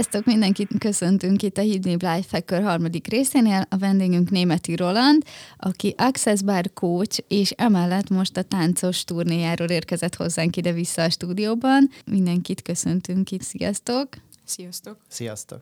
Sziasztok, 0.00 0.24
mindenkit 0.24 0.78
köszöntünk 0.78 1.42
itt 1.42 1.58
a 1.58 1.60
Hidden 1.60 1.92
Life 1.92 2.28
Hacker 2.30 2.62
harmadik 2.62 3.06
részénél. 3.06 3.66
A 3.68 3.76
vendégünk 3.76 4.30
Németi 4.30 4.76
Roland, 4.76 5.22
aki 5.56 5.94
Access 5.96 6.42
Bar 6.42 6.72
coach, 6.74 7.18
és 7.28 7.50
emellett 7.50 8.08
most 8.08 8.36
a 8.36 8.42
táncos 8.42 9.04
turnéjáról 9.04 9.68
érkezett 9.68 10.14
hozzánk 10.14 10.56
ide 10.56 10.72
vissza 10.72 11.02
a 11.02 11.10
stúdióban. 11.10 11.90
Mindenkit 12.06 12.62
köszöntünk 12.62 13.30
itt, 13.30 13.42
sziasztok! 13.42 14.08
Sziasztok! 14.44 14.96
Sziasztok! 15.08 15.60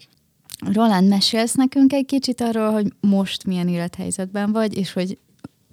Roland, 0.73 1.09
mesélsz 1.09 1.55
nekünk 1.55 1.93
egy 1.93 2.07
kicsit 2.07 2.41
arról, 2.41 2.71
hogy 2.71 2.93
most 3.01 3.45
milyen 3.45 3.69
élethelyzetben 3.69 4.53
vagy, 4.53 4.77
és 4.77 4.93
hogy 4.93 5.19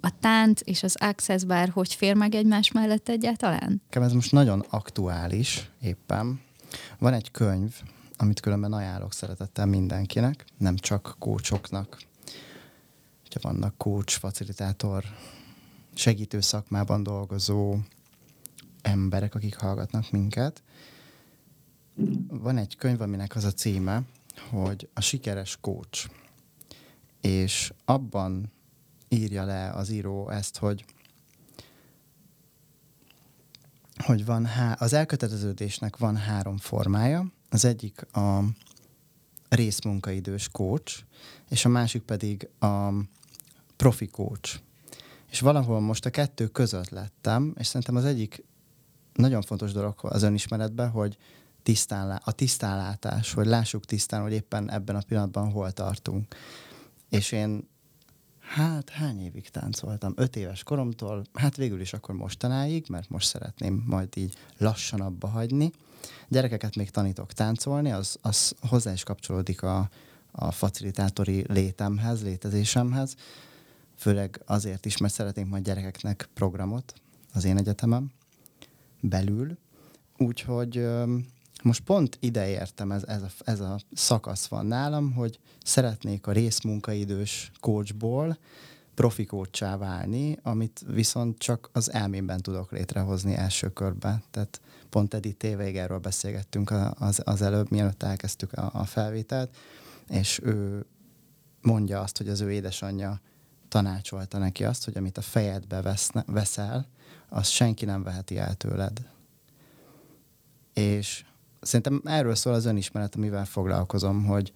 a 0.01 0.09
tánc 0.19 0.61
és 0.63 0.83
az 0.83 0.95
Access 0.99 1.43
Bar 1.43 1.69
hogy 1.69 1.93
fér 1.93 2.15
meg 2.15 2.35
egymás 2.35 2.71
mellett 2.71 3.09
egyáltalán? 3.09 3.81
Ez 3.89 4.13
most 4.13 4.31
nagyon 4.31 4.65
aktuális 4.69 5.69
éppen. 5.81 6.41
Van 6.99 7.13
egy 7.13 7.31
könyv, 7.31 7.71
amit 8.17 8.39
különben 8.39 8.73
ajánlok 8.73 9.13
szeretettel 9.13 9.65
mindenkinek, 9.65 10.45
nem 10.57 10.75
csak 10.75 11.15
kócsoknak. 11.19 12.01
Hogyha 13.21 13.49
vannak 13.49 13.77
kócs, 13.77 14.17
facilitátor, 14.17 15.03
segítő 15.93 16.39
szakmában 16.39 17.03
dolgozó 17.03 17.77
emberek, 18.81 19.35
akik 19.35 19.55
hallgatnak 19.55 20.11
minket. 20.11 20.63
Van 22.27 22.57
egy 22.57 22.75
könyv, 22.75 23.01
aminek 23.01 23.35
az 23.35 23.43
a 23.43 23.51
címe, 23.51 24.01
hogy 24.49 24.89
a 24.93 25.01
sikeres 25.01 25.57
kócs. 25.61 26.05
És 27.21 27.73
abban 27.85 28.51
írja 29.07 29.43
le 29.43 29.69
az 29.69 29.89
író 29.89 30.29
ezt, 30.29 30.57
hogy 30.57 30.85
hogy 33.97 34.25
van 34.25 34.45
há- 34.45 34.81
az 34.81 34.93
elköteleződésnek 34.93 35.97
van 35.97 36.15
három 36.15 36.57
formája. 36.57 37.31
Az 37.55 37.65
egyik 37.65 38.15
a 38.15 38.43
részmunkaidős 39.49 40.49
coach, 40.49 41.03
és 41.49 41.65
a 41.65 41.69
másik 41.69 42.01
pedig 42.01 42.49
a 42.59 42.89
profi 43.75 44.07
coach. 44.07 44.59
És 45.29 45.39
valahol 45.39 45.79
most 45.79 46.05
a 46.05 46.09
kettő 46.09 46.47
között 46.47 46.89
lettem, 46.89 47.53
és 47.57 47.67
szerintem 47.67 47.95
az 47.95 48.05
egyik 48.05 48.43
nagyon 49.13 49.41
fontos 49.41 49.71
dolog 49.71 49.95
az 50.01 50.23
önismeretben, 50.23 50.89
hogy 50.89 51.17
tisztán, 51.63 52.21
a 52.23 52.31
tisztánlátás, 52.31 53.33
hogy 53.33 53.45
lássuk 53.45 53.85
tisztán, 53.85 54.21
hogy 54.21 54.33
éppen 54.33 54.71
ebben 54.71 54.95
a 54.95 55.03
pillanatban 55.07 55.51
hol 55.51 55.71
tartunk. 55.71 56.35
És 57.09 57.31
én 57.31 57.67
Hát 58.47 58.89
hány 58.89 59.21
évig 59.21 59.49
táncoltam? 59.49 60.13
Öt 60.15 60.35
éves 60.35 60.63
koromtól, 60.63 61.25
hát 61.33 61.55
végül 61.55 61.81
is 61.81 61.93
akkor 61.93 62.15
mostanáig, 62.15 62.85
mert 62.89 63.09
most 63.09 63.27
szeretném 63.27 63.83
majd 63.87 64.17
így 64.17 64.35
lassan 64.57 65.01
abba 65.01 65.27
hagyni. 65.27 65.71
Gyerekeket 66.27 66.75
még 66.75 66.89
tanítok 66.89 67.33
táncolni, 67.33 67.91
az, 67.91 68.17
az 68.21 68.55
hozzá 68.69 68.91
is 68.91 69.03
kapcsolódik 69.03 69.61
a, 69.61 69.89
a 70.31 70.51
facilitátori 70.51 71.43
létemhez, 71.47 72.23
létezésemhez. 72.23 73.15
Főleg 73.95 74.41
azért 74.45 74.85
is, 74.85 74.97
mert 74.97 75.13
szeretnénk 75.13 75.49
majd 75.49 75.63
gyerekeknek 75.63 76.29
programot 76.33 76.93
az 77.33 77.43
én 77.43 77.57
egyetemem 77.57 78.11
belül. 78.99 79.57
Úgyhogy 80.17 80.87
most 81.63 81.81
pont 81.81 82.17
ide 82.19 82.47
értem, 82.47 82.91
ez, 82.91 83.03
ez, 83.03 83.21
a, 83.21 83.29
ez 83.43 83.59
a 83.59 83.79
szakasz 83.93 84.45
van 84.47 84.65
nálam, 84.65 85.13
hogy 85.13 85.39
szeretnék 85.63 86.27
a 86.27 86.31
részmunkaidős 86.31 87.51
coachból 87.59 88.37
profi 88.93 89.25
coachá 89.25 89.77
válni, 89.77 90.39
amit 90.43 90.83
viszont 90.87 91.37
csak 91.37 91.69
az 91.73 91.91
elmémben 91.91 92.41
tudok 92.41 92.71
létrehozni 92.71 93.33
első 93.33 93.69
körben. 93.69 94.23
Tehát 94.31 94.61
pont 94.89 95.13
Edith 95.13 95.37
Tévég 95.37 95.77
erről 95.77 95.99
beszélgettünk 95.99 96.71
az, 96.93 97.21
az 97.23 97.41
előbb, 97.41 97.71
mielőtt 97.71 98.03
elkezdtük 98.03 98.53
a, 98.53 98.69
a 98.73 98.83
felvételt, 98.83 99.55
és 100.09 100.39
ő 100.43 100.85
mondja 101.61 102.01
azt, 102.01 102.17
hogy 102.17 102.29
az 102.29 102.41
ő 102.41 102.51
édesanyja 102.51 103.21
tanácsolta 103.67 104.37
neki 104.37 104.63
azt, 104.63 104.85
hogy 104.85 104.97
amit 104.97 105.17
a 105.17 105.21
fejedbe 105.21 105.81
veszne, 105.81 106.23
veszel, 106.27 106.87
azt 107.29 107.51
senki 107.51 107.85
nem 107.85 108.03
veheti 108.03 108.37
el 108.37 108.55
tőled. 108.55 109.09
És 110.73 111.25
szerintem 111.65 112.01
erről 112.03 112.35
szól 112.35 112.53
az 112.53 112.65
önismeret, 112.65 113.15
amivel 113.15 113.45
foglalkozom, 113.45 114.25
hogy, 114.25 114.53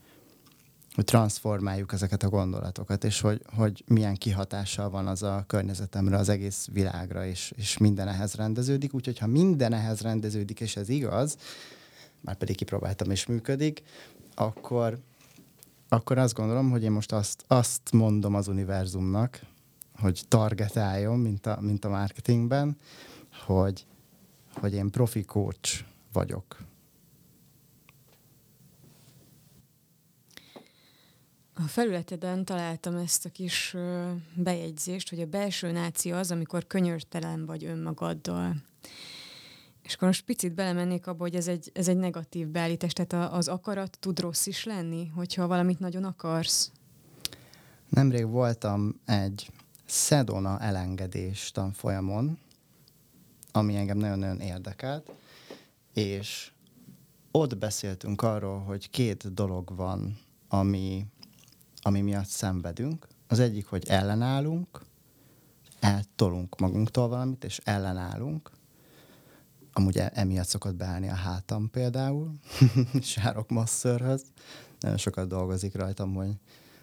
hogy 0.94 1.04
transformáljuk 1.06 1.94
ezeket 1.94 2.24
a 2.24 2.30
gondolatokat, 2.30 3.04
és 3.04 3.22
hogy, 3.22 3.42
hogy 3.56 3.84
milyen 3.88 4.16
kihatással 4.16 4.90
van 4.90 5.08
az 5.08 5.24
a 5.24 5.44
környezetemre, 5.48 6.18
az 6.18 6.30
egész 6.30 6.68
világra, 6.72 7.26
és, 7.26 7.54
és 7.56 7.78
minden 7.78 8.08
ehhez 8.08 8.34
rendeződik. 8.34 8.94
Úgyhogy 8.94 9.18
ha 9.18 9.28
minden 9.28 9.74
ehhez 9.74 10.02
rendeződik, 10.02 10.60
és 10.60 10.76
ez 10.76 10.90
igaz, 10.90 11.38
már 12.22 12.36
pedig 12.36 12.56
kipróbáltam 12.56 13.12
és 13.12 13.26
működik, 13.26 13.84
akkor, 14.36 15.00
akkor 15.90 16.18
azt 16.18 16.34
gondolom, 16.34 16.70
hogy 16.70 16.84
én 16.84 16.92
most 16.92 17.12
azt, 17.12 17.44
azt 17.48 17.92
mondom 17.92 18.36
az 18.36 18.48
univerzumnak, 18.48 19.40
hogy 20.00 20.22
targetáljon, 20.28 21.20
mint 21.20 21.46
a, 21.46 21.58
mint 21.62 21.86
a 21.86 21.90
marketingben, 21.90 22.78
hogy, 23.46 23.86
hogy 24.54 24.74
én 24.74 24.90
profi 24.90 25.24
coach 25.24 25.84
vagyok. 26.14 26.58
A 31.64 31.68
felületeden 31.68 32.46
találtam 32.46 32.96
ezt 32.96 33.26
a 33.26 33.30
kis 33.30 33.76
bejegyzést, 34.36 35.10
hogy 35.10 35.20
a 35.22 35.26
belső 35.26 35.72
náció 35.72 36.16
az, 36.16 36.32
amikor 36.32 36.68
könyörtelen 36.68 37.46
vagy 37.46 37.66
önmagaddal. 37.66 38.56
És 39.84 39.94
akkor 39.94 40.08
most 40.08 40.26
picit 40.26 40.54
belemennék 40.54 41.08
abba, 41.08 41.24
hogy 41.24 41.36
ez 41.36 41.48
egy, 41.48 41.72
ez 41.74 41.88
egy 41.88 41.98
negatív 41.98 42.48
beállítás, 42.48 42.94
tehát 42.94 43.34
az 43.34 43.48
akarat 43.48 43.98
tud 44.00 44.20
rossz 44.20 44.46
is 44.46 44.64
lenni, 44.64 45.08
hogyha 45.08 45.48
valamit 45.48 45.80
nagyon 45.80 46.04
akarsz. 46.04 46.72
Nemrég 47.90 48.28
voltam 48.28 49.00
egy 49.06 49.52
Sedona 49.86 50.60
elengedés 50.60 51.52
tanfolyamon, 51.52 52.40
ami 53.52 53.76
engem 53.76 53.98
nagyon-nagyon 53.98 54.40
érdekelt, 54.40 55.12
és 55.94 56.52
ott 57.32 57.58
beszéltünk 57.58 58.22
arról, 58.22 58.60
hogy 58.60 58.90
két 58.90 59.34
dolog 59.34 59.76
van, 59.76 60.18
ami 60.48 61.06
ami 61.82 62.02
miatt 62.02 62.28
szenvedünk. 62.28 63.08
Az 63.28 63.40
egyik, 63.40 63.66
hogy 63.66 63.88
ellenállunk, 63.88 64.82
eltolunk 65.80 66.60
magunktól 66.60 67.08
valamit, 67.08 67.44
és 67.44 67.62
ellenállunk. 67.64 68.52
Amúgy 69.74 69.98
e- 69.98 70.12
emiatt 70.14 70.48
szokott 70.48 70.76
beállni 70.76 71.10
a 71.10 71.16
hátam 71.16 71.70
például, 71.70 72.34
sárok 73.02 73.50
masszörhöz. 73.50 74.24
Nagyon 74.80 74.98
sokat 74.98 75.28
dolgozik 75.28 75.76
rajtam, 75.76 76.14
hogy 76.14 76.32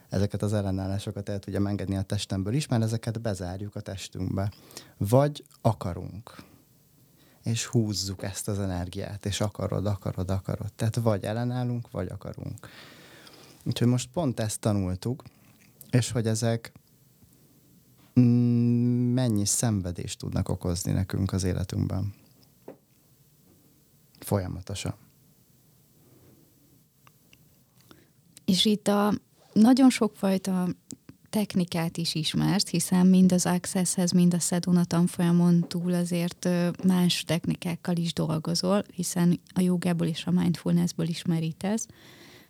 ezeket 0.09 0.43
az 0.43 0.53
ellenállásokat 0.53 1.29
el 1.29 1.39
tudjam 1.39 1.67
engedni 1.67 1.97
a 1.97 2.03
testemből 2.03 2.55
is, 2.55 2.67
mert 2.67 2.83
ezeket 2.83 3.21
bezárjuk 3.21 3.77
a 3.77 3.81
testünkbe. 3.81 4.51
Vagy 4.97 5.45
akarunk, 5.61 6.35
és 7.43 7.67
húzzuk 7.67 8.23
ezt 8.23 8.49
az 8.49 8.59
energiát, 8.59 9.27
és 9.27 9.41
akarod, 9.41 9.87
akarod, 9.87 10.31
akarod. 10.31 10.73
Tehát 10.73 10.97
vagy 10.97 11.25
ellenállunk, 11.25 11.91
vagy 11.91 12.09
akarunk. 12.09 12.69
Úgyhogy 13.67 13.89
most 13.89 14.09
pont 14.13 14.41
ezt 14.41 14.61
tanultuk, 14.61 15.23
és 15.91 16.11
hogy 16.11 16.27
ezek 16.27 16.73
mm, 18.21 19.13
mennyi 19.13 19.45
szenvedést 19.45 20.19
tudnak 20.19 20.49
okozni 20.49 20.93
nekünk 20.93 21.33
az 21.33 21.45
életünkben. 21.45 22.15
Folyamatosan. 24.19 24.95
És 28.45 28.65
itt 28.65 28.89
a 28.89 29.13
nagyon 29.53 29.91
sokfajta 29.91 30.69
technikát 31.31 31.97
is 31.97 32.15
ismersz, 32.15 32.69
hiszen 32.69 33.07
mind 33.07 33.33
az 33.33 33.47
Accesshez, 33.47 34.11
mind 34.11 34.35
a 34.35 34.39
Sedona 34.39 34.85
tanfolyamon 34.85 35.69
túl 35.69 35.95
azért 35.95 36.49
más 36.85 37.25
technikákkal 37.25 37.97
is 37.97 38.13
dolgozol, 38.13 38.85
hiszen 38.95 39.41
a 39.55 39.61
jogából 39.61 40.07
és 40.07 40.27
a 40.27 40.31
mindfulnessből 40.31 41.09
ismerítesz. 41.09 41.87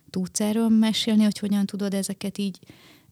Tudsz 0.09 0.39
erről 0.39 0.69
mesélni, 0.69 1.23
hogy 1.23 1.39
hogyan 1.39 1.65
tudod 1.65 1.93
ezeket 1.93 2.37
így 2.37 2.59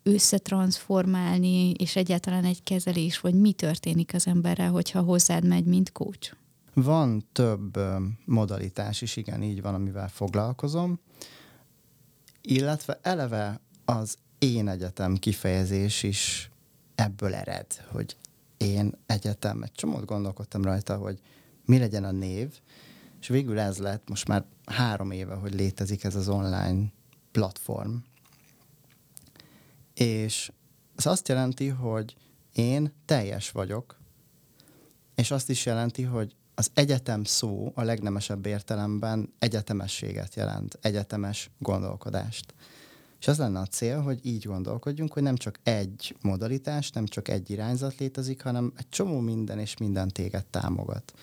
összetransformálni, 0.03 1.71
és 1.71 1.95
egyáltalán 1.95 2.45
egy 2.45 2.63
kezelés, 2.63 3.19
vagy 3.19 3.33
mi 3.33 3.51
történik 3.51 4.13
az 4.13 4.27
emberrel, 4.27 4.71
hogyha 4.71 5.01
hozzád 5.01 5.45
megy, 5.45 5.65
mint 5.65 5.91
coach? 5.91 6.33
Van 6.73 7.25
több 7.31 7.79
modalitás 8.25 9.01
is, 9.01 9.15
igen, 9.15 9.43
így 9.43 9.61
van, 9.61 9.73
amivel 9.73 10.09
foglalkozom, 10.09 10.99
illetve 12.41 12.99
eleve 13.01 13.59
az 13.85 14.17
én 14.39 14.67
egyetem 14.67 15.15
kifejezés 15.15 16.03
is 16.03 16.49
ebből 16.95 17.33
ered, 17.33 17.67
hogy 17.91 18.15
én 18.57 18.93
egyetem, 19.05 19.61
egy 19.61 19.71
csomót 19.71 20.05
gondolkodtam 20.05 20.63
rajta, 20.63 20.95
hogy 20.97 21.19
mi 21.65 21.77
legyen 21.77 22.03
a 22.03 22.11
név, 22.11 22.59
és 23.25 23.31
végül 23.31 23.59
ez 23.59 23.77
lett, 23.77 24.09
most 24.09 24.27
már 24.27 24.45
három 24.65 25.11
éve, 25.11 25.33
hogy 25.33 25.53
létezik 25.53 26.03
ez 26.03 26.15
az 26.15 26.27
online 26.27 26.91
platform. 27.31 27.95
És 29.93 30.51
ez 30.95 31.05
azt 31.05 31.27
jelenti, 31.27 31.67
hogy 31.67 32.15
én 32.53 32.93
teljes 33.05 33.51
vagyok, 33.51 33.99
és 35.15 35.31
azt 35.31 35.49
is 35.49 35.65
jelenti, 35.65 36.03
hogy 36.03 36.35
az 36.55 36.71
egyetem 36.73 37.23
szó 37.23 37.71
a 37.75 37.81
legnemesebb 37.81 38.45
értelemben 38.45 39.33
egyetemességet 39.39 40.35
jelent, 40.35 40.77
egyetemes 40.81 41.49
gondolkodást. 41.57 42.53
És 43.19 43.27
az 43.27 43.37
lenne 43.37 43.59
a 43.59 43.65
cél, 43.65 44.01
hogy 44.01 44.19
így 44.25 44.45
gondolkodjunk, 44.45 45.13
hogy 45.13 45.23
nem 45.23 45.35
csak 45.35 45.59
egy 45.63 46.15
modalitás, 46.21 46.91
nem 46.91 47.05
csak 47.05 47.27
egy 47.27 47.49
irányzat 47.49 47.97
létezik, 47.97 48.41
hanem 48.41 48.73
egy 48.77 48.89
csomó 48.89 49.19
minden 49.19 49.59
és 49.59 49.77
minden 49.77 50.07
téged 50.07 50.45
támogat. 50.45 51.13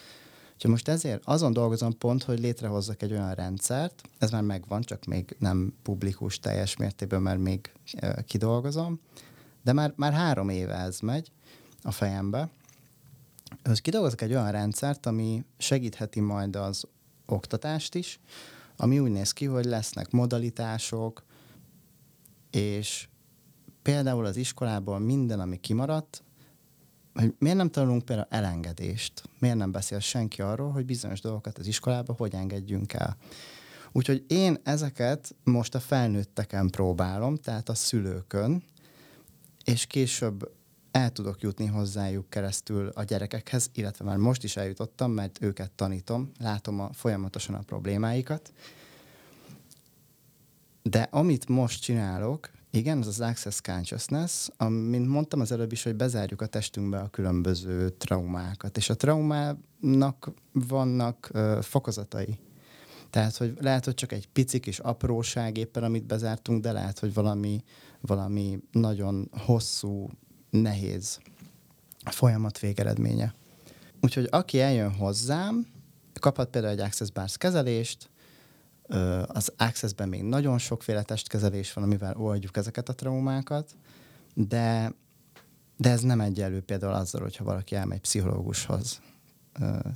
Úgyhogy 0.54 0.70
most 0.70 0.88
ezért 0.88 1.22
azon 1.24 1.52
dolgozom 1.52 1.98
pont, 1.98 2.22
hogy 2.22 2.40
létrehozzak 2.40 3.02
egy 3.02 3.12
olyan 3.12 3.34
rendszert, 3.34 4.02
ez 4.18 4.30
már 4.30 4.42
megvan, 4.42 4.82
csak 4.82 5.04
még 5.04 5.36
nem 5.38 5.74
publikus 5.82 6.38
teljes 6.38 6.76
mértékben, 6.76 7.22
mert 7.22 7.38
még 7.38 7.72
kidolgozom, 8.26 9.00
de 9.62 9.72
már, 9.72 9.92
már 9.96 10.12
három 10.12 10.48
éve 10.48 10.74
ez 10.74 11.00
megy 11.00 11.32
a 11.82 11.90
fejembe, 11.90 12.48
hogy 13.64 13.80
kidolgozok 13.80 14.20
egy 14.20 14.30
olyan 14.30 14.50
rendszert, 14.50 15.06
ami 15.06 15.44
segítheti 15.58 16.20
majd 16.20 16.56
az 16.56 16.84
oktatást 17.26 17.94
is, 17.94 18.20
ami 18.76 18.98
úgy 18.98 19.10
néz 19.10 19.32
ki, 19.32 19.44
hogy 19.44 19.64
lesznek 19.64 20.10
modalitások, 20.10 21.24
és 22.50 23.08
például 23.82 24.24
az 24.24 24.36
iskolából 24.36 24.98
minden, 24.98 25.40
ami 25.40 25.60
kimaradt, 25.60 26.22
hogy 27.14 27.34
miért 27.38 27.56
nem 27.56 27.70
tanulunk 27.70 28.04
például 28.04 28.28
elengedést? 28.30 29.22
Miért 29.38 29.56
nem 29.56 29.72
beszél 29.72 30.00
senki 30.00 30.42
arról, 30.42 30.70
hogy 30.70 30.84
bizonyos 30.84 31.20
dolgokat 31.20 31.58
az 31.58 31.66
iskolába 31.66 32.14
hogy 32.16 32.34
engedjünk 32.34 32.92
el? 32.92 33.16
Úgyhogy 33.92 34.24
én 34.28 34.58
ezeket 34.62 35.34
most 35.44 35.74
a 35.74 35.80
felnőtteken 35.80 36.68
próbálom, 36.68 37.36
tehát 37.36 37.68
a 37.68 37.74
szülőkön, 37.74 38.62
és 39.64 39.86
később 39.86 40.50
el 40.90 41.10
tudok 41.10 41.40
jutni 41.40 41.66
hozzájuk 41.66 42.30
keresztül 42.30 42.88
a 42.88 43.02
gyerekekhez, 43.02 43.70
illetve 43.74 44.04
már 44.04 44.16
most 44.16 44.44
is 44.44 44.56
eljutottam, 44.56 45.10
mert 45.10 45.42
őket 45.42 45.70
tanítom, 45.70 46.30
látom 46.38 46.80
a, 46.80 46.92
folyamatosan 46.92 47.54
a 47.54 47.62
problémáikat. 47.62 48.52
De 50.82 51.08
amit 51.10 51.48
most 51.48 51.82
csinálok, 51.82 52.50
igen, 52.74 52.98
az 52.98 53.06
az 53.06 53.20
Access 53.20 53.60
Consciousness, 53.60 54.48
mint 54.68 55.08
mondtam 55.08 55.40
az 55.40 55.52
előbb 55.52 55.72
is, 55.72 55.82
hogy 55.82 55.94
bezárjuk 55.94 56.40
a 56.40 56.46
testünkbe 56.46 56.98
a 56.98 57.08
különböző 57.08 57.88
traumákat, 57.88 58.76
és 58.76 58.90
a 58.90 58.96
traumának 58.96 60.32
vannak 60.52 61.30
uh, 61.34 61.60
fokozatai. 61.60 62.38
Tehát, 63.10 63.36
hogy 63.36 63.56
lehet, 63.60 63.84
hogy 63.84 63.94
csak 63.94 64.12
egy 64.12 64.28
pici 64.28 64.60
kis 64.60 64.78
apróság 64.78 65.56
éppen, 65.56 65.82
amit 65.82 66.06
bezártunk, 66.06 66.62
de 66.62 66.72
lehet, 66.72 66.98
hogy 66.98 67.14
valami, 67.14 67.62
valami 68.00 68.58
nagyon 68.70 69.28
hosszú, 69.32 70.10
nehéz 70.50 71.18
folyamat 72.10 72.58
végeredménye. 72.58 73.34
Úgyhogy 74.00 74.28
aki 74.30 74.60
eljön 74.60 74.94
hozzám, 74.94 75.66
kaphat 76.20 76.50
például 76.50 76.72
egy 76.72 76.84
Access 76.86 77.10
Bars 77.10 77.36
kezelést, 77.36 78.10
az 79.26 79.52
Access-ben 79.56 80.08
még 80.08 80.22
nagyon 80.22 80.58
sokféle 80.58 81.02
testkezelés 81.02 81.72
van, 81.72 81.84
amivel 81.84 82.16
oldjuk 82.16 82.56
ezeket 82.56 82.88
a 82.88 82.94
traumákat, 82.94 83.76
de, 84.34 84.92
de 85.76 85.90
ez 85.90 86.00
nem 86.00 86.20
egyelő 86.20 86.60
például 86.60 86.92
azzal, 86.92 87.20
hogyha 87.20 87.44
valaki 87.44 87.74
elmegy 87.74 88.00
pszichológushoz. 88.00 89.00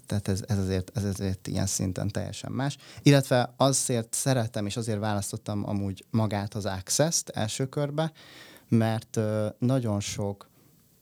Tehát 0.06 0.28
ez, 0.28 0.44
ez, 0.46 0.58
azért, 0.58 0.96
ez 0.96 1.04
azért 1.04 1.46
ilyen 1.46 1.66
szinten 1.66 2.08
teljesen 2.08 2.52
más. 2.52 2.76
Illetve 3.02 3.54
azért 3.56 4.14
szeretem, 4.14 4.66
és 4.66 4.76
azért 4.76 4.98
választottam 4.98 5.68
amúgy 5.68 6.04
magát 6.10 6.54
az 6.54 6.66
Access-t 6.66 7.28
első 7.28 7.68
körbe, 7.68 8.12
mert 8.68 9.20
nagyon 9.58 10.00
sok 10.00 10.50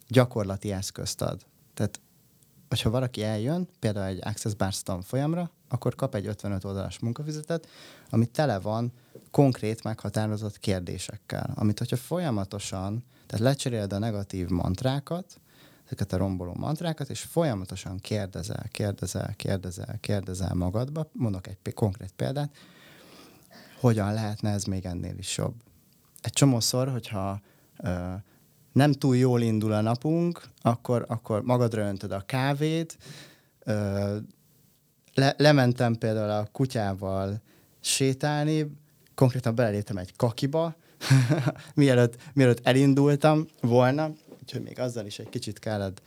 gyakorlati 0.09 0.73
eszközt 0.73 1.23
ad. 1.23 1.47
Tehát, 1.75 2.01
hogyha 2.69 2.91
valaki 2.91 3.23
eljön, 3.23 3.69
például 3.79 4.07
egy 4.07 4.21
Access 4.23 4.55
Bars 4.55 4.83
folyamra, 5.03 5.51
akkor 5.75 5.95
kap 5.95 6.15
egy 6.15 6.27
55 6.27 6.65
oldalas 6.65 6.99
munkafizetet, 6.99 7.69
ami 8.11 8.27
tele 8.27 8.59
van 8.59 8.93
konkrét 9.31 9.83
meghatározott 9.83 10.59
kérdésekkel, 10.59 11.51
amit 11.55 11.79
hogyha 11.79 11.97
folyamatosan, 11.97 13.05
tehát 13.27 13.45
lecseréled 13.45 13.93
a 13.93 13.99
negatív 13.99 14.49
mantrákat, 14.49 15.41
ezeket 15.85 16.13
a 16.13 16.17
romboló 16.17 16.55
mantrákat, 16.55 17.11
és 17.11 17.21
folyamatosan 17.21 17.99
kérdezel, 17.99 18.65
kérdezel, 18.71 19.35
kérdezel, 19.37 19.99
kérdezel 20.01 20.55
magadba, 20.55 21.11
mondok 21.13 21.47
egy 21.47 21.75
konkrét 21.75 22.13
példát, 22.17 22.57
hogyan 23.81 24.13
lehetne 24.13 24.51
ez 24.51 24.65
még 24.65 24.85
ennél 24.85 25.19
is 25.19 25.37
jobb. 25.37 25.55
Egy 26.21 26.33
csomószor, 26.33 26.89
hogyha 26.89 27.41
ö, 27.79 28.13
nem 28.73 28.93
túl 28.93 29.17
jól 29.17 29.41
indul 29.41 29.73
a 29.73 29.81
napunk, 29.81 30.43
akkor, 30.61 31.05
akkor 31.09 31.43
magadra 31.43 31.83
öntöd 31.83 32.13
a 32.13 32.21
kávét, 32.21 32.97
ö, 33.59 34.17
le, 35.15 35.35
lementem 35.39 35.95
például 35.95 36.31
a 36.31 36.49
kutyával 36.53 37.41
sétálni, 37.81 38.67
konkrétan 39.15 39.55
beleléptem 39.55 39.97
egy 39.97 40.17
kakiba, 40.17 40.75
mielőtt, 41.75 42.17
mielőtt 42.33 42.67
elindultam 42.67 43.47
volna, 43.61 44.13
úgyhogy 44.43 44.63
még 44.63 44.79
azzal 44.79 45.07
is 45.07 45.19
egy 45.19 45.29
kicsit 45.29 45.59
kellett 45.59 46.03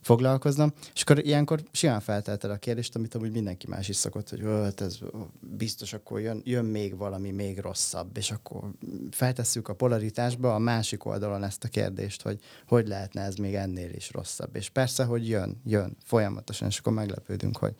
foglalkoznom, 0.00 0.72
és 0.94 1.02
akkor 1.02 1.26
ilyenkor 1.26 1.62
simán 1.72 2.00
feltelted 2.00 2.50
a 2.50 2.56
kérdést, 2.56 2.96
amit 2.96 3.14
amúgy 3.14 3.32
mindenki 3.32 3.66
más 3.68 3.88
is 3.88 3.96
szokott, 3.96 4.28
hogy 4.28 4.40
hát 4.42 4.80
ez 4.80 4.98
biztos, 5.40 5.92
akkor 5.92 6.20
jön, 6.20 6.40
jön 6.44 6.64
még 6.64 6.96
valami 6.96 7.30
még 7.30 7.58
rosszabb, 7.58 8.16
és 8.16 8.30
akkor 8.30 8.70
feltesszük 9.10 9.68
a 9.68 9.74
polaritásba 9.74 10.54
a 10.54 10.58
másik 10.58 11.04
oldalon 11.04 11.44
ezt 11.44 11.64
a 11.64 11.68
kérdést, 11.68 12.22
hogy 12.22 12.40
hogy 12.66 12.88
lehetne 12.88 13.22
ez 13.22 13.34
még 13.34 13.54
ennél 13.54 13.92
is 13.94 14.10
rosszabb. 14.12 14.56
És 14.56 14.68
persze, 14.68 15.04
hogy 15.04 15.28
jön, 15.28 15.60
jön 15.64 15.96
folyamatosan, 16.04 16.68
és 16.68 16.78
akkor 16.78 16.92
meglepődünk, 16.92 17.56
hogy, 17.56 17.74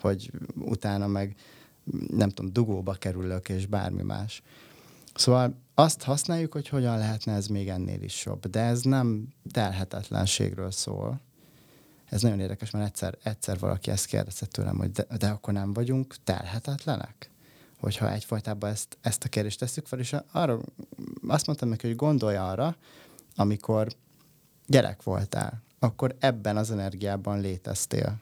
hogy 0.00 0.30
utána 0.54 1.06
meg 1.06 1.36
nem 2.08 2.28
tudom, 2.28 2.52
dugóba 2.52 2.92
kerülök, 2.92 3.48
és 3.48 3.66
bármi 3.66 4.02
más. 4.02 4.42
Szóval 5.14 5.54
azt 5.74 6.02
használjuk, 6.02 6.52
hogy 6.52 6.68
hogyan 6.68 6.98
lehetne 6.98 7.32
ez 7.32 7.46
még 7.46 7.68
ennél 7.68 8.02
is 8.02 8.24
jobb, 8.24 8.46
de 8.46 8.60
ez 8.60 8.82
nem 8.82 9.28
telhetetlenségről 9.50 10.70
szól. 10.70 11.20
Ez 12.04 12.22
nagyon 12.22 12.40
érdekes, 12.40 12.70
mert 12.70 12.86
egyszer, 12.86 13.18
egyszer 13.22 13.58
valaki 13.58 13.90
ezt 13.90 14.06
kérdezte 14.06 14.46
tőlem, 14.46 14.76
hogy 14.76 14.90
de, 14.90 15.06
de 15.18 15.28
akkor 15.28 15.52
nem 15.52 15.72
vagyunk 15.72 16.14
telhetetlenek? 16.24 17.30
Hogyha 17.78 18.12
egyfajtában 18.12 18.70
ezt, 18.70 18.98
ezt 19.00 19.24
a 19.24 19.28
kérdést 19.28 19.58
tesszük 19.58 19.86
fel, 19.86 19.98
és 19.98 20.16
arra 20.32 20.58
azt 21.28 21.46
mondtam 21.46 21.68
neki, 21.68 21.86
hogy 21.86 21.96
gondolj 21.96 22.36
arra, 22.36 22.76
amikor 23.36 23.88
gyerek 24.66 25.02
voltál, 25.02 25.62
akkor 25.78 26.16
ebben 26.18 26.56
az 26.56 26.70
energiában 26.70 27.40
léteztél 27.40 28.20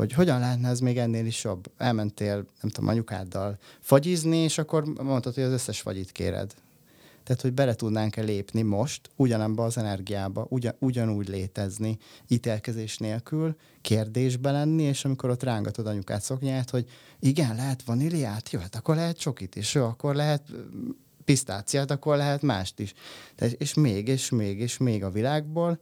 hogy 0.00 0.12
hogyan 0.12 0.40
lehetne 0.40 0.68
ez 0.68 0.80
még 0.80 0.98
ennél 0.98 1.26
is 1.26 1.44
jobb. 1.44 1.70
Elmentél, 1.76 2.34
nem 2.34 2.70
tudom, 2.70 2.88
anyukáddal 2.88 3.58
fagyizni, 3.80 4.36
és 4.36 4.58
akkor 4.58 4.84
mondtad, 4.84 5.34
hogy 5.34 5.42
az 5.42 5.52
összes 5.52 5.80
fagyit 5.80 6.12
kéred. 6.12 6.54
Tehát, 7.24 7.42
hogy 7.42 7.52
bele 7.52 7.74
tudnánk-e 7.74 8.22
lépni 8.22 8.62
most 8.62 9.10
ugyanabba 9.16 9.64
az 9.64 9.78
energiába, 9.78 10.46
ugyan, 10.48 10.74
ugyanúgy 10.78 11.28
létezni, 11.28 11.98
ítélkezés 12.28 12.98
nélkül, 12.98 13.56
kérdésbe 13.80 14.50
lenni, 14.50 14.82
és 14.82 15.04
amikor 15.04 15.30
ott 15.30 15.42
rángatod 15.42 15.86
anyukát 15.86 16.22
szoknyát, 16.22 16.70
hogy 16.70 16.88
igen, 17.18 17.54
lehet 17.54 17.82
vaníliát, 17.82 18.50
jó, 18.50 18.60
hát 18.60 18.74
akkor 18.74 18.94
lehet 18.94 19.18
csokit 19.18 19.56
is, 19.56 19.74
jó, 19.74 19.84
akkor 19.84 20.14
lehet 20.14 20.42
pisztáciát, 21.24 21.90
akkor 21.90 22.16
lehet 22.16 22.42
mást 22.42 22.78
is. 22.78 22.92
Tehát, 23.34 23.52
és 23.54 23.74
még, 23.74 24.08
és 24.08 24.30
még, 24.30 24.60
és 24.60 24.76
még 24.78 25.04
a 25.04 25.10
világból, 25.10 25.78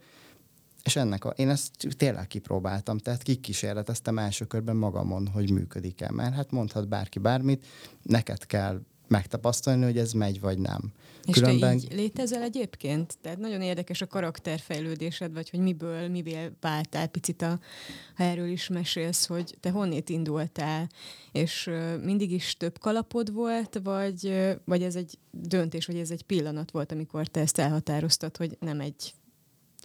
és 0.88 0.96
ennek 0.96 1.24
a, 1.24 1.28
én 1.28 1.48
ezt 1.48 1.70
tényleg 1.96 2.26
kipróbáltam, 2.26 2.98
tehát 2.98 3.22
kikísérleteztem 3.22 4.18
első 4.18 4.44
körben 4.44 4.76
magamon, 4.76 5.28
hogy 5.28 5.50
működik-e. 5.50 6.10
Mert 6.10 6.34
hát 6.34 6.50
mondhat 6.50 6.88
bárki 6.88 7.18
bármit, 7.18 7.66
neked 8.02 8.46
kell 8.46 8.80
megtapasztalni, 9.08 9.84
hogy 9.84 9.98
ez 9.98 10.12
megy 10.12 10.40
vagy 10.40 10.58
nem. 10.58 10.92
És 11.24 11.34
Különben... 11.34 11.78
te 11.78 11.84
így 11.84 11.92
létezel 11.92 12.42
egyébként? 12.42 13.18
Tehát 13.20 13.38
nagyon 13.38 13.62
érdekes 13.62 14.00
a 14.00 14.06
karakterfejlődésed, 14.06 15.32
vagy 15.32 15.50
hogy 15.50 15.60
miből, 15.60 16.08
mivel 16.08 16.52
váltál 16.60 17.06
picit, 17.06 17.42
a, 17.42 17.58
ha 18.14 18.24
erről 18.24 18.48
is 18.48 18.68
mesélsz, 18.68 19.26
hogy 19.26 19.56
te 19.60 19.70
honnét 19.70 20.08
indultál, 20.08 20.88
és 21.32 21.70
mindig 22.02 22.32
is 22.32 22.56
több 22.56 22.78
kalapod 22.78 23.32
volt, 23.32 23.80
vagy, 23.82 24.34
vagy 24.64 24.82
ez 24.82 24.96
egy 24.96 25.18
döntés, 25.30 25.86
vagy 25.86 25.96
ez 25.96 26.10
egy 26.10 26.22
pillanat 26.22 26.70
volt, 26.70 26.92
amikor 26.92 27.26
te 27.26 27.40
ezt 27.40 27.58
elhatároztad, 27.58 28.36
hogy 28.36 28.56
nem 28.60 28.80
egy 28.80 29.14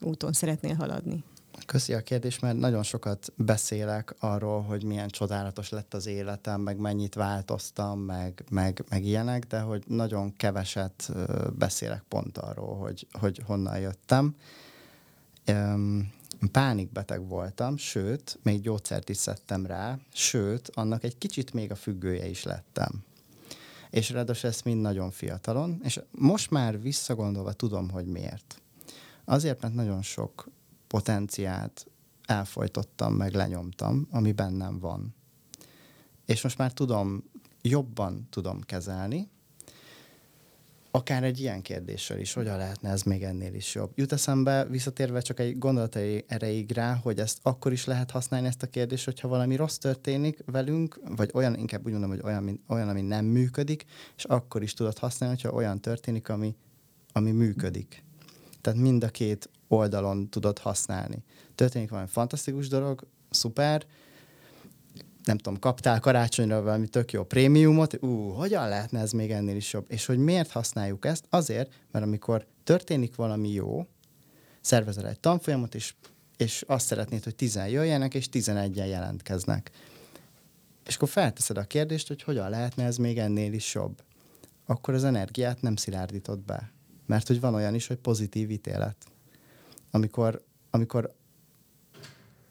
úton 0.01 0.33
szeretnél 0.33 0.75
haladni? 0.75 1.23
Köszi 1.65 1.93
a 1.93 2.01
kérdés, 2.01 2.39
mert 2.39 2.57
nagyon 2.57 2.83
sokat 2.83 3.33
beszélek 3.35 4.15
arról, 4.19 4.61
hogy 4.61 4.83
milyen 4.83 5.07
csodálatos 5.07 5.69
lett 5.69 5.93
az 5.93 6.05
életem, 6.05 6.61
meg 6.61 6.77
mennyit 6.77 7.13
változtam, 7.13 7.99
meg, 7.99 8.43
meg, 8.49 8.83
meg 8.89 9.05
ilyenek, 9.05 9.47
de 9.47 9.59
hogy 9.59 9.83
nagyon 9.87 10.35
keveset 10.35 11.11
beszélek 11.57 12.03
pont 12.07 12.37
arról, 12.37 12.77
hogy, 12.77 13.07
hogy 13.11 13.41
honnan 13.45 13.79
jöttem. 13.79 14.35
Pánikbeteg 16.51 17.27
voltam, 17.27 17.77
sőt, 17.77 18.39
még 18.43 18.61
gyógyszert 18.61 19.09
is 19.09 19.17
szedtem 19.17 19.65
rá, 19.65 19.97
sőt, 20.13 20.71
annak 20.73 21.03
egy 21.03 21.17
kicsit 21.17 21.53
még 21.53 21.71
a 21.71 21.75
függője 21.75 22.27
is 22.27 22.43
lettem. 22.43 23.03
És 23.89 24.09
ráadásul 24.09 24.49
ezt 24.49 24.65
mind 24.65 24.81
nagyon 24.81 25.11
fiatalon, 25.11 25.79
és 25.83 25.99
most 26.11 26.51
már 26.51 26.81
visszagondolva 26.81 27.53
tudom, 27.53 27.89
hogy 27.89 28.05
miért 28.05 28.62
Azért, 29.25 29.61
mert 29.61 29.73
nagyon 29.73 30.01
sok 30.01 30.49
potenciált 30.87 31.87
elfolytottam, 32.25 33.13
meg 33.13 33.33
lenyomtam, 33.33 34.07
ami 34.11 34.31
bennem 34.31 34.79
van. 34.79 35.15
És 36.25 36.41
most 36.41 36.57
már 36.57 36.71
tudom, 36.71 37.23
jobban 37.61 38.27
tudom 38.29 38.61
kezelni, 38.61 39.29
akár 40.95 41.23
egy 41.23 41.39
ilyen 41.39 41.61
kérdéssel 41.61 42.19
is, 42.19 42.33
hogyan 42.33 42.57
lehetne 42.57 42.89
ez 42.89 43.01
még 43.01 43.23
ennél 43.23 43.53
is 43.53 43.75
jobb. 43.75 43.91
Jut 43.95 44.11
eszembe, 44.11 44.65
visszatérve 44.65 45.21
csak 45.21 45.39
egy 45.39 45.57
gondolatai 45.57 46.23
erejéig 46.27 46.71
rá, 46.71 46.95
hogy 46.95 47.19
ezt 47.19 47.39
akkor 47.41 47.71
is 47.71 47.85
lehet 47.85 48.11
használni 48.11 48.47
ezt 48.47 48.63
a 48.63 48.67
kérdést, 48.67 49.05
hogyha 49.05 49.27
valami 49.27 49.55
rossz 49.55 49.77
történik 49.77 50.39
velünk, 50.45 50.99
vagy 51.15 51.29
olyan, 51.33 51.57
inkább 51.57 51.85
úgy 51.85 51.91
mondom, 51.91 52.09
hogy 52.09 52.21
olyan, 52.23 52.63
olyan 52.67 52.89
ami 52.89 53.01
nem 53.01 53.25
működik, 53.25 53.85
és 54.15 54.23
akkor 54.23 54.63
is 54.63 54.73
tudod 54.73 54.97
használni, 54.97 55.35
hogyha 55.35 55.57
olyan 55.57 55.79
történik, 55.79 56.29
ami, 56.29 56.55
ami 57.11 57.31
működik. 57.31 58.03
Tehát 58.63 58.79
mind 58.79 59.03
a 59.03 59.09
két 59.09 59.49
oldalon 59.67 60.29
tudod 60.29 60.59
használni. 60.59 61.23
Történik 61.55 61.89
valami 61.89 62.07
fantasztikus 62.07 62.67
dolog, 62.67 63.07
szuper, 63.29 63.85
nem 65.23 65.37
tudom, 65.37 65.59
kaptál 65.59 65.99
karácsonyra 65.99 66.61
valami 66.61 66.87
tök 66.87 67.11
jó 67.11 67.23
prémiumot, 67.23 68.03
ú, 68.03 68.29
hogyan 68.29 68.69
lehetne 68.69 68.99
ez 68.99 69.11
még 69.11 69.31
ennél 69.31 69.55
is 69.55 69.73
jobb? 69.73 69.85
És 69.87 70.05
hogy 70.05 70.17
miért 70.17 70.51
használjuk 70.51 71.05
ezt? 71.05 71.25
Azért, 71.29 71.73
mert 71.91 72.05
amikor 72.05 72.45
történik 72.63 73.15
valami 73.15 73.49
jó, 73.49 73.87
szervezel 74.61 75.07
egy 75.07 75.19
tanfolyamot, 75.19 75.75
és, 75.75 75.93
és 76.37 76.63
azt 76.67 76.85
szeretnéd, 76.85 77.23
hogy 77.23 77.35
tizen 77.35 77.67
jöjjenek, 77.67 78.13
és 78.13 78.29
tizenegyen 78.29 78.87
jelentkeznek. 78.87 79.71
És 80.85 80.95
akkor 80.95 81.09
felteszed 81.09 81.57
a 81.57 81.63
kérdést, 81.63 82.07
hogy 82.07 82.23
hogyan 82.23 82.49
lehetne 82.49 82.83
ez 82.83 82.97
még 82.97 83.17
ennél 83.17 83.53
is 83.53 83.73
jobb. 83.73 84.03
Akkor 84.65 84.93
az 84.93 85.03
energiát 85.03 85.61
nem 85.61 85.75
szilárdítod 85.75 86.39
be. 86.39 86.71
Mert 87.13 87.27
hogy 87.27 87.39
van 87.39 87.53
olyan 87.53 87.75
is, 87.75 87.87
hogy 87.87 87.97
pozitív 87.97 88.49
ítélet. 88.49 88.95
Amikor, 89.91 90.43
amikor 90.69 91.13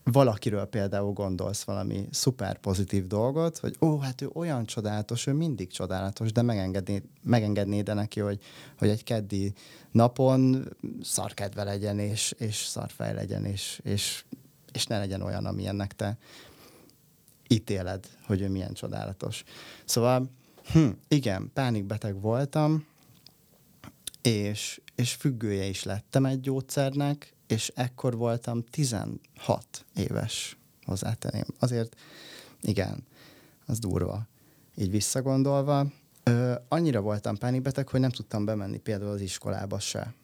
valakiről 0.05 0.65
például 0.65 1.13
gondolsz 1.13 1.63
valami 1.63 2.09
szuper 2.11 2.59
pozitív 2.59 3.07
dolgot, 3.07 3.59
hogy 3.59 3.77
ó, 3.81 3.99
hát 3.99 4.21
ő 4.21 4.31
olyan 4.33 4.65
csodálatos, 4.65 5.27
ő 5.27 5.33
mindig 5.33 5.71
csodálatos, 5.71 6.33
de 6.33 6.43
megengedné, 6.43 7.03
megengednéd 7.23 7.89
-e 7.89 7.95
neki, 7.95 8.21
hogy, 8.21 8.41
hogy 8.79 8.89
egy 8.89 9.05
keddi 9.05 9.53
napon 9.91 10.69
szarkedve 11.01 11.65
legyen, 11.65 11.99
és, 11.99 12.35
és 12.39 12.57
szarfej 12.57 13.15
legyen, 13.15 13.45
és, 13.45 13.81
és, 13.85 14.25
és 14.73 14.87
ne 14.87 14.99
legyen 14.99 15.23
olyan, 15.23 15.47
amilyennek 15.47 15.93
te 15.93 16.19
ítéled, 17.49 18.09
hogy 18.27 18.41
ő 18.41 18.49
milyen 18.49 18.73
csodálatos. 18.73 19.45
Szóval, 19.85 20.31
hm, 20.73 20.89
igen, 21.09 21.51
pánikbeteg 21.55 22.21
voltam, 22.21 22.91
és, 24.23 24.81
és 24.95 25.13
függője 25.13 25.65
is 25.65 25.83
lettem 25.83 26.25
egy 26.25 26.41
gyógyszernek, 26.41 27.35
és 27.47 27.73
ekkor 27.75 28.17
voltam 28.17 28.65
16 28.65 29.19
éves, 29.97 30.57
hozzátenném. 30.85 31.47
Azért, 31.59 31.97
igen, 32.61 33.07
az 33.67 33.79
durva. 33.79 34.29
Így 34.77 34.91
visszagondolva, 34.91 35.87
ö, 36.23 36.55
annyira 36.69 37.01
voltam 37.01 37.37
pánikbeteg, 37.37 37.89
hogy 37.89 38.01
nem 38.01 38.11
tudtam 38.11 38.45
bemenni 38.45 38.79
például 38.79 39.11
az 39.11 39.21
iskolába 39.21 39.79
se 39.79 40.15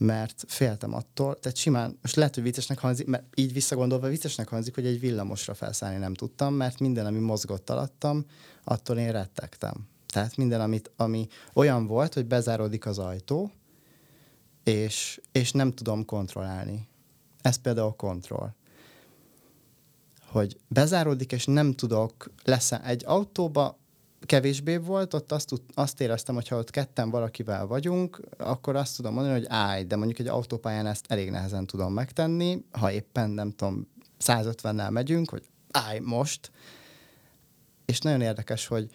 mert 0.00 0.44
féltem 0.46 0.94
attól, 0.94 1.38
tehát 1.38 1.56
simán, 1.56 1.98
most 2.02 2.16
lehet, 2.16 2.34
hogy 2.34 2.42
viccesnek 2.42 2.78
hangzik, 2.78 3.06
mert 3.06 3.24
így 3.34 3.52
visszagondolva 3.52 4.08
viccesnek 4.08 4.48
hangzik, 4.48 4.74
hogy 4.74 4.86
egy 4.86 5.00
villamosra 5.00 5.54
felszállni 5.54 5.98
nem 5.98 6.14
tudtam, 6.14 6.54
mert 6.54 6.78
minden, 6.78 7.06
ami 7.06 7.18
mozgott 7.18 7.70
alattam, 7.70 8.24
attól 8.64 8.98
én 8.98 9.12
rettegtem. 9.12 9.88
Tehát 10.10 10.36
minden, 10.36 10.60
amit, 10.60 10.90
ami 10.96 11.26
olyan 11.52 11.86
volt, 11.86 12.14
hogy 12.14 12.26
bezáródik 12.26 12.86
az 12.86 12.98
ajtó, 12.98 13.50
és, 14.64 15.20
és 15.32 15.52
nem 15.52 15.72
tudom 15.72 16.04
kontrollálni. 16.04 16.88
Ez 17.40 17.56
például 17.56 17.94
kontroll. 17.96 18.50
Hogy 20.26 20.56
bezáródik, 20.68 21.32
és 21.32 21.44
nem 21.44 21.72
tudok 21.72 22.30
lesz 22.44 22.72
egy 22.72 23.04
autóba, 23.06 23.78
kevésbé 24.20 24.76
volt, 24.76 25.14
ott 25.14 25.32
azt, 25.32 25.48
tud, 25.48 25.62
azt 25.74 26.00
éreztem, 26.00 26.34
hogy 26.34 26.48
ha 26.48 26.56
ott 26.56 26.70
ketten 26.70 27.10
valakivel 27.10 27.66
vagyunk, 27.66 28.20
akkor 28.38 28.76
azt 28.76 28.96
tudom 28.96 29.14
mondani, 29.14 29.34
hogy 29.34 29.46
állj, 29.48 29.84
de 29.84 29.96
mondjuk 29.96 30.18
egy 30.18 30.26
autópályán 30.26 30.86
ezt 30.86 31.04
elég 31.08 31.30
nehezen 31.30 31.66
tudom 31.66 31.92
megtenni, 31.92 32.64
ha 32.70 32.92
éppen 32.92 33.30
nem 33.30 33.50
tudom, 33.50 33.88
150-nel 34.20 34.90
megyünk, 34.90 35.30
hogy 35.30 35.42
állj 35.70 35.98
most. 35.98 36.50
És 37.84 37.98
nagyon 37.98 38.20
érdekes, 38.20 38.66
hogy 38.66 38.90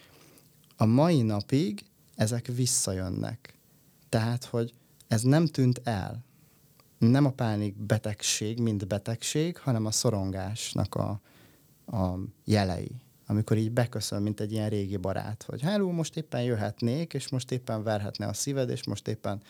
a 0.78 0.86
mai 0.86 1.22
napig 1.22 1.86
ezek 2.16 2.48
visszajönnek. 2.48 3.54
Tehát, 4.10 4.44
hogy 4.44 4.74
ez 5.08 5.22
nem 5.22 5.46
tűnt 5.46 5.82
el. 5.84 6.24
Nem 6.98 7.26
a 7.26 7.32
pánik 7.32 7.76
betegség, 7.76 8.60
mint 8.60 8.88
betegség, 8.88 9.58
hanem 9.58 9.86
a 9.86 9.92
szorongásnak 9.92 10.96
a, 10.96 11.22
a 11.86 12.18
jelei. 12.46 12.92
Amikor 13.28 13.58
így 13.58 13.72
beköszön, 13.72 14.22
mint 14.22 14.40
egy 14.40 14.52
ilyen 14.52 14.70
régi 14.70 14.98
barát, 14.98 15.44
hogy 15.48 15.62
hello, 15.62 15.92
most 15.92 16.18
éppen 16.18 16.44
jöhetnék, 16.44 17.14
és 17.14 17.30
most 17.30 17.52
éppen 17.52 17.84
verhetne 17.84 18.28
a 18.28 18.34
szíved, 18.34 18.70
és 18.70 18.86
most 18.86 19.08
éppen, 19.08 19.42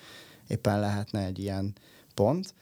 éppen 0.47 0.79
lehetne 0.79 1.25
egy 1.25 1.39
ilyen 1.39 1.75
pont. 2.13 2.53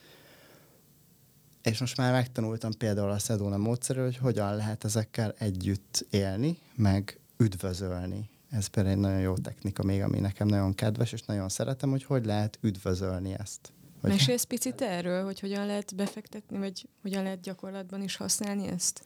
És 1.62 1.80
most 1.80 1.96
már 1.96 2.12
megtanultam 2.12 2.72
például 2.72 3.10
a 3.10 3.18
Sedona 3.18 3.56
módszerről, 3.56 4.04
hogy 4.04 4.16
hogyan 4.16 4.56
lehet 4.56 4.84
ezekkel 4.84 5.34
együtt 5.38 6.06
élni, 6.10 6.58
meg 6.76 7.20
üdvözölni 7.36 8.32
ez 8.54 8.66
például 8.66 8.94
egy 8.94 9.00
nagyon 9.00 9.20
jó 9.20 9.36
technika 9.36 9.82
még, 9.82 10.02
ami 10.02 10.18
nekem 10.18 10.46
nagyon 10.46 10.74
kedves, 10.74 11.12
és 11.12 11.22
nagyon 11.22 11.48
szeretem, 11.48 11.90
hogy 11.90 12.04
hogy 12.04 12.24
lehet 12.24 12.58
üdvözölni 12.60 13.34
ezt. 13.38 13.72
Hogy... 14.00 14.10
Mesélsz 14.10 14.44
picit 14.44 14.80
erről, 14.80 15.24
hogy 15.24 15.40
hogyan 15.40 15.66
lehet 15.66 15.94
befektetni, 15.94 16.58
vagy 16.58 16.88
hogyan 17.02 17.22
lehet 17.22 17.40
gyakorlatban 17.40 18.02
is 18.02 18.16
használni 18.16 18.66
ezt, 18.66 19.04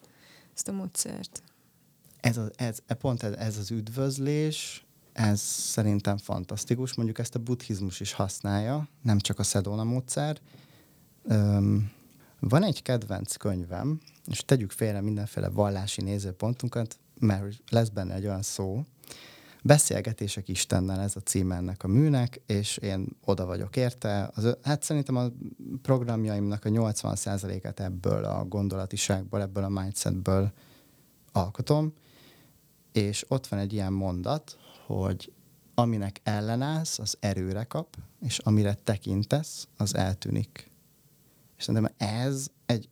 ezt 0.54 0.68
a 0.68 0.72
módszert? 0.72 1.42
Ez, 2.20 2.36
a, 2.36 2.50
ez 2.56 2.78
pont 2.98 3.22
ez, 3.22 3.32
ez 3.32 3.56
az 3.56 3.70
üdvözlés, 3.70 4.86
ez 5.12 5.40
szerintem 5.40 6.16
fantasztikus. 6.16 6.94
Mondjuk 6.94 7.18
ezt 7.18 7.34
a 7.34 7.38
buddhizmus 7.38 8.00
is 8.00 8.12
használja, 8.12 8.88
nem 9.02 9.18
csak 9.18 9.38
a 9.38 9.42
Sedona 9.42 9.84
módszer. 9.84 10.38
Öm, 11.24 11.90
van 12.40 12.62
egy 12.62 12.82
kedvenc 12.82 13.36
könyvem, 13.36 14.00
és 14.26 14.38
tegyük 14.44 14.70
félre 14.70 15.00
mindenféle 15.00 15.48
vallási 15.48 16.02
nézőpontunkat, 16.02 16.98
mert 17.18 17.56
lesz 17.70 17.88
benne 17.88 18.14
egy 18.14 18.24
olyan 18.24 18.42
szó, 18.42 18.84
Beszélgetések 19.62 20.48
Istennel 20.48 21.00
ez 21.00 21.16
a 21.16 21.20
címe 21.20 21.56
ennek 21.56 21.82
a 21.84 21.88
műnek, 21.88 22.40
és 22.46 22.76
én 22.76 23.08
oda 23.24 23.46
vagyok 23.46 23.76
érte. 23.76 24.30
Az, 24.34 24.56
hát 24.62 24.82
szerintem 24.82 25.16
a 25.16 25.26
programjaimnak 25.82 26.64
a 26.64 26.68
80%-et 26.68 27.80
ebből 27.80 28.24
a 28.24 28.44
gondolatiságból, 28.44 29.40
ebből 29.40 29.64
a 29.64 29.68
mindsetből 29.68 30.52
alkotom, 31.32 31.92
és 32.92 33.24
ott 33.28 33.46
van 33.46 33.60
egy 33.60 33.72
ilyen 33.72 33.92
mondat, 33.92 34.58
hogy 34.86 35.32
aminek 35.74 36.20
ellenállsz, 36.22 36.98
az 36.98 37.16
erőre 37.20 37.64
kap, 37.64 37.96
és 38.20 38.38
amire 38.38 38.74
tekintesz, 38.74 39.68
az 39.76 39.94
eltűnik. 39.94 40.70
És 41.56 41.64
szerintem 41.64 41.92
ez 41.96 42.46
egy 42.66 42.88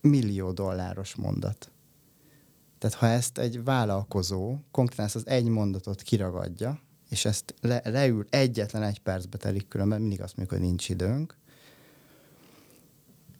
millió 0.00 0.52
dolláros 0.52 1.14
mondat. 1.14 1.71
Tehát 2.82 2.96
ha 2.96 3.06
ezt 3.06 3.38
egy 3.38 3.64
vállalkozó 3.64 4.56
konkrétan 4.70 5.04
ezt 5.04 5.16
az 5.16 5.26
egy 5.26 5.48
mondatot 5.48 6.02
kiragadja, 6.02 6.80
és 7.08 7.24
ezt 7.24 7.54
le, 7.60 7.80
leül 7.84 8.26
egyetlen 8.30 8.82
egy 8.82 8.98
percbe 8.98 9.36
telik 9.36 9.68
különben, 9.68 10.00
mindig 10.00 10.20
azt 10.20 10.36
mondjuk, 10.36 10.58
hogy 10.58 10.68
nincs 10.68 10.88
időnk, 10.88 11.36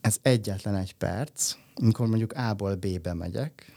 ez 0.01 0.17
egyetlen 0.23 0.75
egy 0.75 0.95
perc, 0.95 1.55
amikor 1.75 2.07
mondjuk 2.07 2.33
A-ból 2.33 2.75
B-be 2.75 3.15
megyek, 3.15 3.73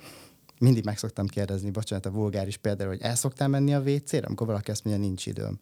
mindig 0.59 0.85
meg 0.85 0.97
szoktam 0.97 1.27
kérdezni, 1.27 1.69
bocsánat, 1.69 2.05
a 2.05 2.11
vulgáris 2.11 2.57
például, 2.57 2.89
hogy 2.89 3.01
el 3.01 3.15
szoktál 3.15 3.47
menni 3.47 3.73
a 3.73 3.81
WC-re, 3.81 4.25
amikor 4.25 4.47
valaki 4.47 4.71
azt 4.71 4.83
mondja, 4.83 5.03
nincs 5.03 5.25
időm. 5.25 5.59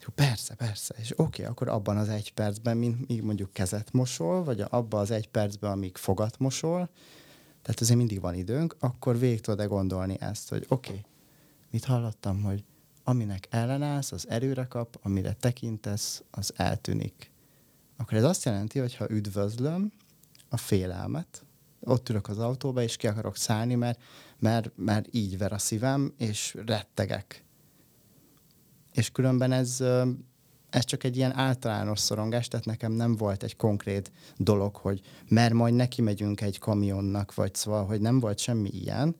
Jó, 0.00 0.12
persze, 0.14 0.54
persze. 0.54 0.94
És 0.98 1.10
oké, 1.10 1.22
okay, 1.22 1.44
akkor 1.44 1.68
abban 1.68 1.96
az 1.96 2.08
egy 2.08 2.32
percben, 2.32 2.76
míg 2.76 3.22
mondjuk 3.22 3.52
kezet 3.52 3.92
mosol, 3.92 4.44
vagy 4.44 4.64
abban 4.68 5.00
az 5.00 5.10
egy 5.10 5.28
percben, 5.28 5.70
amíg 5.70 5.96
fogat 5.96 6.38
mosol, 6.38 6.90
tehát 7.66 7.80
azért 7.80 7.98
mindig 7.98 8.20
van 8.20 8.34
időnk, 8.34 8.76
akkor 8.78 9.18
végig 9.18 9.40
tudod-e 9.40 9.64
gondolni 9.64 10.16
ezt, 10.20 10.48
hogy 10.48 10.64
oké, 10.68 10.90
okay, 10.90 11.04
mit 11.70 11.84
hallottam, 11.84 12.42
hogy 12.42 12.64
aminek 13.04 13.46
ellenállsz, 13.50 14.12
az 14.12 14.28
erőre 14.28 14.64
kap, 14.64 14.98
amire 15.02 15.32
tekintesz, 15.32 16.22
az 16.30 16.52
eltűnik. 16.56 17.30
Akkor 17.96 18.18
ez 18.18 18.24
azt 18.24 18.44
jelenti, 18.44 18.78
hogy 18.78 18.96
ha 18.96 19.10
üdvözlöm 19.10 19.92
a 20.48 20.56
félelmet, 20.56 21.44
ott 21.80 22.08
ülök 22.08 22.28
az 22.28 22.38
autóba, 22.38 22.82
és 22.82 22.96
ki 22.96 23.06
akarok 23.06 23.36
szállni, 23.36 23.74
mert, 23.74 24.00
mert, 24.38 24.70
mert 24.76 25.08
így 25.10 25.38
ver 25.38 25.52
a 25.52 25.58
szívem, 25.58 26.14
és 26.18 26.56
rettegek. 26.66 27.44
És 28.92 29.10
különben 29.10 29.52
ez 29.52 29.84
ez 30.70 30.84
csak 30.84 31.04
egy 31.04 31.16
ilyen 31.16 31.36
általános 31.36 31.98
szorongás, 31.98 32.48
tehát 32.48 32.66
nekem 32.66 32.92
nem 32.92 33.16
volt 33.16 33.42
egy 33.42 33.56
konkrét 33.56 34.12
dolog, 34.36 34.76
hogy 34.76 35.00
mert 35.28 35.52
majd 35.54 35.74
neki 35.74 36.02
megyünk 36.02 36.40
egy 36.40 36.58
kamionnak, 36.58 37.34
vagy 37.34 37.54
szóval, 37.54 37.84
hogy 37.84 38.00
nem 38.00 38.20
volt 38.20 38.38
semmi 38.38 38.68
ilyen. 38.68 39.16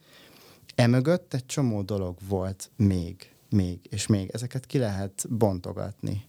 Emögött 0.74 1.34
egy 1.34 1.46
csomó 1.46 1.82
dolog 1.82 2.18
volt 2.28 2.70
még, 2.76 3.34
még, 3.50 3.80
és 3.88 4.06
még. 4.06 4.30
Ezeket 4.32 4.66
ki 4.66 4.78
lehet 4.78 5.26
bontogatni. 5.28 6.24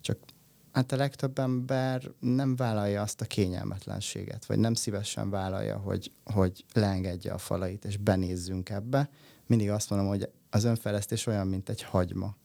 Csak 0.00 0.18
hát 0.72 0.92
a 0.92 0.96
legtöbb 0.96 1.38
ember 1.38 2.10
nem 2.20 2.56
vállalja 2.56 3.02
azt 3.02 3.20
a 3.20 3.24
kényelmetlenséget, 3.24 4.46
vagy 4.46 4.58
nem 4.58 4.74
szívesen 4.74 5.30
vállalja, 5.30 5.76
hogy, 5.76 6.12
hogy 6.24 6.64
leengedje 6.72 7.32
a 7.32 7.38
falait, 7.38 7.84
és 7.84 7.96
benézzünk 7.96 8.70
ebbe. 8.70 9.10
Mindig 9.46 9.70
azt 9.70 9.90
mondom, 9.90 10.08
hogy 10.08 10.28
az 10.50 10.64
önfejlesztés 10.64 11.26
olyan, 11.26 11.46
mint 11.46 11.68
egy 11.68 11.82
hagyma 11.82 12.36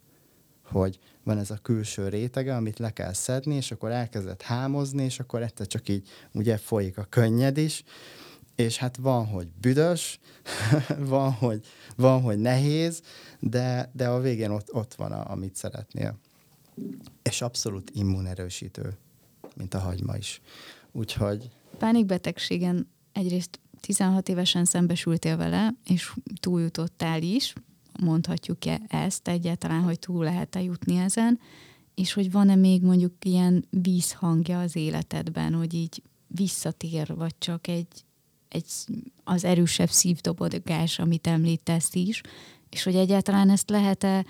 hogy 0.72 1.00
van 1.24 1.38
ez 1.38 1.52
a 1.52 1.58
külső 1.62 2.08
rétege, 2.08 2.56
amit 2.56 2.80
le 2.80 2.94
kell 2.94 3.14
szedni, 3.14 3.56
és 3.56 3.72
akkor 3.72 3.92
elkezdett 3.92 4.42
hámozni, 4.42 5.04
és 5.04 5.20
akkor 5.20 5.42
egyszer 5.42 5.68
csak 5.68 5.90
így 5.90 6.08
ugye 6.34 6.58
folyik 6.58 6.98
a 6.98 7.04
könnyed 7.10 7.58
is, 7.58 7.84
és 8.56 8.78
hát 8.78 8.98
van, 8.98 9.26
hogy 9.26 9.48
büdös, 9.62 10.20
van, 10.98 11.32
hogy, 11.32 11.66
van, 11.96 12.22
hogy 12.22 12.38
nehéz, 12.38 13.02
de, 13.40 13.92
de 13.94 14.08
a 14.08 14.20
végén 14.20 14.50
ott, 14.50 14.74
ott 14.74 14.94
van, 14.94 15.12
a, 15.12 15.32
amit 15.32 15.56
szeretnél. 15.56 16.18
És 17.24 17.42
abszolút 17.42 17.92
immunerősítő, 17.94 18.98
mint 19.56 19.74
a 19.74 19.80
hagyma 19.80 20.18
is. 20.18 20.42
Úgyhogy... 20.92 21.50
Pánikbetegségen 21.78 22.88
egyrészt 23.12 23.60
16 23.80 24.30
évesen 24.30 24.66
szembesültél 24.66 25.38
vele, 25.38 25.74
és 25.86 26.14
túljutottál 26.40 27.22
is, 27.22 27.54
mondhatjuk-e 28.02 28.82
ezt 28.88 29.28
egyáltalán, 29.28 29.82
hogy 29.82 30.00
túl 30.00 30.24
lehet-e 30.24 30.62
jutni 30.62 30.98
ezen, 30.98 31.40
és 31.96 32.14
hogy 32.14 32.32
van-e 32.32 32.56
még 32.56 32.82
mondjuk 32.82 33.14
ilyen 33.26 33.66
vízhangja 33.70 34.60
az 34.60 34.76
életedben, 34.76 35.54
hogy 35.54 35.74
így 35.74 36.02
visszatér, 36.28 37.16
vagy 37.16 37.36
csak 37.38 37.68
egy, 37.68 38.06
egy 38.48 38.66
az 39.24 39.44
erősebb 39.44 39.90
szívdobogás, 39.90 41.00
amit 41.00 41.28
említesz 41.28 41.96
is, 41.96 42.22
és 42.70 42.84
hogy 42.84 42.96
egyáltalán 42.96 43.50
ezt 43.50 43.70
lehet-e 43.70 44.26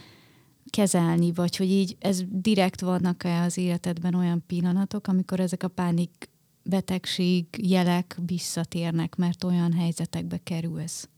kezelni, 0.69 1.31
vagy 1.31 1.55
hogy 1.55 1.69
így 1.69 1.95
ez 1.99 2.23
direkt 2.29 2.81
vannak-e 2.81 3.41
az 3.41 3.57
életedben 3.57 4.13
olyan 4.13 4.43
pillanatok, 4.47 5.07
amikor 5.07 5.39
ezek 5.39 5.63
a 5.63 5.67
pánik 5.67 6.29
betegség 6.63 7.45
jelek 7.57 8.17
visszatérnek, 8.25 9.15
mert 9.15 9.43
olyan 9.43 9.73
helyzetekbe 9.73 10.38
kerülsz? 10.43 11.09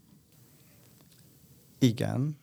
Igen, 1.79 2.37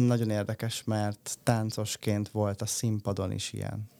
nagyon 0.00 0.30
érdekes, 0.30 0.84
mert 0.84 1.38
táncosként 1.42 2.28
volt 2.28 2.62
a 2.62 2.66
színpadon 2.66 3.32
is 3.32 3.52
ilyen. 3.52 3.90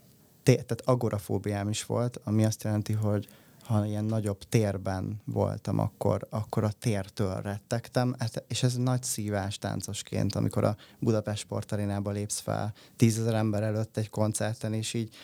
Tehát 0.43 0.81
agorafóbiám 0.85 1.69
is 1.69 1.85
volt, 1.85 2.21
ami 2.25 2.45
azt 2.45 2.63
jelenti, 2.63 2.93
hogy 2.93 3.29
ha 3.67 3.87
ilyen 3.87 4.05
nagyobb 4.05 4.39
térben 4.39 5.21
voltam, 5.25 5.79
akkor, 5.79 6.27
akkor 6.31 6.65
a 6.65 6.73
tértől 6.73 7.41
rettegtem, 7.41 8.15
hát, 8.19 8.45
és 8.49 8.63
ez 8.63 8.77
nagy 8.77 9.03
szívás 9.03 9.59
táncosként, 9.59 10.35
amikor 10.35 10.65
a 10.65 10.77
Budapest 10.99 11.43
sportarénába 11.43 12.11
lépsz 12.11 12.39
fel 12.39 12.75
tízezer 12.97 13.35
ember 13.35 13.63
előtt 13.63 13.97
egy 13.97 14.11
koncerten, 14.11 14.73
és 14.73 14.95
így 14.95 15.15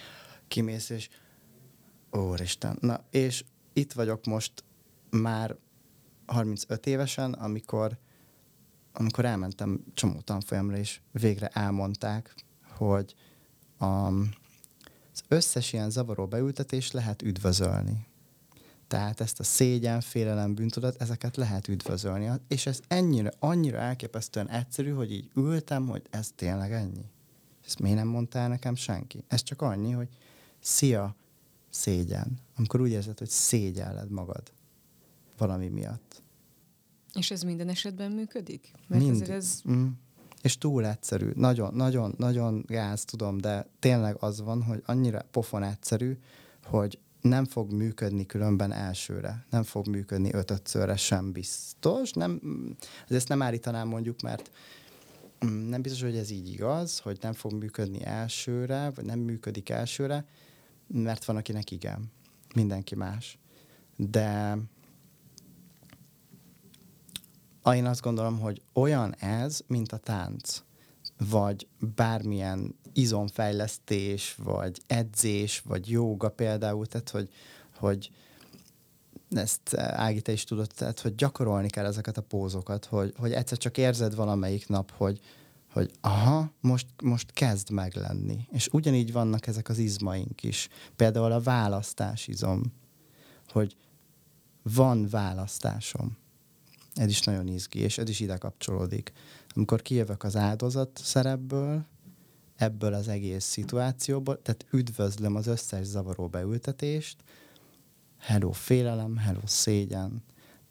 kimész, 0.48 0.90
és 0.90 1.08
Úristen. 2.10 2.76
Na, 2.80 3.00
és 3.10 3.44
itt 3.72 3.92
vagyok 3.92 4.24
most 4.24 4.52
már 5.10 5.56
35 6.26 6.86
évesen, 6.86 7.32
amikor 7.32 7.98
amikor 8.92 9.24
elmentem 9.24 9.84
csomó 9.94 10.20
tanfolyamra, 10.20 10.76
és 10.76 11.00
végre 11.10 11.46
elmondták, 11.46 12.34
hogy 12.76 13.14
a, 13.78 13.84
az 13.86 15.22
összes 15.28 15.72
ilyen 15.72 15.90
zavaró 15.90 16.26
beültetés 16.26 16.90
lehet 16.90 17.22
üdvözölni. 17.22 18.06
Tehát 18.86 19.20
ezt 19.20 19.40
a 19.40 19.44
szégyen, 19.44 20.00
félelem, 20.00 20.54
bűntudat, 20.54 21.00
ezeket 21.00 21.36
lehet 21.36 21.68
üdvözölni. 21.68 22.30
És 22.48 22.66
ez 22.66 22.80
ennyire, 22.88 23.32
annyira 23.38 23.78
elképesztően 23.78 24.48
egyszerű, 24.48 24.90
hogy 24.90 25.12
így 25.12 25.30
ültem, 25.34 25.86
hogy 25.86 26.02
ez 26.10 26.30
tényleg 26.34 26.72
ennyi. 26.72 27.04
Ezt 27.64 27.78
miért 27.78 27.96
nem 27.96 28.08
mondta 28.08 28.48
nekem 28.48 28.74
senki? 28.74 29.24
Ez 29.28 29.42
csak 29.42 29.62
annyi, 29.62 29.90
hogy 29.90 30.08
szia, 30.60 31.16
szégyen. 31.70 32.38
Amikor 32.56 32.80
úgy 32.80 32.90
érzed, 32.90 33.18
hogy 33.18 33.28
szégyelled 33.28 34.10
magad 34.10 34.52
valami 35.38 35.68
miatt. 35.68 36.21
És 37.14 37.30
ez 37.30 37.42
minden 37.42 37.68
esetben 37.68 38.10
működik? 38.10 38.72
Mert 38.88 39.02
Mind. 39.02 39.28
ez... 39.28 39.60
Mm. 39.70 39.86
És 40.42 40.58
túl 40.58 40.86
egyszerű. 40.86 41.30
Nagyon, 41.34 41.74
nagyon, 41.74 42.14
nagyon 42.18 42.64
gáz, 42.66 43.04
tudom, 43.04 43.38
de 43.38 43.66
tényleg 43.78 44.16
az 44.18 44.40
van, 44.40 44.62
hogy 44.62 44.82
annyira 44.86 45.26
pofon 45.30 45.62
egyszerű, 45.62 46.18
hogy 46.64 46.98
nem 47.20 47.44
fog 47.44 47.72
működni 47.72 48.26
különben 48.26 48.72
elsőre. 48.72 49.46
Nem 49.50 49.62
fog 49.62 49.86
működni 49.86 50.32
ötötszörre 50.32 50.96
sem 50.96 51.32
biztos. 51.32 52.12
Nem, 52.12 52.40
ezt 53.08 53.28
nem 53.28 53.42
állítanám 53.42 53.88
mondjuk, 53.88 54.20
mert 54.20 54.50
mm, 55.46 55.68
nem 55.68 55.82
biztos, 55.82 56.02
hogy 56.02 56.16
ez 56.16 56.30
így 56.30 56.52
igaz, 56.52 56.98
hogy 56.98 57.18
nem 57.20 57.32
fog 57.32 57.52
működni 57.52 58.04
elsőre, 58.04 58.90
vagy 58.94 59.04
nem 59.04 59.18
működik 59.18 59.68
elsőre, 59.68 60.24
mert 60.86 61.24
van, 61.24 61.36
akinek 61.36 61.70
igen. 61.70 62.10
Mindenki 62.54 62.94
más. 62.94 63.38
De 63.96 64.58
én 67.70 67.86
azt 67.86 68.00
gondolom, 68.00 68.40
hogy 68.40 68.62
olyan 68.72 69.14
ez, 69.14 69.60
mint 69.66 69.92
a 69.92 69.96
tánc, 69.96 70.62
vagy 71.30 71.66
bármilyen 71.94 72.74
izomfejlesztés, 72.92 74.36
vagy 74.44 74.80
edzés, 74.86 75.60
vagy 75.60 75.90
jóga 75.90 76.28
például, 76.28 76.86
tehát 76.86 77.10
hogy, 77.10 77.28
hogy 77.78 78.10
ezt 79.30 79.76
Ági, 79.76 80.20
te 80.20 80.32
is 80.32 80.44
tudod, 80.44 80.70
tehát 80.74 81.00
hogy 81.00 81.14
gyakorolni 81.14 81.68
kell 81.68 81.84
ezeket 81.84 82.16
a 82.16 82.22
pózokat, 82.22 82.84
hogy, 82.84 83.14
hogy 83.16 83.32
egyszer 83.32 83.58
csak 83.58 83.78
érzed 83.78 84.14
valamelyik 84.14 84.68
nap, 84.68 84.90
hogy, 84.90 85.20
hogy 85.72 85.90
aha, 86.00 86.52
most, 86.60 86.86
most 87.02 87.32
kezd 87.32 87.70
meglenni. 87.70 88.46
És 88.50 88.68
ugyanígy 88.72 89.12
vannak 89.12 89.46
ezek 89.46 89.68
az 89.68 89.78
izmaink 89.78 90.42
is. 90.42 90.68
Például 90.96 91.32
a 91.32 91.40
választás 91.40 92.26
izom, 92.28 92.62
hogy 93.48 93.76
van 94.62 95.08
választásom 95.08 96.20
ez 96.94 97.10
is 97.10 97.20
nagyon 97.20 97.48
izgi, 97.48 97.78
és 97.78 97.98
ez 97.98 98.08
is 98.08 98.20
ide 98.20 98.36
kapcsolódik. 98.36 99.12
Amikor 99.54 99.82
kijövök 99.82 100.22
az 100.22 100.36
áldozat 100.36 101.00
szerepből, 101.02 101.84
ebből 102.56 102.94
az 102.94 103.08
egész 103.08 103.44
szituációból, 103.44 104.42
tehát 104.42 104.66
üdvözlöm 104.70 105.34
az 105.34 105.46
összes 105.46 105.86
zavaró 105.86 106.28
beültetést, 106.28 107.16
hello 108.18 108.50
félelem, 108.50 109.16
hello 109.16 109.40
szégyen. 109.44 110.22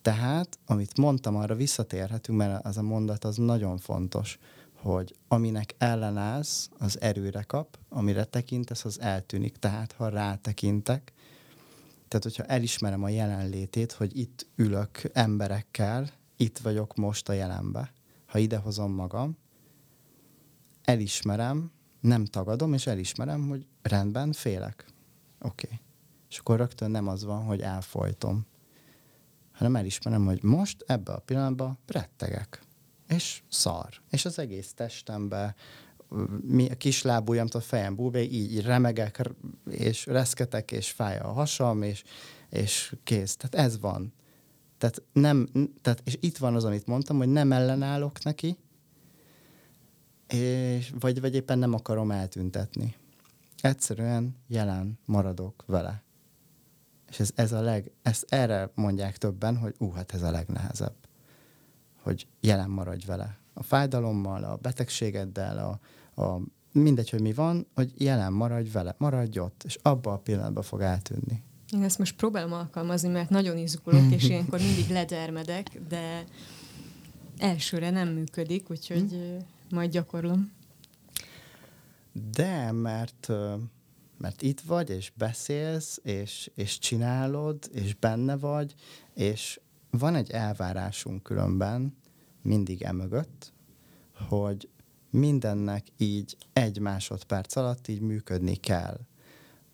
Tehát, 0.02 0.60
amit 0.66 0.98
mondtam, 0.98 1.36
arra 1.36 1.56
visszatérhetünk, 1.56 2.38
mert 2.38 2.66
az 2.66 2.78
a 2.78 2.82
mondat 2.82 3.24
az 3.24 3.38
nagyon 3.38 3.78
fontos, 3.78 4.38
hogy 4.74 5.16
aminek 5.28 5.76
ellenállsz, 5.78 6.70
az 6.78 7.02
erőre 7.02 7.44
kap, 7.44 7.78
amire 7.90 8.24
tekintesz, 8.24 8.86
az 8.86 9.00
eltűnik. 9.00 9.58
Tehát, 9.58 9.92
ha 9.92 10.10
rátekintek, 10.10 11.14
tehát, 12.12 12.26
hogyha 12.26 12.44
elismerem 12.44 13.04
a 13.04 13.10
jelenlétét, 13.10 13.92
hogy 13.92 14.18
itt 14.18 14.48
ülök 14.56 15.02
emberekkel, 15.14 16.10
itt 16.38 16.58
vagyok 16.58 16.96
most 16.96 17.30
a 17.30 17.34
jelenbe, 17.34 17.94
ha 18.26 18.38
idehozom 18.38 18.92
magam, 18.92 19.38
elismerem, 20.84 21.72
nem 22.00 22.26
tagadom, 22.26 22.74
és 22.74 22.88
elismerem, 22.88 23.48
hogy 23.48 23.66
rendben, 23.82 24.32
félek. 24.32 24.86
Oké. 25.40 25.66
Okay. 25.66 25.80
És 26.30 26.38
akkor 26.38 26.58
rögtön 26.58 26.92
nem 26.92 27.08
az 27.08 27.24
van, 27.24 27.44
hogy 27.44 27.62
elfolytom, 27.62 28.46
hanem 29.52 29.76
elismerem, 29.76 30.26
hogy 30.26 30.44
most 30.44 30.84
ebbe 30.88 31.12
a 31.12 31.20
pillanatban 31.20 31.78
rettegek. 31.88 32.62
És 33.08 33.44
szar. 33.50 33.90
És 34.10 34.26
az 34.26 34.40
egész 34.40 34.74
testembe, 34.74 35.56
mi, 36.42 36.70
a 36.70 36.76
kis 36.76 37.02
lábujjamtól 37.02 37.62
a 37.62 37.64
fejem 37.64 37.96
búbé, 37.96 38.22
így, 38.22 38.54
így 38.54 38.62
remegek, 38.62 39.30
és 39.70 40.06
reszketek, 40.06 40.72
és 40.72 40.92
fáj 40.92 41.18
a 41.18 41.28
hasam, 41.28 41.82
és, 41.82 42.04
és 42.50 42.96
kész. 43.04 43.36
Tehát 43.36 43.68
ez 43.68 43.80
van. 43.80 44.14
Tehát, 44.78 45.04
nem, 45.14 45.50
tehát, 45.82 46.02
és 46.06 46.18
itt 46.20 46.38
van 46.38 46.56
az, 46.56 46.66
amit 46.66 46.88
mondtam, 46.88 47.18
hogy 47.18 47.28
nem 47.28 47.52
ellenállok 47.52 48.24
neki, 48.24 48.58
és, 50.28 50.94
vagy, 51.00 51.22
vagy 51.22 51.36
éppen 51.36 51.60
nem 51.60 51.74
akarom 51.74 52.12
eltüntetni. 52.12 52.96
Egyszerűen 53.62 54.36
jelen 54.48 55.00
maradok 55.06 55.64
vele. 55.68 56.04
És 57.10 57.20
ez, 57.20 57.32
ez 57.36 57.52
a 57.52 57.62
leg, 57.62 57.92
ezt 58.02 58.26
erre 58.30 58.72
mondják 58.76 59.18
többen, 59.18 59.58
hogy 59.58 59.76
ú, 59.78 59.92
hát 59.92 60.14
ez 60.14 60.22
a 60.22 60.32
legnehezebb. 60.32 60.96
Hogy 62.02 62.28
jelen 62.40 62.70
maradj 62.70 63.06
vele. 63.06 63.38
A 63.54 63.64
fájdalommal, 63.64 64.44
a 64.44 64.56
betegségeddel, 64.56 65.58
a, 65.58 65.80
a 66.22 66.42
mindegy, 66.72 67.10
hogy 67.10 67.22
mi 67.22 67.34
van, 67.34 67.68
hogy 67.76 67.92
jelen 67.98 68.34
maradj 68.34 68.70
vele, 68.70 68.96
maradj 68.98 69.40
ott, 69.40 69.64
és 69.66 69.78
abba 69.82 70.14
a 70.14 70.18
pillanatban 70.18 70.64
fog 70.64 70.82
eltűnni. 70.82 71.44
Én 71.74 71.84
ezt 71.84 71.98
most 71.98 72.16
próbálom 72.16 72.54
alkalmazni, 72.54 73.10
mert 73.10 73.30
nagyon 73.30 73.58
izgulok, 73.58 74.12
és 74.12 74.24
ilyenkor 74.30 74.60
mindig 74.60 74.90
ledermedek, 74.90 75.68
de 75.90 76.26
elsőre 77.38 77.90
nem 77.90 78.08
működik, 78.08 78.70
úgyhogy 78.70 79.38
majd 79.70 79.92
gyakorlom. 79.92 80.52
De, 82.32 82.72
mert, 82.72 83.28
mert 84.18 84.42
itt 84.42 84.62
vagy, 84.62 84.90
és 84.90 85.12
beszélsz, 85.16 86.00
és, 86.04 86.52
és 86.56 86.80
csinálod, 86.80 87.70
és 87.74 87.96
benne 87.96 88.38
vagy, 88.38 88.76
és 89.14 89.60
van 89.90 90.16
egy 90.16 90.32
elvárásunk 90.32 91.24
különben, 91.24 91.98
mindig 92.42 92.82
emögött, 92.82 93.54
hogy 94.28 94.70
mindennek 95.12 95.86
így 95.98 96.38
egy 96.54 96.80
másodperc 96.80 97.56
alatt 97.56 97.88
így 97.88 98.02
működni 98.02 98.56
kell. 98.56 99.00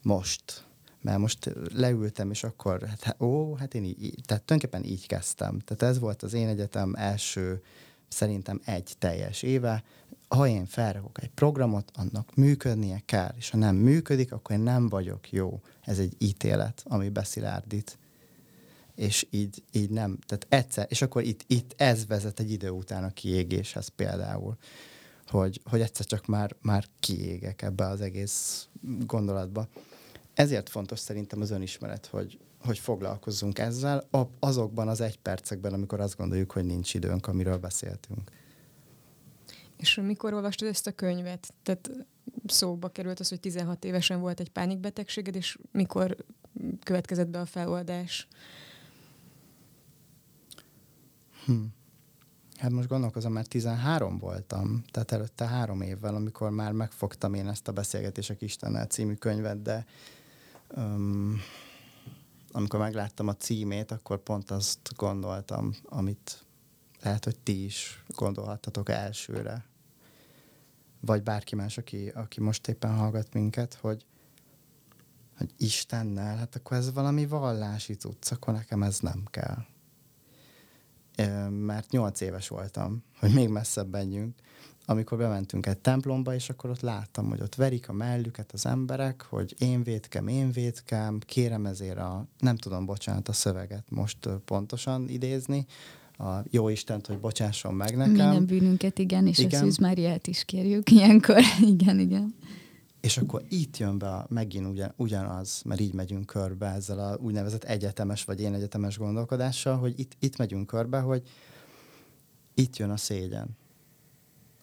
Most. 0.02 0.66
Mert 1.02 1.18
most 1.18 1.54
leültem, 1.74 2.32
és 2.32 2.44
akkor, 2.44 2.82
hát, 2.84 3.22
ó, 3.22 3.56
hát 3.56 3.74
én 3.74 3.84
így, 3.84 4.16
tehát 4.26 4.44
tulajdonképpen 4.44 4.84
így 4.92 5.08
kezdtem. 5.08 5.60
Tehát 5.60 5.96
ez 5.96 6.00
volt 6.00 6.24
az 6.24 6.34
én 6.34 6.48
egyetem 6.48 6.94
első, 6.96 7.62
szerintem 8.08 8.62
egy 8.66 8.96
teljes 8.98 9.42
éve. 9.42 9.84
Ha 10.28 10.48
én 10.48 10.66
felrakok 10.66 11.22
egy 11.22 11.30
programot, 11.30 11.92
annak 11.96 12.36
működnie 12.36 13.02
kell, 13.06 13.34
és 13.38 13.50
ha 13.50 13.58
nem 13.58 13.76
működik, 13.76 14.32
akkor 14.32 14.56
én 14.56 14.62
nem 14.62 14.90
vagyok 14.90 15.32
jó. 15.32 15.62
Ez 15.82 16.00
egy 16.00 16.16
ítélet, 16.18 16.84
ami 16.88 17.10
beszilárdít 17.10 17.98
és 18.98 19.28
így, 19.30 19.64
így 19.72 19.90
nem, 19.90 20.18
tehát 20.26 20.46
egyszer, 20.50 20.86
és 20.90 21.02
akkor 21.02 21.24
itt, 21.24 21.44
itt 21.48 21.74
ez 21.78 22.08
vezet 22.08 22.40
egy 22.40 22.52
idő 22.52 22.70
után 22.70 23.04
a 23.04 23.10
kiégéshez 23.10 23.88
például, 23.88 24.58
hogy, 25.30 25.62
hogy 25.66 25.82
egyszer 25.82 26.06
csak 26.06 26.26
már, 26.26 26.56
már 26.62 26.86
kiégek 27.00 27.62
ebbe 27.62 27.88
az 27.88 28.02
egész 28.02 28.68
gondolatba. 29.06 29.68
Ezért 30.34 30.70
fontos 30.70 31.00
szerintem 31.00 31.42
az 31.42 31.52
önismeret, 31.52 32.06
hogy, 32.06 32.40
hogy 32.60 32.80
foglalkozzunk 32.80 33.60
ezzel 33.60 34.08
azokban 34.40 34.88
az 34.88 35.02
egy 35.02 35.20
percekben, 35.20 35.74
amikor 35.74 36.00
azt 36.00 36.18
gondoljuk, 36.18 36.52
hogy 36.52 36.66
nincs 36.66 36.94
időnk, 36.94 37.28
amiről 37.28 37.58
beszéltünk. 37.58 38.32
És 39.78 39.96
mikor 39.96 40.34
olvastad 40.34 40.68
ezt 40.68 40.88
a 40.88 40.92
könyvet? 40.92 41.54
Tehát 41.64 41.92
szóba 42.46 42.90
került 42.90 43.20
az, 43.20 43.30
hogy 43.30 43.40
16 43.40 43.86
évesen 43.86 44.20
volt 44.20 44.40
egy 44.40 44.50
pánikbetegséged, 44.50 45.36
és 45.36 45.58
mikor 45.72 46.16
következett 46.84 47.28
be 47.28 47.40
a 47.40 47.46
feloldás? 47.46 48.28
Hm. 51.46 51.64
Hát 52.58 52.72
most 52.72 52.88
gondolkozom, 52.88 53.34
mert 53.34 53.50
13 53.50 54.18
voltam, 54.18 54.84
tehát 54.92 55.12
előtte 55.12 55.48
három 55.48 55.82
évvel, 55.82 56.16
amikor 56.16 56.50
már 56.50 56.72
megfogtam 56.72 57.34
én 57.34 57.48
ezt 57.48 57.68
a 57.68 57.72
Beszélgetések 57.72 58.42
Istennel 58.42 58.86
című 58.86 59.14
könyvet, 59.14 59.62
de 59.62 59.86
um, 60.76 61.40
amikor 62.52 62.80
megláttam 62.80 63.28
a 63.28 63.36
címét, 63.36 63.92
akkor 63.92 64.18
pont 64.18 64.52
azt 64.52 64.96
gondoltam, 64.96 65.76
amit 65.84 66.46
lehet, 67.02 67.24
hogy 67.24 67.40
ti 67.40 67.64
is 67.64 68.04
gondolhattatok 68.08 68.90
elsőre. 68.90 69.66
Vagy 71.00 71.24
bárki 71.24 71.56
más, 71.56 71.78
aki, 71.78 72.08
aki 72.08 72.42
most 72.42 72.68
éppen 72.68 72.96
hallgat 72.96 73.34
minket, 73.34 73.74
hogy, 73.74 74.06
hogy 75.38 75.54
Istennel, 75.58 76.38
hát 76.38 76.56
akkor 76.56 76.78
ez 76.78 76.94
valami 76.94 77.26
vallási 77.26 77.96
tudsz, 77.96 78.32
akkor 78.32 78.54
nekem 78.54 78.84
ez 78.84 79.00
nem 79.00 79.24
kell 79.30 79.66
mert 81.50 81.92
nyolc 81.92 82.22
éves 82.22 82.48
voltam, 82.48 83.04
hogy 83.20 83.34
még 83.34 83.50
messzebb 83.50 83.90
menjünk, 83.90 84.36
amikor 84.86 85.18
bementünk 85.18 85.66
egy 85.66 85.78
templomba, 85.78 86.34
és 86.34 86.50
akkor 86.50 86.70
ott 86.70 86.82
láttam, 86.82 87.30
hogy 87.30 87.42
ott 87.42 87.56
verik 87.56 87.90
a 87.90 87.94
mellüket 87.94 88.52
az 88.52 88.66
emberek, 88.66 89.26
hogy 89.30 89.56
én 89.60 89.84
védkem, 89.84 90.28
én 90.28 90.52
védkem, 90.52 91.20
kérem 91.20 91.66
ezért 91.66 91.98
a, 91.98 92.26
nem 92.40 92.56
tudom, 92.56 92.86
bocsánat, 92.86 93.28
a 93.28 93.34
szöveget 93.34 93.84
most 93.90 94.18
pontosan 94.46 95.10
idézni, 95.10 95.66
a 96.18 96.44
jó 96.50 96.70
Istent, 96.70 97.08
hogy 97.08 97.20
bocsásson 97.20 97.74
meg 97.74 97.96
nekem. 97.98 98.14
Minden 98.14 98.46
bűnünket, 98.46 99.00
igen, 99.00 99.28
és 99.28 99.38
igen. 99.38 99.62
a 99.62 99.64
Szűz 99.64 99.78
Máriát 99.78 100.28
is 100.28 100.44
kérjük 100.44 100.92
ilyenkor. 100.92 101.42
igen, 101.74 102.00
igen. 102.00 102.36
És 103.02 103.18
akkor 103.18 103.44
itt 103.50 103.78
jön 103.78 103.98
be 103.98 104.26
megint 104.30 104.68
ugyan, 104.68 104.94
ugyanaz, 104.96 105.62
mert 105.66 105.80
így 105.80 105.94
megyünk 105.94 106.26
körbe 106.26 106.68
ezzel 106.68 107.00
a 107.00 107.18
úgynevezett 107.18 107.64
egyetemes 107.64 108.24
vagy 108.24 108.42
én 108.42 108.54
egyetemes 108.54 108.98
gondolkodással, 108.98 109.78
hogy 109.78 110.00
itt, 110.00 110.16
itt 110.20 110.38
megyünk 110.38 110.68
körbe, 110.68 111.00
hogy 111.00 111.30
itt 112.54 112.78
jön 112.78 112.90
a 112.90 112.98
szégyen, 112.98 113.58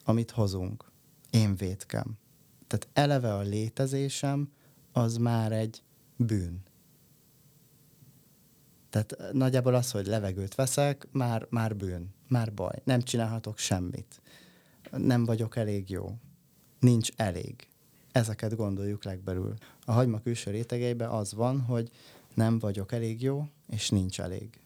amit 0.04 0.30
hozunk. 0.30 0.92
Én 1.30 1.56
védkem. 1.56 2.18
Tehát 2.66 2.88
eleve 2.92 3.34
a 3.34 3.40
létezésem 3.40 4.52
az 4.92 5.16
már 5.16 5.52
egy 5.52 5.82
bűn. 6.16 6.62
Tehát 8.90 9.32
nagyjából 9.32 9.74
az, 9.74 9.90
hogy 9.90 10.06
levegőt 10.06 10.54
veszek, 10.54 11.08
már, 11.12 11.46
már 11.50 11.76
bűn, 11.76 12.14
már 12.28 12.54
baj. 12.54 12.82
Nem 12.84 13.02
csinálhatok 13.02 13.58
semmit. 13.58 14.20
Nem 14.90 15.24
vagyok 15.24 15.56
elég 15.56 15.90
jó. 15.90 16.18
Nincs 16.78 17.10
elég 17.16 17.68
ezeket 18.14 18.56
gondoljuk 18.56 19.04
legbelül. 19.04 19.54
A 19.84 19.92
hagyma 19.92 20.20
külső 20.20 20.50
rétegeiben 20.50 21.08
az 21.08 21.34
van, 21.34 21.60
hogy 21.60 21.90
nem 22.34 22.58
vagyok 22.58 22.92
elég 22.92 23.22
jó, 23.22 23.46
és 23.68 23.90
nincs 23.90 24.20
elég. 24.20 24.60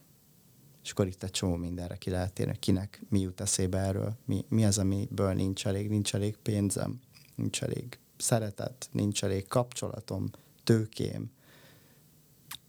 És 0.84 0.90
akkor 0.90 1.06
itt 1.06 1.22
egy 1.22 1.30
csomó 1.30 1.54
mindenre 1.54 1.96
ki 1.96 2.11
lehet 2.11 2.32
térni, 2.32 2.56
kinek 2.58 3.02
mi 3.08 3.20
jut 3.20 3.40
eszébe 3.40 3.78
erről, 3.78 4.16
mi, 4.24 4.44
mi 4.48 4.64
az, 4.64 4.78
amiből 4.78 5.32
nincs 5.32 5.66
elég, 5.66 5.88
nincs 5.88 6.14
elég 6.14 6.37
pénzem, 6.37 7.00
nincs 7.34 7.62
elég 7.62 7.98
szeretet, 8.16 8.88
nincs 8.92 9.24
elég 9.24 9.46
kapcsolatom, 9.46 10.30
tőkém, 10.64 11.30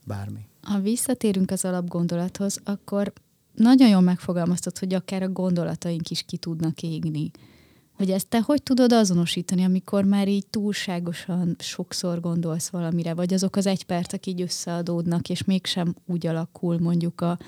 bármi. 0.05 0.47
Ha 0.61 0.79
visszatérünk 0.79 1.51
az 1.51 1.65
alapgondolathoz, 1.65 2.59
akkor 2.63 3.13
nagyon 3.55 3.89
jól 3.89 4.01
megfogalmaztad, 4.01 4.77
hogy 4.77 4.93
akár 4.93 5.23
a 5.23 5.29
gondolataink 5.29 6.09
is 6.09 6.23
ki 6.23 6.37
tudnak 6.37 6.81
égni 6.81 7.31
hogy 7.99 8.11
ezt 8.11 8.27
te 8.27 8.41
hogy 8.41 8.63
tudod 8.63 8.91
azonosítani, 8.91 9.63
amikor 9.63 10.03
már 10.03 10.27
így 10.27 10.47
túlságosan 10.47 11.55
sokszor 11.57 12.19
gondolsz 12.19 12.69
valamire, 12.69 13.13
vagy 13.13 13.33
azok 13.33 13.55
az 13.55 13.65
egy 13.65 13.83
percek 13.83 14.25
így 14.25 14.41
összeadódnak, 14.41 15.29
és 15.29 15.43
mégsem 15.43 15.95
úgy 16.05 16.27
alakul 16.27 16.79
mondjuk 16.79 17.21
a, 17.21 17.39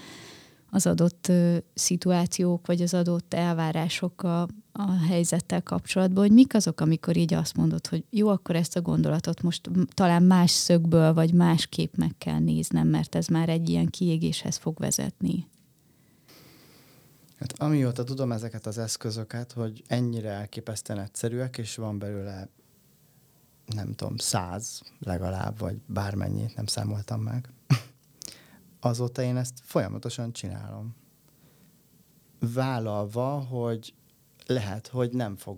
az 0.69 0.87
adott 0.87 1.27
ö, 1.27 1.57
szituációk, 1.73 2.67
vagy 2.67 2.81
az 2.81 2.93
adott 2.93 3.33
elvárások 3.33 4.23
a, 4.23 4.41
a 4.71 4.91
helyzettel 5.07 5.63
kapcsolatban, 5.63 6.23
hogy 6.23 6.33
mik 6.33 6.53
azok, 6.53 6.81
amikor 6.81 7.17
így 7.17 7.33
azt 7.33 7.57
mondod, 7.57 7.87
hogy 7.87 8.03
jó, 8.09 8.27
akkor 8.27 8.55
ezt 8.55 8.75
a 8.75 8.81
gondolatot 8.81 9.41
most 9.41 9.69
talán 9.93 10.23
más 10.23 10.51
szögből, 10.51 11.13
vagy 11.13 11.33
másképp 11.33 11.95
meg 11.95 12.11
kell 12.17 12.39
néznem, 12.39 12.87
mert 12.87 13.15
ez 13.15 13.27
már 13.27 13.49
egy 13.49 13.69
ilyen 13.69 13.87
kiégéshez 13.87 14.57
fog 14.57 14.79
vezetni. 14.79 15.47
Hát 17.41 17.60
amióta 17.60 18.04
tudom 18.04 18.32
ezeket 18.32 18.65
az 18.65 18.77
eszközöket, 18.77 19.51
hogy 19.51 19.84
ennyire 19.88 20.30
elképesztően 20.30 20.99
egyszerűek, 20.99 21.58
és 21.58 21.75
van 21.75 21.99
belőle 21.99 22.49
nem 23.65 23.93
tudom, 23.93 24.17
száz 24.17 24.82
legalább, 24.99 25.60
vagy 25.60 25.82
bármennyit, 25.86 26.56
nem 26.56 26.65
számoltam 26.65 27.21
meg. 27.21 27.49
Azóta 28.80 29.21
én 29.21 29.38
ezt 29.38 29.60
folyamatosan 29.63 30.34
csinálom. 30.34 30.95
Vállalva, 32.39 33.39
hogy 33.39 33.93
lehet, 34.45 34.88
hogy 34.88 35.12
nem 35.12 35.36
fog 35.36 35.58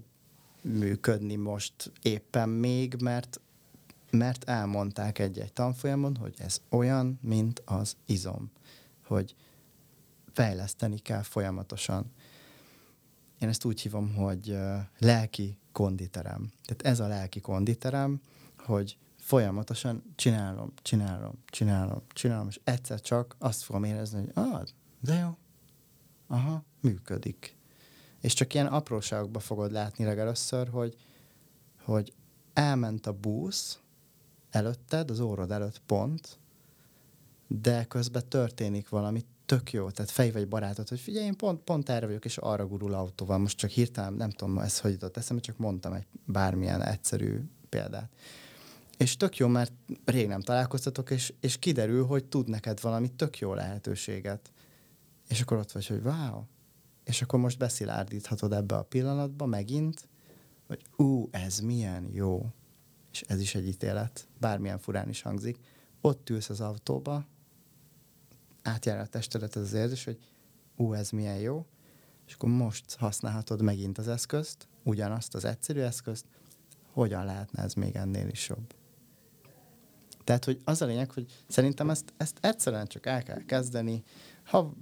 működni 0.61 1.35
most 1.35 1.91
éppen 2.01 2.49
még, 2.49 2.95
mert, 3.01 3.41
mert 4.11 4.43
elmondták 4.43 5.19
egy-egy 5.19 5.53
tanfolyamon, 5.53 6.15
hogy 6.15 6.33
ez 6.37 6.61
olyan, 6.69 7.19
mint 7.21 7.61
az 7.65 7.95
izom. 8.05 8.51
Hogy 9.05 9.35
fejleszteni 10.33 10.97
kell 10.97 11.21
folyamatosan. 11.21 12.11
Én 13.39 13.49
ezt 13.49 13.65
úgy 13.65 13.81
hívom, 13.81 14.13
hogy 14.13 14.57
lelki 14.97 15.57
konditerem. 15.71 16.51
Tehát 16.65 16.81
ez 16.81 16.99
a 16.99 17.07
lelki 17.07 17.39
konditerem, 17.39 18.21
hogy 18.57 18.97
folyamatosan 19.17 20.03
csinálom, 20.15 20.73
csinálom, 20.81 21.43
csinálom, 21.45 22.01
csinálom, 22.07 22.47
és 22.47 22.59
egyszer 22.63 23.01
csak 23.01 23.35
azt 23.39 23.61
fogom 23.61 23.83
érezni, 23.83 24.19
hogy 24.19 24.31
ah, 24.33 24.63
de 24.99 25.13
jó, 25.13 25.37
aha, 26.27 26.63
működik. 26.81 27.57
És 28.19 28.33
csak 28.33 28.53
ilyen 28.53 28.67
apróságokba 28.67 29.39
fogod 29.39 29.71
látni 29.71 30.05
legelőször, 30.05 30.69
hogy, 30.69 30.95
hogy 31.83 32.13
elment 32.53 33.07
a 33.07 33.13
busz 33.13 33.79
előtted, 34.49 35.09
az 35.09 35.19
órod 35.19 35.51
előtt 35.51 35.81
pont, 35.85 36.39
de 37.47 37.83
közben 37.83 38.29
történik 38.29 38.89
valami 38.89 39.25
tök 39.45 39.71
jó, 39.71 39.89
tehát 39.89 40.11
fej 40.11 40.31
vagy 40.31 40.47
barátod, 40.47 40.89
hogy 40.89 40.99
figyelj, 40.99 41.25
én 41.25 41.35
pont, 41.35 41.61
pont 41.61 41.89
erre 41.89 42.05
vagyok, 42.05 42.25
és 42.25 42.37
arra 42.37 42.67
gurul 42.67 42.93
autóval. 42.93 43.37
Most 43.37 43.57
csak 43.57 43.69
hirtelen, 43.69 44.13
nem 44.13 44.29
tudom, 44.29 44.57
ez 44.57 44.79
hogy 44.79 44.91
jutott 44.91 45.17
eszembe, 45.17 45.41
csak 45.41 45.57
mondtam 45.57 45.93
egy 45.93 46.05
bármilyen 46.25 46.81
egyszerű 46.81 47.39
példát. 47.69 48.09
És 48.97 49.17
tök 49.17 49.37
jó, 49.37 49.47
mert 49.47 49.71
rég 50.05 50.27
nem 50.27 50.41
találkoztatok, 50.41 51.11
és, 51.11 51.33
és 51.39 51.57
kiderül, 51.59 52.05
hogy 52.05 52.25
tud 52.25 52.49
neked 52.49 52.81
valami 52.81 53.07
tök 53.07 53.39
jó 53.39 53.53
lehetőséget. 53.53 54.51
És 55.27 55.41
akkor 55.41 55.57
ott 55.57 55.71
vagy, 55.71 55.87
hogy 55.87 56.01
wow. 56.03 56.43
És 57.03 57.21
akkor 57.21 57.39
most 57.39 57.57
beszilárdíthatod 57.57 58.53
ebbe 58.53 58.75
a 58.75 58.83
pillanatba 58.83 59.45
megint, 59.45 60.07
hogy 60.67 60.81
ú, 60.95 61.27
ez 61.31 61.59
milyen 61.59 62.09
jó. 62.11 62.45
És 63.11 63.21
ez 63.21 63.39
is 63.41 63.55
egy 63.55 63.67
ítélet, 63.67 64.27
bármilyen 64.39 64.79
furán 64.79 65.09
is 65.09 65.21
hangzik. 65.21 65.57
Ott 66.01 66.29
ülsz 66.29 66.49
az 66.49 66.61
autóba, 66.61 67.25
átjár 68.63 68.99
a 68.99 69.05
testedet 69.05 69.55
ez 69.55 69.61
az 69.61 69.73
érzés, 69.73 70.03
hogy 70.03 70.17
ú, 70.75 70.93
ez 70.93 71.09
milyen 71.09 71.39
jó, 71.39 71.65
és 72.27 72.33
akkor 72.33 72.49
most 72.49 72.95
használhatod 72.95 73.61
megint 73.61 73.97
az 73.97 74.07
eszközt, 74.07 74.67
ugyanazt 74.83 75.35
az 75.35 75.45
egyszerű 75.45 75.79
eszközt, 75.79 76.25
hogyan 76.91 77.25
lehetne 77.25 77.63
ez 77.63 77.73
még 77.73 77.95
ennél 77.95 78.27
is 78.27 78.49
jobb. 78.49 78.73
Tehát, 80.23 80.45
hogy 80.45 80.61
az 80.63 80.81
a 80.81 80.85
lényeg, 80.85 81.11
hogy 81.11 81.25
szerintem 81.47 81.89
ezt, 81.89 82.13
ezt 82.17 82.37
egyszerűen 82.41 82.87
csak 82.87 83.05
el 83.05 83.23
kell 83.23 83.45
kezdeni, 83.45 84.03
ha 84.43 84.73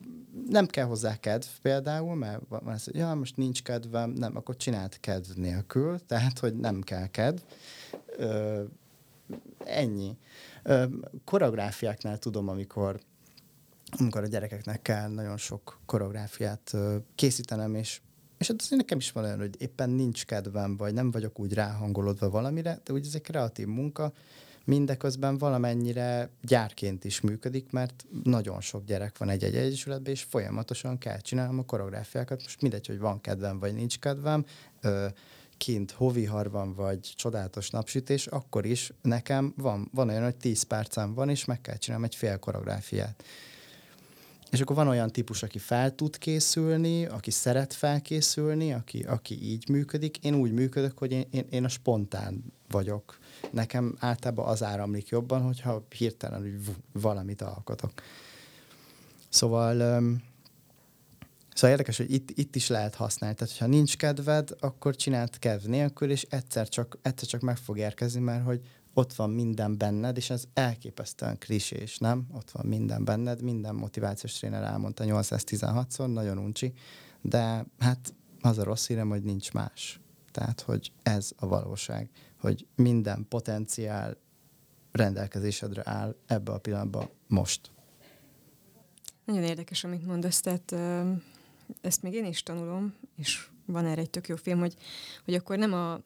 nem 0.50 0.66
kell 0.66 0.86
hozzá 0.86 1.16
kedv 1.16 1.46
például, 1.62 2.16
mert 2.16 2.42
van 2.50 2.70
ez, 2.70 2.84
hogy 2.84 2.96
ja, 2.96 3.14
most 3.14 3.38
nincs 3.38 3.64
kedvem, 3.64 4.10
nem, 4.10 4.36
akkor 4.36 4.56
csinált 4.56 5.00
kedv 5.00 5.38
nélkül, 5.38 6.00
tehát, 6.06 6.40
hogy 6.40 6.56
nem 6.56 6.82
kell 6.82 7.08
kedv. 7.08 7.42
Ö, 8.18 8.64
ennyi. 9.58 10.18
Ö, 10.64 10.86
koreográfiáknál 11.26 12.18
tudom, 12.18 12.48
amikor 12.48 13.00
amikor 13.98 14.24
a 14.24 14.28
gyerekeknek 14.28 14.82
kell 14.82 15.08
nagyon 15.10 15.38
sok 15.38 15.80
koreográfiát 15.86 16.78
készítenem, 17.16 17.76
és 17.76 18.02
és 18.38 18.48
hát 18.48 18.62
azért 18.62 18.82
nekem 18.82 18.98
is 18.98 19.12
van 19.12 19.24
olyan, 19.24 19.40
hogy 19.40 19.56
éppen 19.58 19.90
nincs 19.90 20.26
kedvem, 20.26 20.78
vagy 20.78 20.94
nem 20.94 21.12
vagyok 21.12 21.40
úgy 21.40 21.54
ráhangolódva 21.54 22.30
valamire, 22.30 22.80
de 22.84 22.94
úgy 22.94 23.06
ez 23.06 23.16
egy 23.16 23.22
kreatív 23.22 23.68
munka, 23.68 24.14
mindeközben 24.66 25.38
valamennyire 25.38 26.30
gyárként 26.42 27.04
is 27.04 27.22
működik, 27.22 27.72
mert 27.72 28.06
nagyon 28.24 28.62
sok 28.62 28.86
gyerek 28.86 29.18
van 29.18 29.30
egy-egy 29.30 29.56
egyesületben, 29.56 30.12
és 30.12 30.24
folyamatosan 30.24 30.98
kell 30.98 31.20
csinálnom 31.20 31.60
a 31.60 31.66
koreográfiákat. 31.66 32.42
Most 32.44 32.62
mindegy, 32.62 32.88
hogy 32.88 33.00
van 33.00 33.22
kedvem, 33.22 33.60
vagy 33.60 33.74
nincs 33.74 34.00
kedvem, 34.00 34.46
kint 35.58 35.92
hovihar 35.92 36.50
van, 36.50 36.74
vagy 36.74 37.00
csodálatos 37.16 37.70
napsütés, 37.70 38.28
akkor 38.28 38.66
is 38.66 38.94
nekem 39.02 39.54
van, 39.58 39.90
van 39.94 40.10
olyan, 40.10 40.24
hogy 40.24 40.36
10 40.36 40.64
percem 40.64 41.14
van, 41.14 41.30
és 41.30 41.46
meg 41.46 41.62
kell 41.62 41.78
csinálnom 41.78 42.08
egy 42.08 42.16
fél 42.16 42.38
koreográfiát. 42.38 43.24
És 44.52 44.62
akkor 44.62 44.76
van 44.76 44.88
olyan 44.88 45.12
típus, 45.12 45.44
aki 45.44 45.58
fel 45.58 45.96
tud 45.96 46.18
készülni, 46.18 47.06
aki 47.06 47.32
szeret 47.32 47.74
felkészülni, 47.74 48.74
aki, 48.74 49.00
aki 49.00 49.44
így 49.44 49.70
működik. 49.70 50.18
Én 50.18 50.36
úgy 50.36 50.52
működök, 50.52 50.98
hogy 50.98 51.12
én, 51.12 51.26
én, 51.32 51.46
én 51.50 51.64
a 51.64 51.70
spontán 51.70 52.44
vagyok. 52.70 53.18
Nekem 53.52 53.96
általában 54.00 54.48
az 54.48 54.64
áramlik 54.64 55.08
jobban, 55.08 55.42
hogyha 55.42 55.86
hirtelen 55.98 56.42
úgy 56.42 56.76
valamit 56.92 57.42
alkotok. 57.42 57.92
Szóval, 59.30 59.98
um, 59.98 60.24
szóval 61.54 61.72
érdekes, 61.72 61.98
hogy 61.98 62.14
itt, 62.14 62.30
itt 62.30 62.56
is 62.56 62.68
lehet 62.68 62.96
használni. 62.96 63.36
Tehát, 63.36 63.58
ha 63.58 63.68
nincs 63.68 63.98
kedved, 63.98 64.50
akkor 64.60 64.96
csináld 64.96 65.40
kedv 65.40 65.66
nélkül, 65.66 66.12
és 66.12 66.26
egyszer 66.30 66.70
csak, 66.70 66.98
egyszer 67.02 67.28
csak 67.28 67.42
meg 67.42 67.58
fog 67.58 67.78
érkezni, 67.78 68.20
mert 68.20 68.46
hogy 68.46 68.62
ott 68.94 69.14
van 69.14 69.30
minden 69.30 69.78
benned, 69.78 70.18
és 70.18 70.30
ez 70.30 70.44
elképesztően 70.54 71.38
klisés, 71.38 71.98
nem? 71.98 72.28
Ott 72.34 72.52
van 72.52 72.66
minden 72.66 73.04
benned, 73.04 73.42
minden 73.42 73.76
motivációs 73.76 74.34
tréner 74.34 74.64
elmondta 74.64 75.04
816-szor, 75.08 76.14
nagyon 76.14 76.38
uncsi, 76.38 76.74
de 77.22 77.66
hát 77.80 78.14
az 78.42 78.58
a 78.58 78.64
rossz 78.64 78.88
hírem, 78.88 79.10
hogy 79.10 79.24
nincs 79.24 79.52
más. 79.52 80.00
Tehát, 80.32 80.62
hogy 80.62 80.92
ez 81.04 81.32
a 81.36 81.48
valóság, 81.48 82.10
hogy 82.40 82.68
minden 82.76 83.26
potenciál 83.30 84.18
rendelkezésedre 84.92 85.82
áll 85.86 86.16
ebbe 86.26 86.52
a 86.52 86.58
pillanatban 86.58 87.10
most. 87.28 87.72
Nagyon 89.26 89.44
érdekes, 89.44 89.84
amit 89.84 90.06
mondasz, 90.06 90.40
tehát 90.40 90.76
ezt 91.82 92.02
még 92.02 92.14
én 92.14 92.26
is 92.26 92.44
tanulom, 92.44 92.94
és 93.16 93.50
van 93.66 93.86
erre 93.86 94.02
egy 94.02 94.10
tök 94.10 94.28
jó 94.28 94.36
film, 94.36 94.60
hogy, 94.60 94.76
hogy 95.26 95.34
akkor 95.34 95.58
nem 95.58 95.74
a 95.74 96.02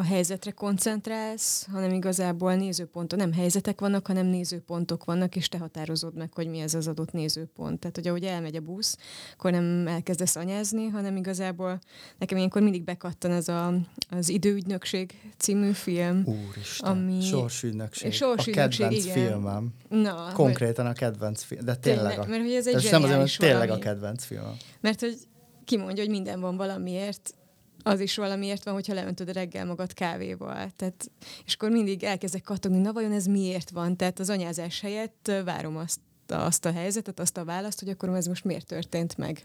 a 0.00 0.02
helyzetre 0.02 0.50
koncentrálsz, 0.50 1.66
hanem 1.72 1.92
igazából 1.92 2.54
nézőponton 2.54 3.18
nem 3.18 3.32
helyzetek 3.32 3.80
vannak, 3.80 4.06
hanem 4.06 4.26
nézőpontok 4.26 5.04
vannak, 5.04 5.36
és 5.36 5.48
te 5.48 5.58
határozod 5.58 6.14
meg, 6.14 6.32
hogy 6.34 6.46
mi 6.46 6.58
ez 6.58 6.74
az 6.74 6.88
adott 6.88 7.12
nézőpont. 7.12 7.80
Tehát, 7.80 7.96
hogy 7.96 8.08
ahogy 8.08 8.24
elmegy 8.24 8.56
a 8.56 8.60
busz, 8.60 8.96
akkor 9.32 9.50
nem 9.50 9.86
elkezdesz 9.86 10.36
anyázni, 10.36 10.86
hanem 10.86 11.16
igazából 11.16 11.78
nekem 12.18 12.36
ilyenkor 12.36 12.62
mindig 12.62 12.84
bekattan 12.84 13.30
ez 13.30 13.48
a, 13.48 13.74
az 14.10 14.28
Időügynökség 14.28 15.32
című 15.36 15.70
film. 15.70 16.24
Úristen, 16.26 16.90
ami... 16.90 17.20
Sorsügynökség. 17.20 18.12
Sorsügynökség, 18.12 18.82
a 18.82 18.86
kedvenc 18.86 19.04
igen. 19.04 19.26
filmem. 19.28 19.74
Na, 19.88 20.32
Konkrétan 20.32 20.86
a 20.86 20.92
kedvenc 20.92 21.42
film. 21.42 21.64
De 21.64 21.74
tényleg, 21.74 22.08
tényleg 22.08 22.18
a... 22.18 22.30
mert 22.30 22.42
hogy 22.42 22.52
ez 22.52 22.66
egy 22.66 22.90
nem 22.90 23.02
azért, 23.02 23.20
hogy 23.20 23.36
tényleg 23.38 23.70
a 23.70 23.78
kedvenc 23.78 24.24
film. 24.24 24.56
Mert 24.80 25.00
hogy 25.00 25.16
kimondja, 25.64 26.02
hogy 26.02 26.12
minden 26.12 26.40
van 26.40 26.56
valamiért, 26.56 27.34
az 27.82 28.00
is 28.00 28.16
valamiért 28.16 28.64
van, 28.64 28.74
hogyha 28.74 28.94
leöntöd 28.94 29.32
reggel 29.32 29.66
magad 29.66 29.92
kávéval. 29.92 30.70
Tehát, 30.76 31.10
és 31.44 31.54
akkor 31.54 31.70
mindig 31.70 32.04
elkezdek 32.04 32.42
kattogni, 32.42 32.78
na 32.78 32.92
vajon 32.92 33.12
ez 33.12 33.26
miért 33.26 33.70
van? 33.70 33.96
Tehát 33.96 34.18
az 34.18 34.30
anyázás 34.30 34.80
helyett 34.80 35.30
várom 35.44 35.76
azt, 35.76 36.00
azt 36.26 36.64
a 36.64 36.72
helyzetet, 36.72 37.20
azt 37.20 37.36
a 37.36 37.44
választ, 37.44 37.80
hogy 37.80 37.88
akkor 37.88 38.08
ez 38.08 38.26
most 38.26 38.44
miért 38.44 38.66
történt 38.66 39.16
meg. 39.16 39.44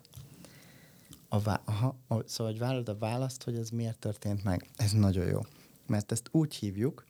A 1.29 1.39
vá- 1.39 1.61
Aha, 1.65 1.95
szóval, 2.25 2.51
hogy 2.51 2.59
várod 2.59 2.89
a 2.89 2.97
választ, 2.97 3.43
hogy 3.43 3.55
ez 3.55 3.69
miért 3.69 3.99
történt 3.99 4.43
meg. 4.43 4.69
Ez 4.75 4.91
nagyon 4.91 5.25
jó. 5.25 5.39
Mert 5.87 6.11
ezt 6.11 6.27
úgy 6.31 6.55
hívjuk, 6.55 7.03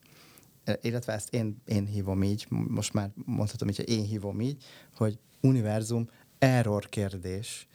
e, 0.63 0.79
illetve 0.81 1.13
ezt 1.13 1.33
én, 1.33 1.61
én 1.65 1.85
hívom 1.85 2.23
így, 2.23 2.45
most 2.49 2.93
már 2.93 3.11
mondhatom 3.25 3.67
így, 3.69 3.75
hogy 3.75 3.89
én 3.89 4.03
hívom 4.03 4.41
így, 4.41 4.63
hogy 4.95 5.19
univerzum 5.41 6.09
error 6.39 6.89
kérdés. 6.89 7.67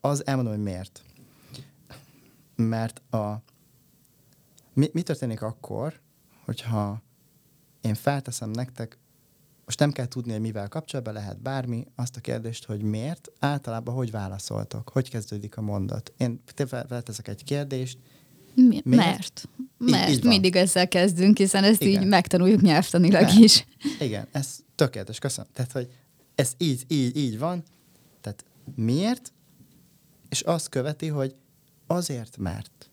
Az 0.00 0.26
elmondom, 0.26 0.54
hogy 0.54 0.62
miért 0.62 1.02
mert 2.68 3.14
a, 3.14 3.42
mi, 4.74 4.88
mi 4.92 5.02
történik 5.02 5.42
akkor, 5.42 6.00
hogyha 6.44 7.02
én 7.80 7.94
felteszem 7.94 8.50
nektek, 8.50 8.98
most 9.64 9.78
nem 9.78 9.92
kell 9.92 10.06
tudni, 10.06 10.32
hogy 10.32 10.40
mivel 10.40 10.68
kapcsolatban 10.68 11.14
lehet 11.14 11.42
bármi, 11.42 11.86
azt 11.94 12.16
a 12.16 12.20
kérdést, 12.20 12.64
hogy 12.64 12.82
miért, 12.82 13.30
általában 13.38 13.94
hogy 13.94 14.10
válaszoltok, 14.10 14.88
hogy 14.88 15.10
kezdődik 15.10 15.56
a 15.56 15.60
mondat. 15.60 16.12
Én 16.16 16.40
felteszek 16.66 17.28
egy 17.28 17.44
kérdést, 17.44 17.98
mi, 18.54 18.80
miért? 18.84 18.84
Mert. 18.84 19.48
Mert 19.78 20.08
így, 20.08 20.16
így 20.16 20.24
mindig 20.24 20.56
ezzel 20.56 20.88
kezdünk, 20.88 21.38
hiszen 21.38 21.64
ezt 21.64 21.82
Igen. 21.82 22.02
így 22.02 22.08
megtanuljuk 22.08 22.60
nyelvtanilag 22.60 23.22
mert. 23.22 23.38
is. 23.38 23.66
Igen, 24.00 24.26
ez 24.32 24.58
tökéletes, 24.74 25.18
köszönöm. 25.18 25.50
Tehát, 25.52 25.72
hogy 25.72 25.88
ez 26.34 26.52
így, 26.58 26.84
így, 26.88 27.16
így 27.16 27.38
van. 27.38 27.62
Tehát 28.20 28.44
miért? 28.74 29.32
És 30.28 30.40
azt 30.40 30.68
követi, 30.68 31.06
hogy 31.06 31.34
Azért, 31.90 32.36
mert 32.36 32.90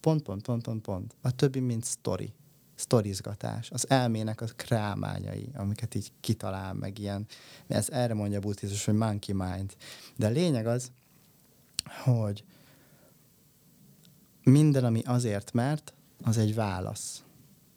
pont, 0.00 0.22
pont, 0.22 0.42
pont, 0.42 0.62
pont, 0.62 0.82
pont. 0.82 1.14
A 1.20 1.30
többi, 1.30 1.60
mint 1.60 1.84
sztori. 1.84 2.32
Sztorizgatás. 2.74 3.70
Az 3.70 3.90
elmének 3.90 4.40
a 4.40 4.46
krámányai, 4.56 5.48
amiket 5.54 5.94
így 5.94 6.12
kitalál, 6.20 6.74
meg 6.74 6.98
ilyen. 6.98 7.26
Ez 7.66 7.90
erre 7.90 8.14
mondja 8.14 8.38
a 8.38 8.40
buddhizmus, 8.40 8.84
hogy 8.84 8.94
monkey 8.94 9.34
mind. 9.34 9.76
De 10.16 10.26
a 10.26 10.30
lényeg 10.30 10.66
az, 10.66 10.92
hogy 12.02 12.44
minden, 14.42 14.84
ami 14.84 15.02
azért 15.04 15.52
mert, 15.52 15.94
az 16.22 16.36
egy 16.36 16.54
válasz. 16.54 17.24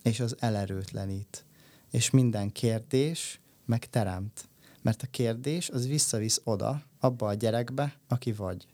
És 0.04 0.20
az 0.20 0.36
elerőtlenít. 0.40 1.46
És 1.92 2.10
minden 2.10 2.52
kérdés 2.52 3.40
meg 3.66 3.90
teremt. 3.90 4.50
Mert 4.82 5.02
a 5.02 5.08
kérdés 5.08 5.70
az 5.70 5.88
visszavisz 5.88 6.42
oda, 6.44 6.82
abba 7.00 7.28
a 7.28 7.34
gyerekbe, 7.34 7.96
aki 8.08 8.32
vagy. 8.32 8.68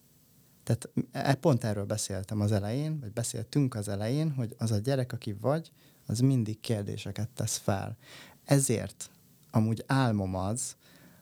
Tehát 0.63 0.89
e, 1.11 1.33
pont 1.33 1.63
erről 1.63 1.85
beszéltem 1.85 2.41
az 2.41 2.51
elején, 2.51 2.99
vagy 2.99 3.11
beszéltünk 3.11 3.75
az 3.75 3.87
elején, 3.87 4.31
hogy 4.31 4.55
az 4.57 4.71
a 4.71 4.77
gyerek, 4.77 5.13
aki 5.13 5.33
vagy, 5.33 5.71
az 6.05 6.19
mindig 6.19 6.59
kérdéseket 6.59 7.29
tesz 7.29 7.57
fel. 7.57 7.97
Ezért 8.45 9.09
amúgy 9.51 9.83
álmom 9.87 10.35
az, 10.35 10.75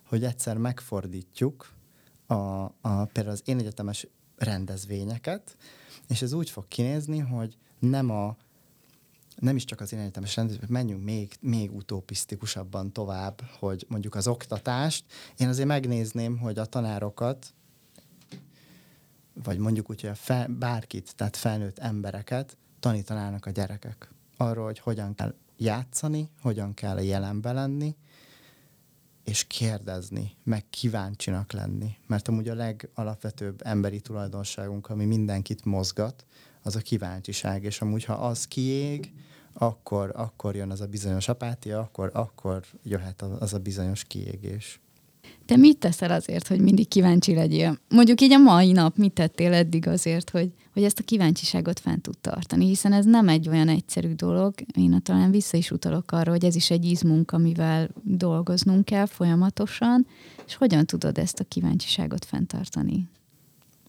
hogy 0.07 0.23
egyszer 0.23 0.57
megfordítjuk 0.57 1.73
a, 2.25 2.33
a, 2.33 3.05
például 3.13 3.35
az 3.35 3.41
én 3.45 3.59
egyetemes 3.59 4.07
rendezvényeket, 4.35 5.57
és 6.07 6.21
ez 6.21 6.33
úgy 6.33 6.49
fog 6.49 6.67
kinézni, 6.67 7.19
hogy 7.19 7.57
nem 7.79 8.09
a 8.09 8.37
nem 9.35 9.55
is 9.55 9.65
csak 9.65 9.79
az 9.79 9.93
én 9.93 9.99
egyetemes 9.99 10.35
rendezvény, 10.35 10.69
menjünk 10.69 11.03
még, 11.03 11.33
még 11.39 11.75
utopisztikusabban 11.75 12.93
tovább, 12.93 13.41
hogy 13.59 13.85
mondjuk 13.87 14.15
az 14.15 14.27
oktatást. 14.27 15.05
Én 15.37 15.47
azért 15.47 15.67
megnézném, 15.67 16.37
hogy 16.37 16.57
a 16.59 16.65
tanárokat 16.65 17.53
vagy 19.33 19.57
mondjuk 19.57 19.89
úgy, 19.89 20.01
hogy 20.01 20.09
a 20.09 20.15
fel, 20.15 20.47
bárkit, 20.47 21.15
tehát 21.15 21.37
felnőtt 21.37 21.79
embereket 21.79 22.57
tanítanának 22.79 23.45
a 23.45 23.49
gyerekek 23.49 24.11
arról, 24.37 24.65
hogy 24.65 24.79
hogyan 24.79 25.15
kell 25.15 25.33
játszani, 25.57 26.29
hogyan 26.41 26.73
kell 26.73 26.95
a 26.95 27.01
jelenbe 27.01 27.51
lenni, 27.51 27.95
és 29.23 29.47
kérdezni, 29.47 30.31
meg 30.43 30.65
kíváncsinak 30.69 31.51
lenni. 31.51 31.97
Mert 32.07 32.27
amúgy 32.27 32.49
a 32.49 32.55
legalapvetőbb 32.55 33.61
emberi 33.63 34.01
tulajdonságunk, 34.01 34.89
ami 34.89 35.05
mindenkit 35.05 35.65
mozgat, 35.65 36.25
az 36.63 36.75
a 36.75 36.79
kíváncsiság, 36.79 37.63
és 37.63 37.81
amúgy, 37.81 38.03
ha 38.03 38.13
az 38.13 38.47
kiég, 38.47 39.13
akkor, 39.53 40.11
akkor 40.15 40.55
jön 40.55 40.71
az 40.71 40.81
a 40.81 40.85
bizonyos 40.85 41.27
apátia, 41.27 41.79
akkor, 41.79 42.09
akkor 42.13 42.65
jöhet 42.83 43.21
az 43.21 43.53
a 43.53 43.59
bizonyos 43.59 44.03
kiégés. 44.03 44.79
Te 45.51 45.57
mit 45.57 45.77
teszel 45.77 46.11
azért, 46.11 46.47
hogy 46.47 46.59
mindig 46.59 46.87
kíváncsi 46.87 47.33
legyél? 47.33 47.79
Mondjuk 47.89 48.21
így 48.21 48.31
a 48.31 48.37
mai 48.37 48.71
nap 48.71 48.97
mit 48.97 49.13
tettél 49.13 49.53
eddig 49.53 49.87
azért, 49.87 50.29
hogy, 50.29 50.51
hogy 50.73 50.83
ezt 50.83 50.99
a 50.99 51.03
kíváncsiságot 51.03 51.79
fent 51.79 52.01
tud 52.01 52.17
tartani? 52.17 52.65
Hiszen 52.65 52.93
ez 52.93 53.05
nem 53.05 53.27
egy 53.27 53.49
olyan 53.49 53.67
egyszerű 53.67 54.13
dolog. 54.13 54.53
Én 54.75 55.01
talán 55.03 55.31
vissza 55.31 55.57
is 55.57 55.71
utalok 55.71 56.11
arra, 56.11 56.31
hogy 56.31 56.45
ez 56.45 56.55
is 56.55 56.69
egy 56.69 56.85
izmunk, 56.85 57.31
amivel 57.31 57.89
dolgoznunk 58.03 58.85
kell 58.85 59.05
folyamatosan. 59.05 60.07
És 60.45 60.55
hogyan 60.55 60.85
tudod 60.85 61.17
ezt 61.17 61.39
a 61.39 61.43
kíváncsiságot 61.43 62.25
fenntartani? 62.25 63.09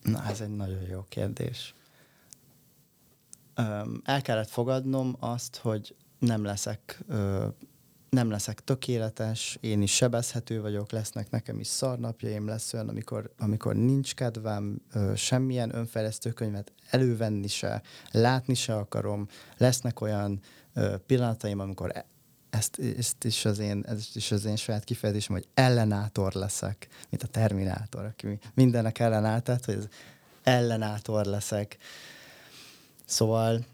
Na, 0.03 0.25
ez 0.25 0.41
egy 0.41 0.57
nagyon 0.57 0.83
jó 0.91 1.05
kérdés. 1.09 1.75
el 4.05 4.23
kellett 4.23 4.51
fogadnom 4.51 5.17
azt, 5.19 5.57
hogy 5.57 5.95
nem 6.19 6.45
leszek 6.45 7.05
nem 8.17 8.31
leszek 8.31 8.61
tökéletes, 8.61 9.59
én 9.61 9.83
is 9.83 9.95
sebezhető 9.95 10.61
vagyok, 10.61 10.91
lesznek 10.91 11.31
nekem 11.31 11.61
is 11.61 11.67
szarnapjaim, 11.67 12.47
lesz 12.47 12.73
olyan, 12.73 12.89
amikor, 12.89 13.33
amikor 13.39 13.75
nincs 13.75 14.15
kedvem 14.15 14.83
ö, 14.93 15.13
semmilyen 15.17 15.75
önfejlesztő 15.75 16.31
könyvet 16.31 16.73
elővenni 16.91 17.49
se, 17.49 17.83
látni 18.11 18.55
se 18.55 18.77
akarom, 18.77 19.29
lesznek 19.57 20.01
olyan 20.01 20.41
ö, 20.75 20.97
pillanataim, 21.07 21.59
amikor 21.61 21.91
e, 21.97 22.07
ezt, 22.51 22.81
ezt 22.99 23.25
is 23.25 23.45
az 23.45 23.59
én, 23.59 23.85
ez 23.87 24.09
is 24.15 24.33
az 24.33 24.45
én 24.45 24.57
saját 24.57 24.85
kifejezésem, 24.85 25.35
hogy 25.35 25.49
ellenátor 25.55 26.33
leszek, 26.33 26.89
mint 27.11 27.23
a 27.23 27.27
Terminátor, 27.27 28.05
aki 28.05 28.39
mindennek 28.55 28.99
ellenáll, 28.99 29.41
tehát 29.41 29.65
hogy 29.65 29.89
ellenátor 30.43 31.25
leszek. 31.25 31.77
Szóval, 33.05 33.65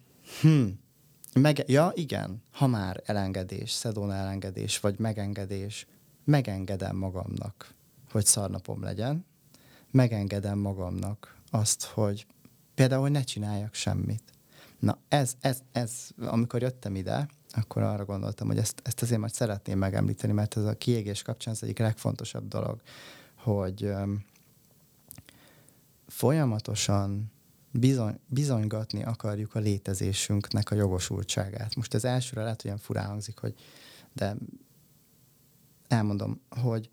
hm, 0.40 0.66
meg, 1.40 1.64
ja, 1.66 1.92
igen, 1.94 2.42
ha 2.50 2.66
már 2.66 3.02
elengedés, 3.04 3.70
szedón 3.70 4.12
elengedés, 4.12 4.80
vagy 4.80 4.98
megengedés, 4.98 5.86
megengedem 6.24 6.96
magamnak, 6.96 7.74
hogy 8.10 8.24
szarnapom 8.24 8.82
legyen, 8.82 9.24
megengedem 9.90 10.58
magamnak 10.58 11.36
azt, 11.50 11.84
hogy 11.84 12.26
például, 12.74 13.08
ne 13.08 13.22
csináljak 13.22 13.74
semmit. 13.74 14.22
Na 14.78 14.98
ez, 15.08 15.36
ez, 15.40 15.62
ez, 15.72 16.08
amikor 16.18 16.62
jöttem 16.62 16.96
ide, 16.96 17.28
akkor 17.50 17.82
arra 17.82 18.04
gondoltam, 18.04 18.46
hogy 18.46 18.58
ezt, 18.58 18.80
ezt 18.84 19.02
azért 19.02 19.20
majd 19.20 19.32
szeretném 19.32 19.78
megemlíteni, 19.78 20.32
mert 20.32 20.56
ez 20.56 20.64
a 20.64 20.76
kiégés 20.76 21.22
kapcsán 21.22 21.54
az 21.54 21.62
egyik 21.62 21.78
legfontosabb 21.78 22.48
dolog, 22.48 22.80
hogy 23.34 23.84
um, 23.84 24.24
folyamatosan 26.06 27.32
bizony, 27.70 28.18
bizonygatni 28.26 29.04
akarjuk 29.04 29.54
a 29.54 29.58
létezésünknek 29.58 30.70
a 30.70 30.74
jogosultságát. 30.74 31.74
Most 31.74 31.94
ez 31.94 32.04
elsőre 32.04 32.42
lehet, 32.42 32.62
hogy 32.62 32.70
ilyen 32.70 32.82
furán 32.82 33.06
hangzik, 33.06 33.38
hogy 33.38 33.54
de 34.12 34.36
elmondom, 35.88 36.40
hogy 36.48 36.90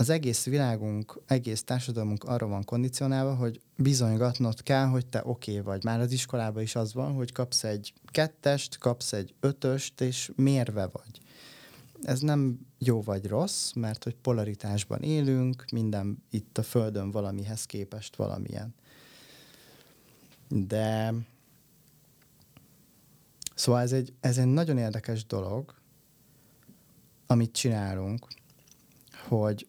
az 0.00 0.08
egész 0.08 0.44
világunk, 0.44 1.20
egész 1.26 1.64
társadalmunk 1.64 2.24
arra 2.24 2.46
van 2.46 2.64
kondicionálva, 2.64 3.34
hogy 3.34 3.60
bizonygatnod 3.76 4.62
kell, 4.62 4.86
hogy 4.86 5.06
te 5.06 5.22
oké 5.24 5.50
okay 5.50 5.62
vagy. 5.62 5.84
Már 5.84 6.00
az 6.00 6.12
iskolában 6.12 6.62
is 6.62 6.74
az 6.76 6.94
van, 6.94 7.12
hogy 7.12 7.32
kapsz 7.32 7.64
egy 7.64 7.92
kettest, 8.06 8.78
kapsz 8.78 9.12
egy 9.12 9.34
ötöst, 9.40 10.00
és 10.00 10.30
mérve 10.36 10.86
vagy. 10.92 11.20
Ez 12.02 12.20
nem 12.20 12.58
jó 12.78 13.02
vagy 13.02 13.26
rossz, 13.26 13.72
mert 13.72 14.04
hogy 14.04 14.14
polaritásban 14.14 15.02
élünk, 15.02 15.64
minden 15.72 16.22
itt 16.30 16.58
a 16.58 16.62
Földön 16.62 17.10
valamihez 17.10 17.64
képest 17.64 18.16
valamilyen. 18.16 18.74
De 20.50 21.14
szóval 23.54 23.80
ez 23.80 23.92
egy, 23.92 24.12
ez 24.20 24.38
egy 24.38 24.46
nagyon 24.46 24.78
érdekes 24.78 25.26
dolog, 25.26 25.74
amit 27.26 27.52
csinálunk, 27.52 28.26
hogy 29.28 29.68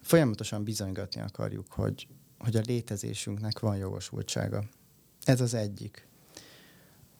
folyamatosan 0.00 0.64
bizonygatni 0.64 1.20
akarjuk, 1.20 1.72
hogy, 1.72 2.08
hogy 2.38 2.56
a 2.56 2.60
létezésünknek 2.60 3.58
van 3.58 3.76
jogosultsága. 3.76 4.64
Ez 5.24 5.40
az 5.40 5.54
egyik. 5.54 6.08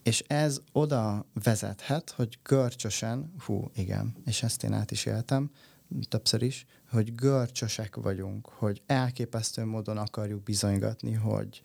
És 0.02 0.24
ez 0.26 0.60
oda 0.72 1.26
vezethet, 1.42 2.10
hogy 2.10 2.38
görcsösen, 2.42 3.34
hú, 3.44 3.70
igen, 3.74 4.16
és 4.24 4.42
ezt 4.42 4.64
én 4.64 4.72
át 4.72 4.90
is 4.90 5.06
éltem, 5.06 5.50
többször 6.08 6.42
is, 6.42 6.66
hogy 6.90 7.14
görcsösek 7.14 7.96
vagyunk, 7.96 8.46
hogy 8.46 8.82
elképesztő 8.86 9.64
módon 9.64 9.96
akarjuk 9.96 10.42
bizonygatni, 10.42 11.12
hogy, 11.12 11.62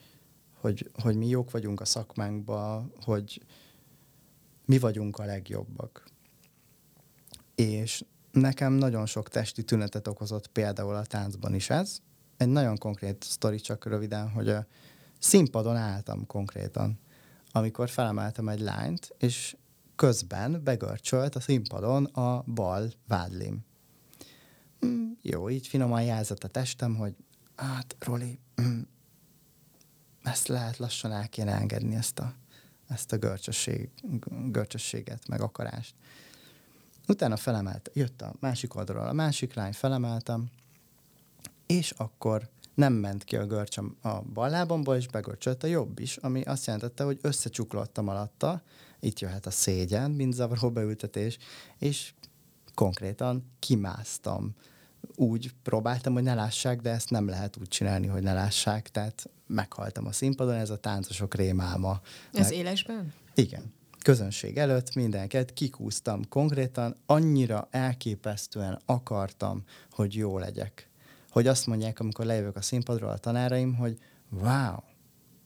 hogy, 0.63 0.91
hogy 1.02 1.15
mi 1.15 1.28
jók 1.28 1.52
vagyunk 1.52 1.82
a 1.82 1.86
szakmánkban, 1.86 2.93
hogy 3.02 3.41
mi 4.65 4.80
vagyunk 4.80 5.17
a 5.17 5.26
legjobbak. 5.26 6.04
És 7.56 8.04
nekem 8.32 8.73
nagyon 8.73 9.06
sok 9.06 9.30
testi 9.30 9.63
tünetet 9.63 10.08
okozott 10.08 10.47
például 10.47 10.95
a 10.95 11.06
táncban 11.06 11.54
is 11.54 11.69
ez. 11.69 11.97
Egy 12.38 12.47
nagyon 12.47 12.78
konkrét 12.78 13.23
sztori, 13.23 13.60
csak 13.60 13.86
röviden, 13.86 14.30
hogy 14.30 14.49
a 14.49 14.65
színpadon 15.19 15.76
álltam 15.76 16.26
konkrétan, 16.28 16.99
amikor 17.52 17.89
felemeltem 17.89 18.47
egy 18.49 18.60
lányt, 18.60 19.15
és 19.17 19.56
közben 19.95 20.63
begörcsölt 20.63 21.36
a 21.36 21.39
színpadon 21.39 22.06
a 22.06 22.41
bal 22.41 22.91
vádlim. 23.08 23.65
Mm, 24.86 25.12
jó, 25.21 25.49
így 25.49 25.67
finoman 25.67 26.04
jelzett 26.04 26.43
a 26.43 26.47
testem, 26.47 26.95
hogy 26.95 27.15
hát, 27.56 27.95
Roli, 27.99 28.39
mm, 28.62 28.82
ezt 30.23 30.47
lehet 30.47 30.77
lassan 30.77 31.12
el 31.12 31.29
kéne 31.29 31.55
engedni, 31.55 31.95
ezt 31.95 32.19
a, 32.19 32.33
ezt 32.88 33.12
a 33.12 33.17
görcsösség, 33.17 33.89
görcsösséget, 34.45 35.27
meg 35.27 35.41
akarást. 35.41 35.95
Utána 37.07 37.38
felemelt, 37.38 37.89
jött 37.93 38.21
a 38.21 38.33
másik 38.39 38.75
oldalról 38.75 39.07
a 39.07 39.13
másik 39.13 39.53
lány, 39.53 39.73
felemeltem, 39.73 40.49
és 41.65 41.91
akkor 41.91 42.49
nem 42.73 42.93
ment 42.93 43.23
ki 43.23 43.36
a 43.36 43.45
görcs 43.45 43.77
a 44.01 44.21
bal 44.33 44.49
lábomból, 44.49 44.95
és 44.95 45.07
begörcsölt 45.07 45.63
a 45.63 45.67
jobb 45.67 45.99
is, 45.99 46.17
ami 46.17 46.41
azt 46.41 46.65
jelentette, 46.65 47.03
hogy 47.03 47.19
összecsuklottam 47.21 48.07
alatta, 48.07 48.62
itt 48.99 49.19
jöhet 49.19 49.45
a 49.45 49.51
szégyen, 49.51 50.12
mint 50.12 50.33
zavaró 50.33 50.71
beültetés, 50.71 51.38
és 51.77 52.13
konkrétan 52.73 53.51
kimásztam. 53.59 54.55
Úgy 55.15 55.53
próbáltam, 55.63 56.13
hogy 56.13 56.23
ne 56.23 56.33
lássák, 56.33 56.81
de 56.81 56.89
ezt 56.89 57.09
nem 57.09 57.27
lehet 57.27 57.57
úgy 57.57 57.67
csinálni, 57.67 58.07
hogy 58.07 58.23
ne 58.23 58.33
lássák, 58.33 58.89
tehát 58.89 59.29
meghaltam 59.47 60.05
a 60.05 60.11
színpadon, 60.11 60.55
ez 60.55 60.69
a 60.69 60.77
táncosok 60.77 61.35
rémálma. 61.35 62.01
Ez 62.33 62.49
Meg... 62.49 62.57
élesben? 62.57 63.13
Igen 63.35 63.73
közönség 64.03 64.57
előtt 64.57 64.95
mindenket 64.95 65.53
kikúztam 65.53 66.27
konkrétan, 66.29 66.95
annyira 67.05 67.67
elképesztően 67.71 68.81
akartam, 68.85 69.63
hogy 69.91 70.15
jó 70.15 70.37
legyek. 70.37 70.89
Hogy 71.29 71.47
azt 71.47 71.67
mondják, 71.67 71.99
amikor 71.99 72.25
lejövök 72.25 72.55
a 72.55 72.61
színpadról 72.61 73.09
a 73.09 73.17
tanáraim, 73.17 73.75
hogy 73.75 73.97
wow, 74.29 74.75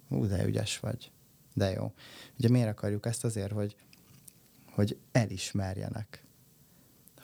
ú, 0.10 0.26
de 0.26 0.46
ügyes 0.46 0.80
vagy, 0.80 1.12
de 1.54 1.72
jó. 1.72 1.92
Ugye 2.38 2.50
miért 2.50 2.70
akarjuk 2.70 3.06
ezt 3.06 3.24
azért, 3.24 3.52
hogy, 3.52 3.76
hogy 4.72 4.98
elismerjenek, 5.12 6.24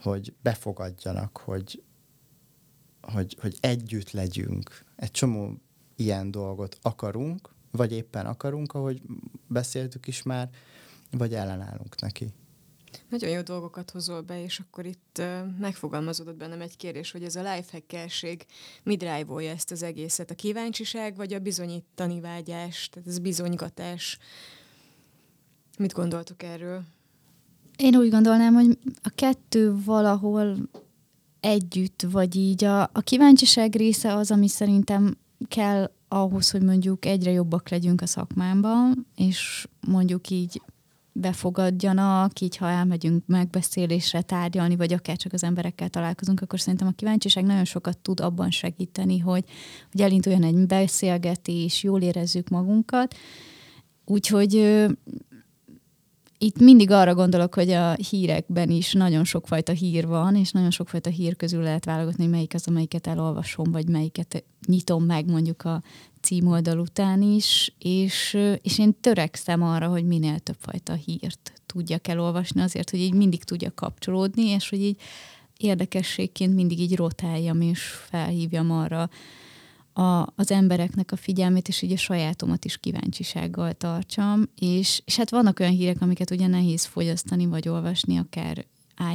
hogy 0.02 0.34
befogadjanak, 0.42 1.38
hogy, 1.38 1.84
hogy, 3.12 3.38
hogy 3.42 3.58
együtt 3.60 4.12
legyünk. 4.12 4.84
Egy 4.96 5.12
csomó 5.12 5.58
ilyen 5.96 6.32
dolgot 6.32 6.78
akarunk, 6.82 7.50
vagy 7.72 7.92
éppen 7.92 8.26
akarunk, 8.26 8.74
ahogy 8.74 9.02
beszéltük 9.48 10.08
is 10.08 10.24
már, 10.24 10.50
vagy 11.12 11.34
ellenállunk 11.34 12.02
neki. 12.02 12.34
Nagyon 13.10 13.30
jó 13.30 13.42
dolgokat 13.42 13.92
hozol 13.92 14.22
be, 14.22 14.44
és 14.44 14.60
akkor 14.60 14.86
itt 14.86 15.18
uh, 15.20 15.58
megfogalmazódott 15.60 16.36
bennem 16.36 16.62
egy 16.62 16.78
kérdés, 16.78 17.12
hogy 17.12 17.24
ez 17.24 17.36
a 17.36 17.54
lifehackelség 17.54 18.46
mi 18.84 18.96
drive 18.96 19.50
ezt 19.50 19.72
az 19.72 19.84
egészet? 19.84 20.32
A 20.32 20.36
kíváncsiság, 20.36 21.16
vagy 21.16 21.34
a 21.34 21.40
bizonyítani 21.40 22.20
vágyás, 22.20 22.90
tehát 22.90 23.08
ez 23.08 23.20
bizonygatás? 23.20 24.18
Mit 25.78 25.94
gondoltok 25.94 26.44
erről? 26.44 26.84
Én 27.78 27.96
úgy 27.96 28.10
gondolnám, 28.10 28.54
hogy 28.54 28.78
a 29.02 29.10
kettő 29.16 29.76
valahol 29.84 30.70
együtt, 31.44 32.06
vagy 32.12 32.36
így 32.36 32.64
a, 32.64 32.82
a 32.82 33.02
kíváncsiság 33.04 33.76
része 33.76 34.16
az, 34.16 34.32
ami 34.32 34.48
szerintem 34.48 35.18
kell 35.48 35.92
ahhoz, 36.08 36.52
hogy 36.52 36.62
mondjuk 36.62 37.06
egyre 37.06 37.32
jobbak 37.32 37.70
legyünk 37.70 38.02
a 38.02 38.06
szakmámban, 38.06 39.08
és 39.16 39.68
mondjuk 39.88 40.30
így 40.30 40.62
befogadjanak, 41.12 42.40
így 42.40 42.58
ha 42.58 42.70
elmegyünk 42.70 43.24
megbeszélésre, 43.26 44.22
tárgyalni, 44.22 44.76
vagy 44.76 44.94
akár 44.94 45.18
csak 45.18 45.34
az 45.34 45.44
emberekkel 45.44 45.90
találkozunk, 45.90 46.42
akkor 46.42 46.60
szerintem 46.60 46.88
a 46.88 46.96
kíváncsiság 46.96 47.44
nagyon 47.44 47.66
sokat 47.66 47.98
tud 47.98 48.20
abban 48.20 48.52
segíteni, 48.52 49.20
hogy, 49.20 49.44
hogy 49.92 50.02
elinduljon 50.02 50.44
egy 50.44 50.68
beszélgetés, 50.68 51.84
jól 51.84 52.02
érezzük 52.02 52.50
magunkat. 52.50 53.16
Úgyhogy 54.06 54.86
itt 56.44 56.60
mindig 56.60 56.92
arra 56.92 57.14
gondolok, 57.14 57.54
hogy 57.54 57.70
a 57.70 57.94
hírekben 58.10 58.70
is 58.70 58.94
nagyon 58.94 59.24
sokfajta 59.24 59.72
hír 59.72 60.08
van, 60.08 60.36
és 60.36 60.52
nagyon 60.52 60.72
sokfajta 60.72 61.10
hír 61.10 61.36
közül 61.36 61.62
lehet 61.62 61.86
válogatni, 61.86 62.26
melyik 62.26 62.54
az, 62.54 62.68
amelyiket 62.68 63.08
elolvasom, 63.08 63.72
vagy 63.72 63.90
melyiket 63.90 64.44
nyitom 64.68 65.04
meg 65.04 65.30
mondjuk 65.30 65.66
a 65.66 65.82
címoldal 66.22 66.80
után 66.80 67.22
is, 67.22 67.74
és, 67.80 68.38
és 68.62 68.80
én 68.80 68.96
törekszem 69.02 69.64
arra, 69.64 69.88
hogy 69.88 70.06
minél 70.06 70.40
több 70.40 70.58
fajta 70.60 70.94
hírt 70.94 71.54
tudjak 71.66 72.08
elolvasni 72.08 72.62
azért, 72.62 72.90
hogy 72.90 73.00
így 73.00 73.14
mindig 73.14 73.44
tudja 73.44 73.72
kapcsolódni, 73.76 74.44
és 74.44 74.70
hogy 74.70 74.82
így 74.82 75.00
érdekességként 75.58 76.56
mindig 76.56 76.80
így 76.80 76.96
rotáljam, 76.96 77.62
és 77.62 77.82
felhívjam 77.82 78.72
arra 78.72 79.10
a, 79.94 80.28
az 80.36 80.52
embereknek 80.52 81.12
a 81.12 81.16
figyelmét, 81.16 81.68
és 81.68 81.82
így 81.82 81.92
a 81.92 81.98
sajátomat 81.98 82.66
is 82.66 82.78
kíváncsisággal 82.78 83.74
tartsam. 83.74 84.44
És, 84.60 85.02
és 85.06 85.18
hát 85.18 85.30
vannak 85.30 85.60
olyan 85.60 85.72
hírek, 85.72 86.02
amiket 86.02 86.32
ugye 86.32 86.48
nehéz 86.48 86.86
fogyasztani, 86.86 87.46
vagy 87.46 87.70
olvasni, 87.70 88.18
akár 88.18 88.66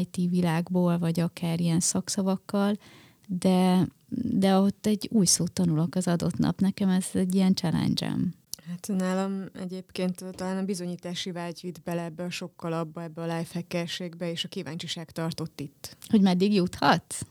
IT 0.00 0.30
világból, 0.30 0.98
vagy 0.98 1.20
akár 1.20 1.60
ilyen 1.60 1.80
szakszavakkal, 1.80 2.78
de, 3.26 3.88
de 4.08 4.56
ott 4.56 4.86
egy 4.86 5.08
új 5.12 5.26
szót 5.26 5.52
tanulok 5.52 5.94
az 5.94 6.08
adott 6.08 6.36
nap. 6.36 6.60
Nekem 6.60 6.88
ez 6.88 7.06
egy 7.12 7.34
ilyen 7.34 7.54
challenge 7.54 8.06
-em. 8.06 8.34
Hát 8.68 8.88
nálam 8.96 9.44
egyébként 9.52 10.24
talán 10.30 10.56
a 10.56 10.64
bizonyítási 10.64 11.30
vágy 11.30 11.58
vitt 11.62 11.82
bele 11.82 12.02
ebbe 12.02 12.24
a 12.24 12.30
sokkal 12.30 12.72
abba, 12.72 13.02
ebbe 13.02 13.22
a 13.22 13.36
lifehackerségbe, 13.36 14.30
és 14.30 14.44
a 14.44 14.48
kíváncsiság 14.48 15.10
tartott 15.10 15.60
itt. 15.60 15.96
Hogy 16.08 16.20
meddig 16.20 16.54
juthat? 16.54 17.26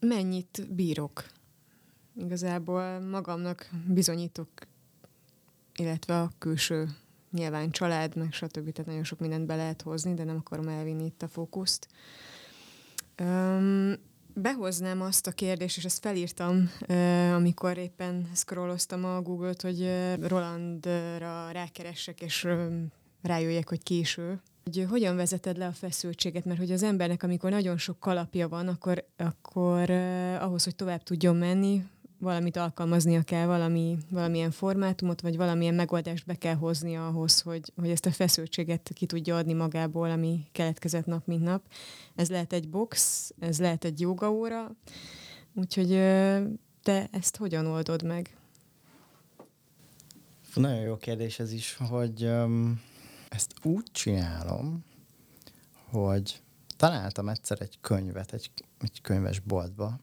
Mennyit 0.00 0.66
bírok? 0.70 1.24
Igazából 2.18 3.00
magamnak 3.00 3.68
bizonyítok, 3.86 4.48
illetve 5.74 6.20
a 6.20 6.30
külső 6.38 6.88
nyilván 7.30 7.70
család, 7.70 8.16
meg 8.16 8.32
stb. 8.32 8.72
Tehát 8.72 8.86
nagyon 8.86 9.04
sok 9.04 9.18
mindent 9.18 9.46
be 9.46 9.56
lehet 9.56 9.82
hozni, 9.82 10.14
de 10.14 10.24
nem 10.24 10.36
akarom 10.36 10.68
elvinni 10.68 11.04
itt 11.04 11.22
a 11.22 11.28
fókuszt. 11.28 11.88
Um, 13.20 13.94
behoznám 14.34 15.00
azt 15.00 15.26
a 15.26 15.32
kérdést, 15.32 15.76
és 15.76 15.84
ezt 15.84 15.98
felírtam, 15.98 16.70
amikor 17.34 17.78
éppen 17.78 18.30
scrolloztam 18.34 19.04
a 19.04 19.22
Google-t, 19.22 19.62
hogy 19.62 19.90
Rolandra 20.20 21.50
rákeressek, 21.50 22.20
és 22.20 22.48
rájöjjek, 23.22 23.68
hogy 23.68 23.82
késő. 23.82 24.40
Hogy 24.64 24.86
hogyan 24.88 25.16
vezeted 25.16 25.56
le 25.56 25.66
a 25.66 25.72
feszültséget, 25.72 26.44
mert 26.44 26.58
hogy 26.58 26.72
az 26.72 26.82
embernek, 26.82 27.22
amikor 27.22 27.50
nagyon 27.50 27.76
sok 27.76 28.00
kalapja 28.00 28.48
van, 28.48 28.68
akkor, 28.68 29.04
akkor 29.16 29.90
ahhoz, 30.40 30.64
hogy 30.64 30.76
tovább 30.76 31.02
tudjon 31.02 31.36
menni, 31.36 31.84
valamit 32.18 32.56
alkalmaznia 32.56 33.22
kell, 33.22 33.46
valami, 33.46 33.98
valamilyen 34.10 34.50
formátumot, 34.50 35.20
vagy 35.20 35.36
valamilyen 35.36 35.74
megoldást 35.74 36.26
be 36.26 36.34
kell 36.34 36.54
hozni 36.54 36.96
ahhoz, 36.96 37.40
hogy, 37.40 37.72
hogy 37.76 37.90
ezt 37.90 38.06
a 38.06 38.10
feszültséget 38.10 38.90
ki 38.94 39.06
tudja 39.06 39.36
adni 39.36 39.52
magából, 39.52 40.10
ami 40.10 40.46
keletkezett 40.52 41.06
nap, 41.06 41.26
mint 41.26 41.42
nap. 41.42 41.62
Ez 42.14 42.30
lehet 42.30 42.52
egy 42.52 42.68
box, 42.68 43.30
ez 43.38 43.60
lehet 43.60 43.84
egy 43.84 44.00
jogaóra, 44.00 44.76
úgyhogy 45.54 45.88
te 46.82 47.08
ezt 47.10 47.36
hogyan 47.36 47.66
oldod 47.66 48.02
meg? 48.02 48.36
Nagyon 50.54 50.80
jó 50.80 50.96
kérdés 50.96 51.38
ez 51.38 51.52
is, 51.52 51.76
hogy 51.88 52.24
um, 52.24 52.80
ezt 53.28 53.54
úgy 53.62 53.86
csinálom, 53.92 54.84
hogy 55.90 56.42
találtam 56.76 57.28
egyszer 57.28 57.60
egy 57.60 57.78
könyvet 57.80 58.32
egy, 58.32 58.50
egy 58.80 59.00
könyvesboltba, 59.00 59.98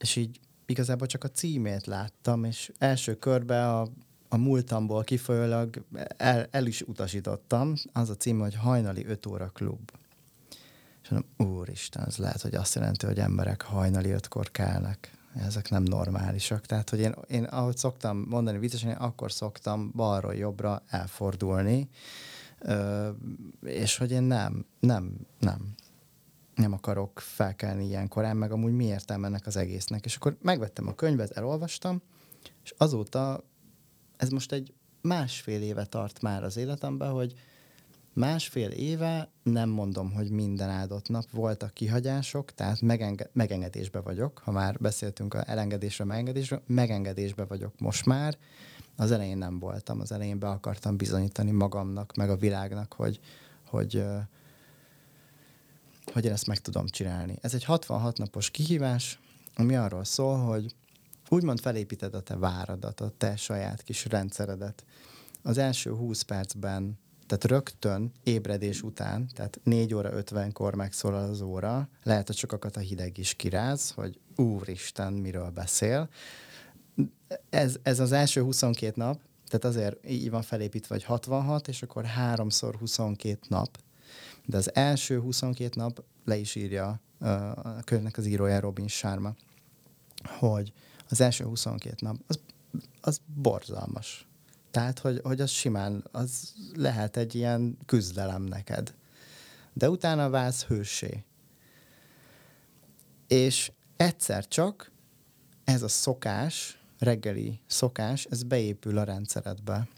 és 0.00 0.16
így 0.16 0.40
igazából 0.66 1.06
csak 1.06 1.24
a 1.24 1.30
címét 1.30 1.86
láttam, 1.86 2.44
és 2.44 2.72
első 2.78 3.14
körben 3.14 3.68
a, 3.68 3.88
a 4.28 4.36
múltamból 4.36 5.04
kifolyólag 5.04 5.84
el, 6.16 6.46
el 6.50 6.66
is 6.66 6.82
utasítottam. 6.82 7.74
Az 7.92 8.10
a 8.10 8.16
cím, 8.16 8.38
hogy 8.38 8.54
Hajnali 8.54 9.06
5 9.06 9.26
óra 9.26 9.48
klub. 9.48 9.90
És 11.02 11.08
mondom, 11.08 11.56
úristen, 11.56 12.04
ez 12.06 12.16
lehet, 12.16 12.40
hogy 12.40 12.54
azt 12.54 12.74
jelenti, 12.74 13.06
hogy 13.06 13.18
emberek 13.18 13.62
hajnali 13.62 14.10
ötkor 14.10 14.50
kelnek. 14.50 15.18
Ezek 15.34 15.70
nem 15.70 15.82
normálisak. 15.82 16.66
Tehát, 16.66 16.90
hogy 16.90 17.00
én, 17.00 17.14
én 17.28 17.44
ahogy 17.44 17.76
szoktam 17.76 18.24
mondani 18.28 18.58
viccesen, 18.58 18.92
akkor 18.92 19.32
szoktam 19.32 19.92
balról 19.94 20.34
jobbra 20.34 20.82
elfordulni, 20.88 21.88
és 23.62 23.96
hogy 23.96 24.10
én 24.10 24.22
nem, 24.22 24.64
nem, 24.80 25.26
nem 25.38 25.74
nem 26.60 26.72
akarok 26.72 27.20
felkelni 27.20 27.86
ilyen 27.86 28.08
korán, 28.08 28.36
meg 28.36 28.52
amúgy 28.52 28.72
mi 28.72 28.84
értelme 28.84 29.26
ennek 29.26 29.46
az 29.46 29.56
egésznek. 29.56 30.04
És 30.04 30.16
akkor 30.16 30.36
megvettem 30.42 30.88
a 30.88 30.94
könyvet, 30.94 31.30
elolvastam, 31.30 32.02
és 32.64 32.74
azóta 32.76 33.44
ez 34.16 34.28
most 34.28 34.52
egy 34.52 34.72
másfél 35.00 35.62
éve 35.62 35.84
tart 35.84 36.22
már 36.22 36.44
az 36.44 36.56
életemben, 36.56 37.10
hogy 37.10 37.34
másfél 38.12 38.70
éve 38.70 39.30
nem 39.42 39.68
mondom, 39.68 40.12
hogy 40.12 40.30
minden 40.30 40.68
áldott 40.68 41.08
nap 41.08 41.30
voltak 41.30 41.74
kihagyások, 41.74 42.54
tehát 42.54 42.80
megenge- 42.80 43.30
megengedésbe 43.32 44.00
vagyok, 44.00 44.38
ha 44.44 44.50
már 44.50 44.76
beszéltünk 44.78 45.34
a 45.34 45.42
elengedésről, 45.46 46.06
megengedésről, 46.06 46.62
megengedésbe 46.66 47.44
vagyok 47.44 47.78
most 47.78 48.06
már. 48.06 48.38
Az 48.96 49.10
elején 49.10 49.38
nem 49.38 49.58
voltam, 49.58 50.00
az 50.00 50.12
elején 50.12 50.38
be 50.38 50.48
akartam 50.48 50.96
bizonyítani 50.96 51.50
magamnak, 51.50 52.16
meg 52.16 52.30
a 52.30 52.36
világnak, 52.36 52.92
hogy, 52.92 53.20
hogy 53.66 54.04
hogy 54.04 54.04
én 56.24 56.32
ezt 56.32 56.46
meg 56.46 56.58
tudom 56.58 56.86
csinálni. 56.86 57.38
Ez 57.40 57.54
egy 57.54 57.64
66 57.64 58.18
napos 58.18 58.50
kihívás, 58.50 59.18
ami 59.54 59.76
arról 59.76 60.04
szól, 60.04 60.36
hogy 60.38 60.74
úgymond 61.28 61.60
felépíted 61.60 62.14
a 62.14 62.20
te 62.20 62.36
váradat, 62.36 63.00
a 63.00 63.12
te 63.16 63.36
saját 63.36 63.82
kis 63.82 64.04
rendszeredet. 64.04 64.84
Az 65.42 65.58
első 65.58 65.90
20 65.90 66.22
percben, 66.22 66.98
tehát 67.26 67.44
rögtön 67.44 68.12
ébredés 68.22 68.82
után, 68.82 69.28
tehát 69.34 69.60
4 69.64 69.94
óra 69.94 70.10
50-kor 70.12 70.74
megszólal 70.74 71.28
az 71.28 71.40
óra, 71.40 71.88
lehet, 72.02 72.26
hogy 72.26 72.36
sokakat 72.36 72.76
a 72.76 72.80
hideg 72.80 73.18
is 73.18 73.34
kiráz, 73.34 73.90
hogy 73.90 74.20
úristen, 74.36 75.12
miről 75.12 75.50
beszél. 75.50 76.08
Ez, 77.50 77.76
ez 77.82 78.00
az 78.00 78.12
első 78.12 78.42
22 78.42 78.92
nap, 78.96 79.20
tehát 79.48 79.64
azért 79.64 80.10
így 80.10 80.30
van 80.30 80.42
felépítve, 80.42 80.94
hogy 80.94 81.04
66, 81.04 81.68
és 81.68 81.82
akkor 81.82 82.04
3 82.04 82.48
22 82.78 83.38
nap, 83.48 83.78
de 84.46 84.56
az 84.56 84.74
első 84.74 85.20
22 85.20 85.80
nap 85.80 86.04
le 86.24 86.36
is 86.36 86.54
írja 86.54 87.00
a 87.54 87.80
könyvnek 87.84 88.18
az 88.18 88.26
írója 88.26 88.60
Robin 88.60 88.88
Sharma, 88.88 89.34
hogy 90.38 90.72
az 91.08 91.20
első 91.20 91.44
22 91.44 91.94
nap 92.00 92.16
az, 92.26 92.40
az 93.00 93.20
borzalmas. 93.34 94.28
Tehát, 94.70 94.98
hogy, 94.98 95.20
hogy 95.22 95.40
az 95.40 95.50
simán, 95.50 96.04
az 96.12 96.54
lehet 96.74 97.16
egy 97.16 97.34
ilyen 97.34 97.78
küzdelem 97.86 98.42
neked. 98.42 98.94
De 99.72 99.90
utána 99.90 100.30
válsz 100.30 100.64
hősé. 100.64 101.24
És 103.26 103.72
egyszer 103.96 104.48
csak 104.48 104.90
ez 105.64 105.82
a 105.82 105.88
szokás, 105.88 106.80
reggeli 106.98 107.60
szokás, 107.66 108.24
ez 108.24 108.42
beépül 108.42 108.98
a 108.98 109.04
rendszeredbe. 109.04 109.88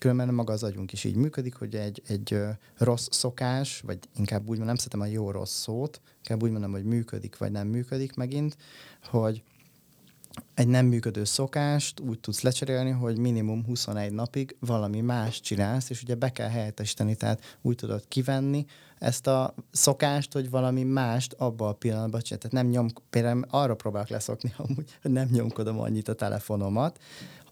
Különben 0.00 0.34
maga 0.34 0.52
az 0.52 0.62
agyunk 0.62 0.92
is 0.92 1.04
így 1.04 1.16
működik, 1.16 1.54
hogy 1.54 1.74
egy, 1.74 2.02
egy 2.06 2.38
rossz 2.76 3.08
szokás, 3.10 3.80
vagy 3.80 3.98
inkább 4.16 4.40
úgy 4.40 4.46
mondom, 4.46 4.66
nem 4.66 4.74
szeretem 4.74 5.00
a 5.00 5.06
jó-rossz 5.06 5.60
szót, 5.60 6.00
inkább 6.16 6.42
úgy 6.42 6.50
mondom, 6.50 6.70
hogy 6.70 6.84
működik, 6.84 7.38
vagy 7.38 7.50
nem 7.50 7.66
működik 7.66 8.14
megint, 8.14 8.56
hogy 9.02 9.42
egy 10.54 10.68
nem 10.68 10.86
működő 10.86 11.24
szokást 11.24 12.00
úgy 12.00 12.20
tudsz 12.20 12.40
lecserélni, 12.42 12.90
hogy 12.90 13.18
minimum 13.18 13.64
21 13.64 14.12
napig 14.12 14.56
valami 14.60 15.00
más 15.00 15.40
csinálsz, 15.40 15.90
és 15.90 16.02
ugye 16.02 16.14
be 16.14 16.32
kell 16.32 16.48
helyettesíteni, 16.48 17.14
tehát 17.14 17.58
úgy 17.62 17.74
tudod 17.74 18.04
kivenni 18.08 18.66
ezt 18.98 19.26
a 19.26 19.54
szokást, 19.70 20.32
hogy 20.32 20.50
valami 20.50 20.82
mást 20.82 21.32
abban 21.32 21.68
a 21.68 21.72
pillanatban 21.72 22.20
csinálsz. 22.20 22.42
Tehát 22.42 22.64
nem 22.64 22.72
nyom, 22.72 22.88
például 23.10 23.44
arra 23.50 23.74
próbálok 23.74 24.08
leszokni 24.08 24.52
amúgy, 24.66 24.98
hogy 25.02 25.10
nem 25.10 25.28
nyomkodom 25.30 25.78
annyit 25.78 26.08
a 26.08 26.14
telefonomat, 26.14 26.98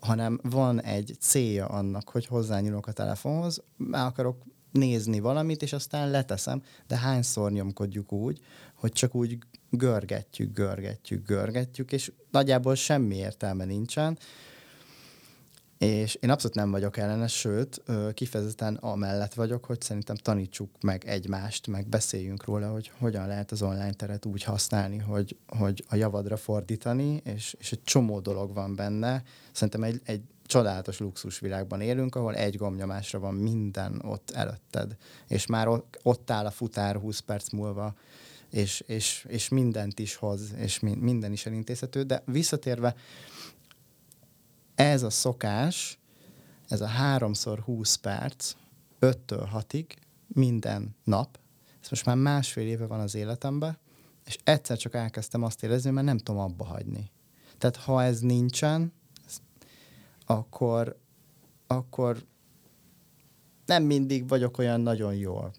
hanem 0.01 0.41
van 0.43 0.83
egy 0.83 1.17
célja 1.21 1.67
annak, 1.67 2.09
hogy 2.09 2.27
hozzányúlok 2.27 2.87
a 2.87 2.93
telefonhoz, 2.93 3.63
már 3.77 4.07
akarok 4.07 4.43
nézni 4.73 5.21
valamit, 5.21 5.63
és 5.63 5.73
aztán 5.73 6.11
leteszem, 6.11 6.63
de 6.87 6.97
hányszor 6.97 7.53
nyomkodjuk 7.53 8.13
úgy, 8.13 8.41
hogy 8.75 8.93
csak 8.93 9.15
úgy 9.15 9.39
görgetjük, 9.71 10.53
görgetjük, 10.53 11.27
görgetjük, 11.27 11.93
és 11.93 12.13
nagyjából 12.31 12.75
semmi 12.75 13.17
értelme 13.17 13.65
nincsen, 13.65 14.19
és 15.79 16.15
én 16.15 16.31
abszolút 16.31 16.57
nem 16.57 16.71
vagyok 16.71 16.97
ellenes, 16.97 17.39
sőt, 17.39 17.83
kifejezetten 18.15 18.75
amellett 18.75 19.35
vagyok, 19.35 19.65
hogy 19.65 19.81
szerintem 19.81 20.17
tanítsuk 20.17 20.71
meg 20.81 21.05
egymást, 21.07 21.67
meg 21.67 21.89
beszéljünk 21.89 22.45
róla, 22.45 22.71
hogy 22.71 22.91
hogyan 22.99 23.27
lehet 23.27 23.51
az 23.51 23.63
online 23.63 23.93
teret 23.93 24.27
úgy 24.27 24.43
használni, 24.43 24.99
hogy, 24.99 25.37
hogy 25.47 25.85
a 25.89 25.97
javadra 25.97 26.37
fordítani, 26.37 27.21
és, 27.25 27.57
és 27.59 27.73
egy 27.73 27.83
csomó 27.83 28.21
dolog 28.21 28.55
van 28.55 28.75
benne. 28.75 29.23
Szerintem 29.53 29.83
egy, 29.83 30.01
egy 30.05 30.23
csodálatos 30.47 30.99
luxusvilágban 30.99 31.81
élünk, 31.81 32.15
ahol 32.15 32.35
egy 32.35 32.57
gomnyomásra 32.57 33.19
van 33.19 33.35
minden 33.35 34.03
ott 34.05 34.31
előtted, 34.31 34.97
és 35.29 35.47
már 35.47 35.69
ott, 36.03 36.31
áll 36.31 36.47
a 36.47 36.51
futár 36.51 36.97
20 36.97 37.19
perc 37.19 37.51
múlva, 37.51 37.95
és, 38.51 38.81
és, 38.87 39.27
és 39.29 39.49
mindent 39.49 39.99
is 39.99 40.15
hoz, 40.15 40.53
és 40.57 40.79
minden 40.81 41.33
is 41.33 41.47
elintézhető, 41.47 42.03
de 42.03 42.23
visszatérve, 42.27 42.95
ez 44.75 45.03
a 45.03 45.11
szokás, 45.11 45.99
ez 46.69 46.81
a 46.81 46.87
háromszor 46.87 47.59
20 47.59 47.95
perc, 47.95 48.55
5-től 49.01 49.49
6-ig, 49.55 49.87
minden 50.27 50.97
nap, 51.05 51.39
ez 51.83 51.91
most 51.91 52.05
már 52.05 52.17
másfél 52.17 52.67
éve 52.67 52.87
van 52.87 53.01
az 53.01 53.15
életemben, 53.15 53.79
és 54.25 54.39
egyszer 54.45 54.77
csak 54.77 54.95
elkezdtem 54.95 55.43
azt 55.43 55.63
érezni, 55.63 55.91
mert 55.91 56.07
nem 56.07 56.19
tudom 56.19 56.41
abba 56.41 56.65
hagyni. 56.65 57.11
Tehát 57.59 57.77
ha 57.77 58.03
ez 58.03 58.21
nincsen, 58.21 58.93
akkor, 60.27 60.99
akkor 61.67 62.25
nem 63.67 63.83
mindig 63.83 64.29
vagyok 64.29 64.59
olyan 64.59 64.81
nagyon 64.81 65.15
jól. 65.15 65.53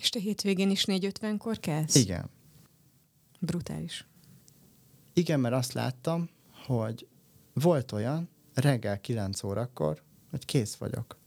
És 0.00 0.08
te 0.08 0.18
hétvégén 0.20 0.70
is 0.70 0.84
4.50-kor 0.84 1.58
kelsz? 1.58 1.94
Igen. 1.94 2.30
Brutális. 3.40 4.06
Igen, 5.12 5.40
mert 5.40 5.54
azt 5.54 5.72
láttam, 5.72 6.28
hogy 6.66 7.08
volt 7.52 7.92
olyan, 7.92 8.28
reggel 8.54 9.00
9 9.00 9.42
órakor, 9.42 10.02
hogy 10.30 10.44
kész 10.44 10.74
vagyok. 10.74 11.18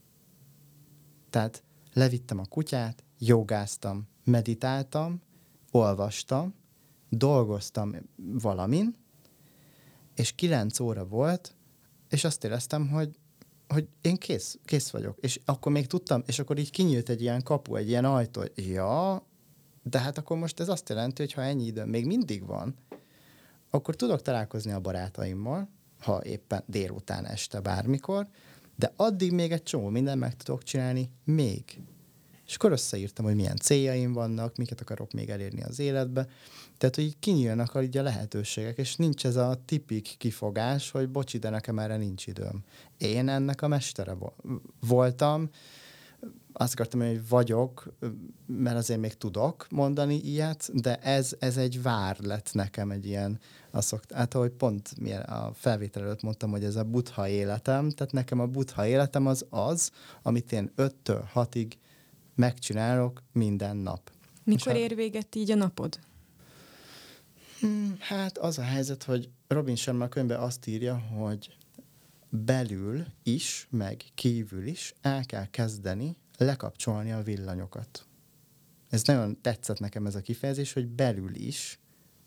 Tehát 1.29 1.63
levittem 1.93 2.39
a 2.39 2.45
kutyát, 2.45 3.03
jogáztam, 3.19 4.07
meditáltam, 4.23 5.21
olvastam, 5.71 6.53
dolgoztam 7.09 7.95
valamin, 8.15 8.95
és 10.15 10.35
9 10.35 10.79
óra 10.79 11.05
volt, 11.05 11.55
és 12.09 12.23
azt 12.23 12.43
éreztem, 12.43 12.89
hogy 12.89 13.19
hogy 13.67 13.87
én 14.01 14.15
kész, 14.15 14.57
kész 14.65 14.89
vagyok. 14.89 15.17
És 15.21 15.39
akkor 15.45 15.71
még 15.71 15.87
tudtam, 15.87 16.23
és 16.25 16.39
akkor 16.39 16.57
így 16.57 16.71
kinyílt 16.71 17.09
egy 17.09 17.21
ilyen 17.21 17.43
kapu, 17.43 17.75
egy 17.75 17.87
ilyen 17.87 18.05
ajtó, 18.05 18.39
hogy 18.39 18.51
ja, 18.55 19.25
de 19.83 19.99
hát 19.99 20.17
akkor 20.17 20.37
most 20.37 20.59
ez 20.59 20.69
azt 20.69 20.89
jelenti, 20.89 21.21
hogy 21.21 21.33
ha 21.33 21.41
ennyi 21.41 21.65
idő 21.65 21.85
még 21.85 22.05
mindig 22.05 22.45
van, 22.45 22.75
akkor 23.69 23.95
tudok 23.95 24.21
találkozni 24.21 24.71
a 24.71 24.79
barátaimmal, 24.79 25.69
ha 25.99 26.23
éppen 26.23 26.63
délután, 26.67 27.25
este, 27.25 27.59
bármikor, 27.59 28.27
de 28.75 28.93
addig 28.95 29.31
még 29.31 29.51
egy 29.51 29.63
csomó 29.63 29.89
minden 29.89 30.17
meg 30.17 30.35
tudok 30.35 30.63
csinálni 30.63 31.09
még. 31.23 31.81
És 32.47 32.55
akkor 32.55 32.71
összeírtam, 32.71 33.25
hogy 33.25 33.35
milyen 33.35 33.57
céljaim 33.57 34.13
vannak, 34.13 34.57
miket 34.57 34.81
akarok 34.81 35.11
még 35.11 35.29
elérni 35.29 35.63
az 35.63 35.79
életbe. 35.79 36.27
Tehát, 36.77 36.95
hogy 36.95 37.19
kinyílnak 37.19 37.75
a 37.75 37.81
lehetőségek, 37.91 38.77
és 38.77 38.95
nincs 38.95 39.25
ez 39.25 39.35
a 39.35 39.61
tipik 39.65 40.15
kifogás, 40.17 40.91
hogy 40.91 41.09
bocsi, 41.09 41.37
de 41.37 41.49
nekem 41.49 41.79
erre 41.79 41.97
nincs 41.97 42.27
időm. 42.27 42.63
Én 42.97 43.29
ennek 43.29 43.61
a 43.61 43.67
mestere 43.67 44.15
voltam, 44.79 45.49
azt 46.53 46.73
akartam 46.73 46.99
hogy 46.99 47.27
vagyok, 47.27 47.93
mert 48.45 48.77
azért 48.77 48.99
még 48.99 49.13
tudok 49.13 49.67
mondani 49.69 50.15
ilyet, 50.15 50.69
de 50.73 50.95
ez, 50.95 51.35
ez 51.39 51.57
egy 51.57 51.81
vár 51.81 52.17
lett 52.19 52.49
nekem 52.53 52.91
egy 52.91 53.05
ilyen, 53.05 53.39
azt 53.71 53.87
szokt, 53.87 54.11
hát 54.11 54.33
ahogy 54.33 54.51
pont 54.51 54.93
a 55.25 55.51
felvétel 55.53 56.03
előtt 56.03 56.21
mondtam, 56.21 56.51
hogy 56.51 56.63
ez 56.63 56.75
a 56.75 56.83
butha 56.83 57.27
életem, 57.27 57.89
tehát 57.89 58.13
nekem 58.13 58.39
a 58.39 58.47
butha 58.47 58.87
életem 58.87 59.27
az 59.27 59.45
az, 59.49 59.91
amit 60.21 60.51
én 60.51 60.71
5-től 60.77 61.21
6-ig 61.33 61.71
megcsinálok 62.35 63.23
minden 63.31 63.77
nap. 63.77 64.11
Mikor 64.43 64.75
ér 64.75 64.95
véget 64.95 65.35
így 65.35 65.51
a 65.51 65.55
napod? 65.55 65.99
Hmm, 67.59 67.95
hát 67.99 68.37
az 68.37 68.57
a 68.57 68.61
helyzet, 68.61 69.03
hogy 69.03 69.29
Robin 69.47 69.75
Sharma 69.75 70.03
a 70.03 70.07
könyvben 70.07 70.39
azt 70.39 70.67
írja, 70.67 70.97
hogy 70.97 71.57
belül 72.29 73.05
is, 73.23 73.67
meg 73.69 74.03
kívül 74.15 74.67
is 74.67 74.93
el 75.01 75.25
kell 75.25 75.45
kezdeni 75.45 76.17
lekapcsolni 76.37 77.11
a 77.11 77.21
villanyokat. 77.21 78.05
Ez 78.89 79.03
nagyon 79.03 79.41
tetszett 79.41 79.79
nekem 79.79 80.05
ez 80.05 80.15
a 80.15 80.21
kifejezés, 80.21 80.73
hogy 80.73 80.87
belül 80.87 81.35
is 81.35 81.79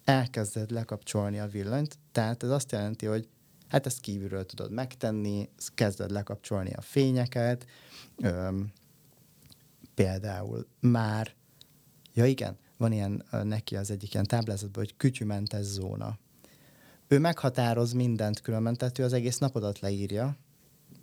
elkezded 0.04 0.70
lekapcsolni 0.70 1.38
a 1.38 1.46
villanyt, 1.46 1.98
tehát 2.12 2.42
ez 2.42 2.50
azt 2.50 2.72
jelenti, 2.72 3.06
hogy 3.06 3.28
hát 3.68 3.86
ezt 3.86 4.00
kívülről 4.00 4.46
tudod 4.46 4.70
megtenni, 4.70 5.48
kezded 5.74 6.10
lekapcsolni 6.10 6.72
a 6.72 6.80
fényeket, 6.80 7.66
öm, 8.16 8.72
például 9.96 10.66
már, 10.80 11.34
ja 12.14 12.24
igen, 12.24 12.58
van 12.76 12.92
ilyen 12.92 13.24
neki 13.42 13.76
az 13.76 13.90
egyik 13.90 14.12
ilyen 14.12 14.26
táblázatban, 14.26 14.84
hogy 14.84 14.96
kütyümentes 14.96 15.64
zóna. 15.64 16.18
Ő 17.08 17.18
meghatároz 17.18 17.92
mindent 17.92 18.40
különben, 18.40 18.74
tehát 18.76 18.98
ő 18.98 19.04
az 19.04 19.12
egész 19.12 19.38
napodat 19.38 19.78
leírja, 19.78 20.36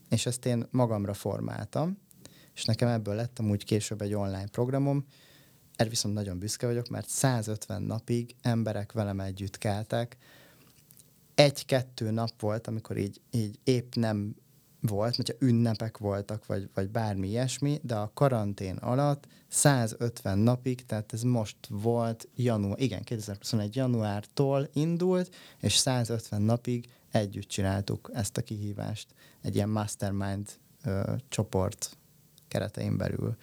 és 0.09 0.25
ezt 0.25 0.45
én 0.45 0.65
magamra 0.71 1.13
formáltam, 1.13 1.97
és 2.53 2.65
nekem 2.65 2.87
ebből 2.87 3.15
lett 3.15 3.39
amúgy 3.39 3.63
később 3.63 4.01
egy 4.01 4.13
online 4.13 4.47
programom, 4.47 5.05
erre 5.75 5.89
viszont 5.89 6.13
nagyon 6.13 6.39
büszke 6.39 6.65
vagyok, 6.65 6.87
mert 6.87 7.09
150 7.09 7.81
napig 7.81 8.35
emberek 8.41 8.91
velem 8.91 9.19
együtt 9.19 9.57
keltek. 9.57 10.17
Egy-kettő 11.35 12.11
nap 12.11 12.41
volt, 12.41 12.67
amikor 12.67 12.97
így, 12.97 13.21
így 13.31 13.59
épp 13.63 13.93
nem 13.95 14.35
volt, 14.87 15.15
hogyha 15.15 15.33
ünnepek 15.39 15.97
voltak, 15.97 16.45
vagy, 16.45 16.69
vagy 16.73 16.89
bármi 16.89 17.27
ilyesmi, 17.27 17.79
de 17.83 17.95
a 17.95 18.11
karantén 18.13 18.75
alatt 18.75 19.27
150 19.47 20.37
napig, 20.37 20.85
tehát 20.85 21.13
ez 21.13 21.21
most 21.21 21.57
volt 21.69 22.27
január, 22.35 22.79
igen, 22.79 23.03
2021 23.03 23.75
januártól 23.75 24.69
indult, 24.73 25.35
és 25.59 25.75
150 25.75 26.41
napig 26.41 26.89
együtt 27.11 27.47
csináltuk 27.47 28.09
ezt 28.13 28.37
a 28.37 28.41
kihívást. 28.41 29.07
Egy 29.41 29.55
ilyen 29.55 29.69
mastermind 29.69 30.49
ö, 30.83 31.13
csoport 31.29 31.97
keretein 32.47 32.97
belül. 32.97 33.35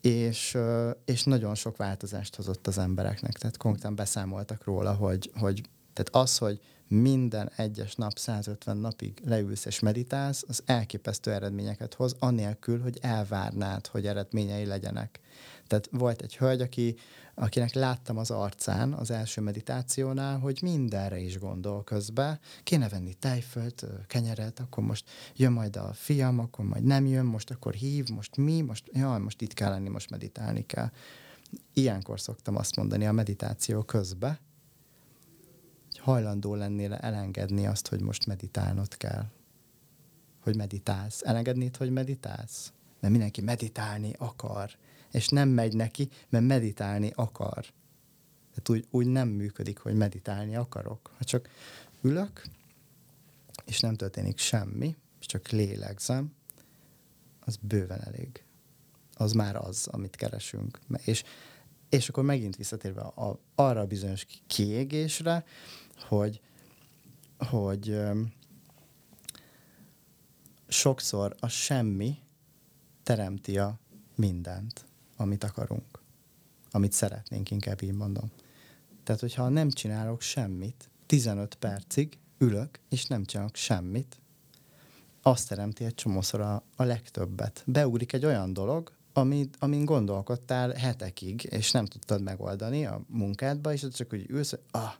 És, 0.00 0.54
ö, 0.54 0.90
és 1.04 1.24
nagyon 1.24 1.54
sok 1.54 1.76
változást 1.76 2.36
hozott 2.36 2.66
az 2.66 2.78
embereknek, 2.78 3.38
tehát 3.38 3.56
konkrétan 3.56 3.94
beszámoltak 3.94 4.64
róla, 4.64 4.94
hogy, 4.94 5.30
hogy 5.34 5.62
tehát 5.92 6.28
az, 6.28 6.38
hogy 6.38 6.60
minden 6.92 7.50
egyes 7.56 7.94
nap 7.94 8.18
150 8.18 8.76
napig 8.76 9.22
leülsz 9.24 9.64
és 9.64 9.80
meditálsz, 9.80 10.44
az 10.48 10.62
elképesztő 10.66 11.32
eredményeket 11.32 11.94
hoz, 11.94 12.16
anélkül, 12.18 12.80
hogy 12.80 12.98
elvárnád, 13.00 13.86
hogy 13.86 14.06
eredményei 14.06 14.64
legyenek. 14.64 15.20
Tehát 15.66 15.88
volt 15.92 16.22
egy 16.22 16.36
hölgy, 16.36 16.60
aki, 16.60 16.96
akinek 17.34 17.72
láttam 17.72 18.18
az 18.18 18.30
arcán 18.30 18.92
az 18.92 19.10
első 19.10 19.40
meditációnál, 19.40 20.38
hogy 20.38 20.58
mindenre 20.62 21.18
is 21.18 21.38
gondol 21.38 21.84
közben. 21.84 22.38
Kéne 22.62 22.88
venni 22.88 23.14
tejfölt, 23.14 23.86
kenyeret, 24.06 24.60
akkor 24.60 24.84
most 24.84 25.10
jön 25.36 25.52
majd 25.52 25.76
a 25.76 25.92
fiam, 25.92 26.38
akkor 26.38 26.64
majd 26.64 26.84
nem 26.84 27.06
jön, 27.06 27.24
most 27.24 27.50
akkor 27.50 27.72
hív, 27.72 28.08
most 28.08 28.36
mi, 28.36 28.60
most, 28.60 28.90
jaj, 28.92 29.18
most 29.18 29.40
itt 29.40 29.54
kell 29.54 29.70
lenni, 29.70 29.88
most 29.88 30.10
meditálni 30.10 30.66
kell. 30.66 30.90
Ilyenkor 31.72 32.20
szoktam 32.20 32.56
azt 32.56 32.76
mondani 32.76 33.06
a 33.06 33.12
meditáció 33.12 33.82
közben, 33.82 34.38
hajlandó 36.00 36.54
lennél 36.54 36.94
elengedni 36.94 37.66
azt, 37.66 37.88
hogy 37.88 38.00
most 38.00 38.26
meditálnod 38.26 38.96
kell. 38.96 39.24
Hogy 40.40 40.56
meditálsz. 40.56 41.22
Elengednéd, 41.24 41.76
hogy 41.76 41.90
meditálsz? 41.90 42.72
Mert 43.00 43.12
mindenki 43.12 43.40
meditálni 43.40 44.12
akar. 44.18 44.70
És 45.10 45.28
nem 45.28 45.48
megy 45.48 45.74
neki, 45.74 46.08
mert 46.28 46.46
meditálni 46.46 47.12
akar. 47.14 47.64
Tehát 48.50 48.68
úgy, 48.68 48.86
úgy 48.90 49.06
nem 49.06 49.28
működik, 49.28 49.78
hogy 49.78 49.94
meditálni 49.94 50.56
akarok. 50.56 51.10
Ha 51.18 51.24
csak 51.24 51.48
ülök, 52.02 52.42
és 53.64 53.80
nem 53.80 53.94
történik 53.94 54.38
semmi, 54.38 54.96
és 55.20 55.26
csak 55.26 55.48
lélegzem, 55.48 56.32
az 57.40 57.56
bőven 57.56 58.00
elég. 58.04 58.44
Az 59.14 59.32
már 59.32 59.56
az, 59.56 59.86
amit 59.86 60.16
keresünk. 60.16 60.78
És, 61.04 61.22
és 61.90 62.08
akkor 62.08 62.24
megint 62.24 62.56
visszatérve 62.56 63.00
a, 63.00 63.38
arra 63.54 63.80
a 63.80 63.86
bizonyos 63.86 64.26
kiégésre, 64.46 65.44
hogy, 65.98 66.40
hogy 67.38 68.00
sokszor 70.68 71.36
a 71.40 71.48
semmi 71.48 72.18
teremti 73.02 73.58
a 73.58 73.78
mindent, 74.14 74.84
amit 75.16 75.44
akarunk, 75.44 76.00
amit 76.70 76.92
szeretnénk, 76.92 77.50
inkább 77.50 77.82
így 77.82 77.94
mondom. 77.94 78.30
Tehát, 79.02 79.20
hogyha 79.20 79.48
nem 79.48 79.70
csinálok 79.70 80.20
semmit, 80.20 80.90
15 81.06 81.54
percig 81.54 82.18
ülök, 82.38 82.80
és 82.88 83.06
nem 83.06 83.24
csinálok 83.24 83.56
semmit, 83.56 84.20
azt 85.22 85.48
teremti 85.48 85.84
egy 85.84 85.94
csomószor 85.94 86.40
a, 86.40 86.62
a 86.76 86.82
legtöbbet. 86.82 87.62
Beugrik 87.66 88.12
egy 88.12 88.24
olyan 88.24 88.52
dolog, 88.52 88.92
amit, 89.20 89.56
amin 89.58 89.84
gondolkodtál 89.84 90.70
hetekig, 90.70 91.44
és 91.44 91.70
nem 91.70 91.84
tudtad 91.84 92.22
megoldani 92.22 92.86
a 92.86 93.00
munkádba, 93.08 93.72
és 93.72 93.86
csak 93.92 94.12
úgy 94.12 94.30
ülsz, 94.30 94.50
hogy 94.50 94.60
ah, 94.70 94.92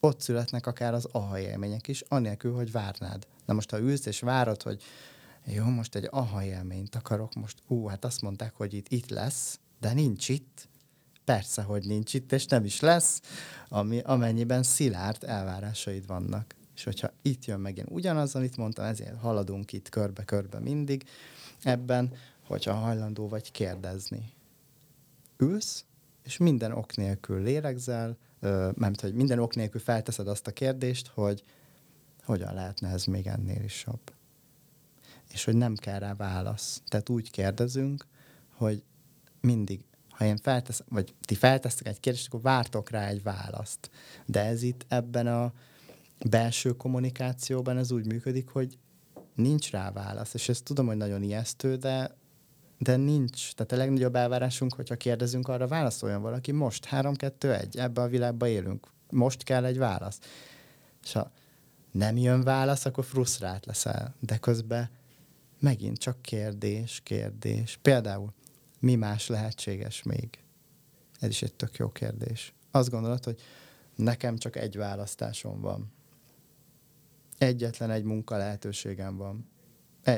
ott 0.00 0.20
születnek 0.20 0.66
akár 0.66 0.94
az 0.94 1.08
aha 1.12 1.38
élmények 1.38 1.88
is, 1.88 2.00
anélkül, 2.08 2.54
hogy 2.54 2.72
várnád. 2.72 3.26
Na 3.44 3.54
most, 3.54 3.70
ha 3.70 3.78
ülsz 3.78 4.06
és 4.06 4.20
várod, 4.20 4.62
hogy 4.62 4.82
jó, 5.44 5.64
most 5.64 5.94
egy 5.94 6.08
aha 6.10 6.44
élményt 6.44 6.94
akarok, 6.94 7.34
most 7.34 7.62
ú, 7.66 7.86
hát 7.86 8.04
azt 8.04 8.22
mondták, 8.22 8.54
hogy 8.54 8.74
itt, 8.74 8.88
itt 8.88 9.10
lesz, 9.10 9.58
de 9.80 9.92
nincs 9.92 10.28
itt. 10.28 10.68
Persze, 11.24 11.62
hogy 11.62 11.86
nincs 11.86 12.14
itt, 12.14 12.32
és 12.32 12.46
nem 12.46 12.64
is 12.64 12.80
lesz, 12.80 13.20
ami, 13.68 13.98
amennyiben 13.98 14.62
szilárd 14.62 15.24
elvárásaid 15.24 16.06
vannak. 16.06 16.54
És 16.74 16.84
hogyha 16.84 17.10
itt 17.22 17.44
jön 17.44 17.60
megint 17.60 17.90
ugyanaz, 17.90 18.34
amit 18.34 18.56
mondtam, 18.56 18.84
ezért 18.84 19.20
haladunk 19.20 19.72
itt 19.72 19.88
körbe-körbe 19.88 20.58
mindig 20.58 21.04
ebben, 21.62 22.12
hogyha 22.46 22.72
hajlandó 22.72 23.28
vagy 23.28 23.50
kérdezni. 23.50 24.32
Ülsz, 25.36 25.84
és 26.22 26.36
minden 26.36 26.72
ok 26.72 26.96
nélkül 26.96 27.42
lélegzel, 27.42 28.16
mert 28.74 29.00
hogy 29.00 29.14
minden 29.14 29.38
ok 29.38 29.54
nélkül 29.54 29.80
felteszed 29.80 30.28
azt 30.28 30.46
a 30.46 30.52
kérdést, 30.52 31.06
hogy 31.06 31.42
hogyan 32.24 32.54
lehetne 32.54 32.88
ez 32.88 33.04
még 33.04 33.26
ennél 33.26 33.62
is 33.62 33.84
jobb. 33.86 34.12
És 35.32 35.44
hogy 35.44 35.56
nem 35.56 35.74
kell 35.74 35.98
rá 35.98 36.14
válasz. 36.14 36.82
Tehát 36.86 37.08
úgy 37.08 37.30
kérdezünk, 37.30 38.06
hogy 38.54 38.82
mindig, 39.40 39.84
ha 40.10 40.24
én 40.24 40.36
felteszem, 40.36 40.86
vagy 40.90 41.14
ti 41.20 41.34
feltesztek 41.34 41.86
egy 41.86 42.00
kérdést, 42.00 42.26
akkor 42.26 42.40
vártok 42.40 42.90
rá 42.90 43.06
egy 43.06 43.22
választ. 43.22 43.90
De 44.26 44.44
ez 44.44 44.62
itt 44.62 44.84
ebben 44.88 45.26
a 45.26 45.52
belső 46.28 46.70
kommunikációban 46.70 47.78
ez 47.78 47.92
úgy 47.92 48.06
működik, 48.06 48.48
hogy 48.48 48.78
nincs 49.34 49.70
rá 49.70 49.90
válasz. 49.90 50.34
És 50.34 50.48
ezt 50.48 50.64
tudom, 50.64 50.86
hogy 50.86 50.96
nagyon 50.96 51.22
ijesztő, 51.22 51.76
de 51.76 52.16
de 52.82 52.96
nincs. 52.96 53.52
Tehát 53.54 53.72
a 53.72 53.76
legnagyobb 53.76 54.16
elvárásunk, 54.16 54.74
hogyha 54.74 54.96
kérdezünk, 54.96 55.48
arra 55.48 55.66
válaszoljon 55.66 56.22
valaki. 56.22 56.52
Most 56.52 56.88
3-2-1, 56.90 57.76
ebbe 57.76 58.00
a 58.00 58.08
világba 58.08 58.48
élünk. 58.48 58.86
Most 59.10 59.42
kell 59.42 59.64
egy 59.64 59.78
válasz. 59.78 60.18
És 61.02 61.12
ha 61.12 61.30
nem 61.90 62.16
jön 62.16 62.42
válasz, 62.42 62.84
akkor 62.84 63.04
frusztrált 63.04 63.66
leszel. 63.66 64.14
De 64.20 64.36
közben 64.36 64.90
megint 65.60 65.98
csak 65.98 66.22
kérdés, 66.22 67.00
kérdés. 67.02 67.78
Például, 67.82 68.32
mi 68.78 68.94
más 68.94 69.26
lehetséges 69.26 70.02
még? 70.02 70.38
Ez 71.20 71.28
is 71.28 71.42
egy 71.42 71.54
tök 71.54 71.76
jó 71.76 71.88
kérdés. 71.88 72.54
Azt 72.70 72.90
gondolod, 72.90 73.24
hogy 73.24 73.40
nekem 73.94 74.38
csak 74.38 74.56
egy 74.56 74.76
választásom 74.76 75.60
van. 75.60 75.92
egyetlen 77.38 77.90
egy 77.90 78.04
munka 78.04 78.36
lehetőségem 78.36 79.16
van. 79.16 79.50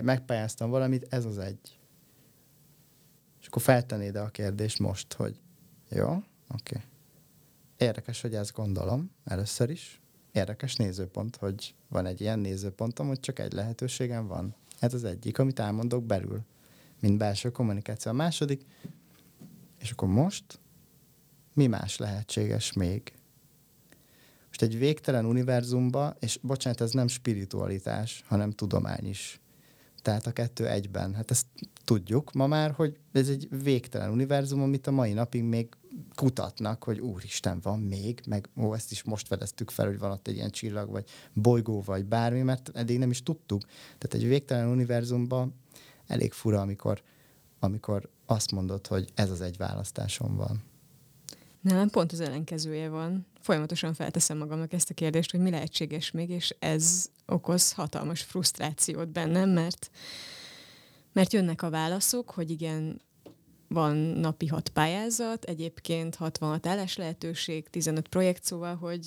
Megpályáztam 0.02 0.70
valamit, 0.70 1.06
ez 1.08 1.24
az 1.24 1.38
egy. 1.38 1.78
És 3.44 3.50
akkor 3.50 3.62
feltennéd 3.62 4.16
a 4.16 4.28
kérdést 4.28 4.78
most, 4.78 5.12
hogy 5.12 5.40
jó, 5.88 6.08
oké. 6.08 6.22
Okay. 6.48 6.82
Érdekes, 7.76 8.20
hogy 8.20 8.34
ezt 8.34 8.52
gondolom 8.52 9.10
először 9.24 9.70
is. 9.70 10.00
Érdekes 10.32 10.76
nézőpont, 10.76 11.36
hogy 11.36 11.74
van 11.88 12.06
egy 12.06 12.20
ilyen 12.20 12.38
nézőpontom, 12.38 13.06
hogy 13.06 13.20
csak 13.20 13.38
egy 13.38 13.52
lehetőségem 13.52 14.26
van. 14.26 14.54
Ez 14.78 14.94
az 14.94 15.04
egyik, 15.04 15.38
amit 15.38 15.58
elmondok 15.58 16.04
belül, 16.04 16.40
mint 17.00 17.18
belső 17.18 17.50
kommunikáció. 17.50 18.10
A 18.10 18.14
második, 18.14 18.64
és 19.78 19.90
akkor 19.90 20.08
most 20.08 20.60
mi 21.52 21.66
más 21.66 21.96
lehetséges 21.96 22.72
még? 22.72 23.12
Most 24.46 24.62
egy 24.62 24.78
végtelen 24.78 25.24
univerzumba, 25.24 26.16
és 26.20 26.38
bocsánat, 26.42 26.80
ez 26.80 26.92
nem 26.92 27.08
spiritualitás, 27.08 28.24
hanem 28.26 28.50
tudomány 28.50 29.08
is. 29.08 29.40
Tehát 30.04 30.26
a 30.26 30.32
kettő 30.32 30.68
egyben. 30.68 31.14
Hát 31.14 31.30
ezt 31.30 31.46
tudjuk 31.84 32.32
ma 32.32 32.46
már, 32.46 32.70
hogy 32.70 32.98
ez 33.12 33.28
egy 33.28 33.48
végtelen 33.62 34.10
univerzum, 34.10 34.62
amit 34.62 34.86
a 34.86 34.90
mai 34.90 35.12
napig 35.12 35.42
még 35.42 35.68
kutatnak, 36.14 36.84
hogy 36.84 36.98
úristen, 36.98 37.60
van 37.62 37.80
még, 37.80 38.22
meg 38.26 38.48
ó, 38.56 38.74
ezt 38.74 38.90
is 38.90 39.02
most 39.02 39.26
fedeztük 39.26 39.70
fel, 39.70 39.86
hogy 39.86 39.98
van 39.98 40.10
ott 40.10 40.28
egy 40.28 40.34
ilyen 40.34 40.50
csillag, 40.50 40.90
vagy 40.90 41.04
bolygó, 41.32 41.82
vagy 41.82 42.04
bármi, 42.04 42.42
mert 42.42 42.70
eddig 42.74 42.98
nem 42.98 43.10
is 43.10 43.22
tudtuk. 43.22 43.62
Tehát 43.98 44.14
egy 44.14 44.28
végtelen 44.28 44.68
univerzumban 44.68 45.54
elég 46.06 46.32
fura, 46.32 46.60
amikor, 46.60 47.02
amikor 47.58 48.10
azt 48.26 48.52
mondod, 48.52 48.86
hogy 48.86 49.10
ez 49.14 49.30
az 49.30 49.40
egy 49.40 49.56
választásom 49.56 50.36
van. 50.36 50.62
Nem, 51.64 51.90
pont 51.90 52.12
az 52.12 52.20
ellenkezője 52.20 52.88
van. 52.88 53.26
Folyamatosan 53.40 53.94
felteszem 53.94 54.38
magamnak 54.38 54.72
ezt 54.72 54.90
a 54.90 54.94
kérdést, 54.94 55.30
hogy 55.30 55.40
mi 55.40 55.50
lehetséges 55.50 56.10
még, 56.10 56.30
és 56.30 56.54
ez 56.58 57.10
okoz 57.26 57.72
hatalmas 57.72 58.22
frusztrációt 58.22 59.08
bennem, 59.08 59.50
mert, 59.50 59.90
mert 61.12 61.32
jönnek 61.32 61.62
a 61.62 61.70
válaszok, 61.70 62.30
hogy 62.30 62.50
igen, 62.50 63.00
van 63.68 63.96
napi 63.96 64.46
hat 64.46 64.68
pályázat, 64.68 65.44
egyébként 65.44 66.14
66 66.14 66.66
állás 66.66 66.96
lehetőség, 66.96 67.68
15 67.68 68.08
projekt, 68.08 68.44
szóval, 68.44 68.76
hogy, 68.76 69.06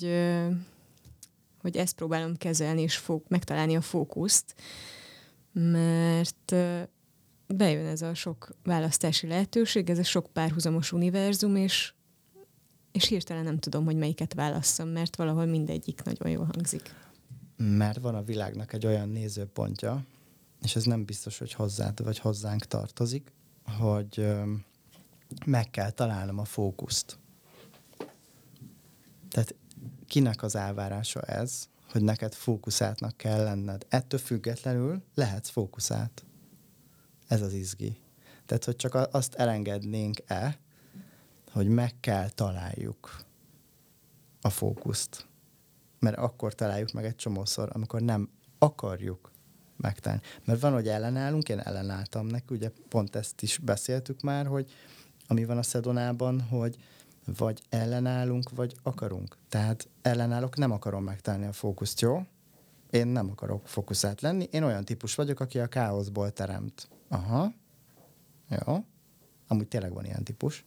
hogy 1.60 1.76
ezt 1.76 1.94
próbálom 1.94 2.36
kezelni 2.36 2.82
és 2.82 2.96
fók, 2.96 3.28
megtalálni 3.28 3.76
a 3.76 3.80
fókuszt, 3.80 4.54
mert 5.52 6.54
bejön 7.46 7.86
ez 7.86 8.02
a 8.02 8.14
sok 8.14 8.48
választási 8.62 9.26
lehetőség, 9.26 9.90
ez 9.90 9.98
a 9.98 10.04
sok 10.04 10.26
párhuzamos 10.32 10.92
univerzum, 10.92 11.56
és, 11.56 11.92
és 12.98 13.08
hirtelen 13.08 13.44
nem 13.44 13.58
tudom, 13.58 13.84
hogy 13.84 13.96
melyiket 13.96 14.34
válasszam, 14.34 14.88
mert 14.88 15.16
valahol 15.16 15.44
mindegyik 15.44 16.02
nagyon 16.02 16.30
jól 16.30 16.48
hangzik. 16.52 16.94
Mert 17.56 17.98
van 17.98 18.14
a 18.14 18.22
világnak 18.22 18.72
egy 18.72 18.86
olyan 18.86 19.08
nézőpontja, 19.08 20.04
és 20.62 20.76
ez 20.76 20.84
nem 20.84 21.04
biztos, 21.04 21.38
hogy 21.38 21.52
hozzád 21.52 22.04
vagy 22.04 22.18
hozzánk 22.18 22.64
tartozik, 22.64 23.32
hogy 23.78 24.28
meg 25.46 25.70
kell 25.70 25.90
találnom 25.90 26.38
a 26.38 26.44
fókuszt. 26.44 27.18
Tehát 29.28 29.54
kinek 30.06 30.42
az 30.42 30.56
elvárása 30.56 31.20
ez, 31.20 31.68
hogy 31.90 32.02
neked 32.02 32.34
fókuszáltnak 32.34 33.16
kell 33.16 33.42
lenned. 33.42 33.86
Ettől 33.88 34.20
függetlenül 34.20 35.02
lehetsz 35.14 35.48
fókuszált. 35.48 36.24
Ez 37.28 37.42
az 37.42 37.52
izgi. 37.52 37.96
Tehát, 38.46 38.64
hogy 38.64 38.76
csak 38.76 38.94
azt 38.94 39.34
elengednénk-e, 39.34 40.58
hogy 41.58 41.68
meg 41.68 41.94
kell 42.00 42.28
találjuk 42.28 43.20
a 44.40 44.50
fókuszt. 44.50 45.26
Mert 45.98 46.16
akkor 46.16 46.54
találjuk 46.54 46.92
meg 46.92 47.04
egy 47.04 47.16
csomószor, 47.16 47.68
amikor 47.72 48.00
nem 48.00 48.30
akarjuk 48.58 49.32
megtalálni. 49.76 50.22
Mert 50.44 50.60
van, 50.60 50.72
hogy 50.72 50.88
ellenállunk, 50.88 51.48
én 51.48 51.58
ellenálltam 51.58 52.26
neki, 52.26 52.54
ugye 52.54 52.70
pont 52.88 53.16
ezt 53.16 53.42
is 53.42 53.58
beszéltük 53.58 54.20
már, 54.20 54.46
hogy 54.46 54.72
ami 55.26 55.44
van 55.44 55.58
a 55.58 55.62
Szedonában, 55.62 56.40
hogy 56.40 56.76
vagy 57.38 57.62
ellenállunk, 57.68 58.50
vagy 58.50 58.76
akarunk. 58.82 59.36
Tehát 59.48 59.88
ellenállok, 60.02 60.56
nem 60.56 60.70
akarom 60.70 61.04
megtalálni 61.04 61.46
a 61.46 61.52
fókuszt, 61.52 62.00
jó? 62.00 62.26
Én 62.90 63.06
nem 63.06 63.30
akarok 63.30 63.68
fókuszált 63.68 64.20
lenni. 64.20 64.48
Én 64.50 64.62
olyan 64.62 64.84
típus 64.84 65.14
vagyok, 65.14 65.40
aki 65.40 65.58
a 65.58 65.66
káoszból 65.66 66.32
teremt. 66.32 66.88
Aha. 67.08 67.52
Jó. 68.48 68.84
Amúgy 69.46 69.68
tényleg 69.68 69.92
van 69.92 70.04
ilyen 70.04 70.24
típus. 70.24 70.64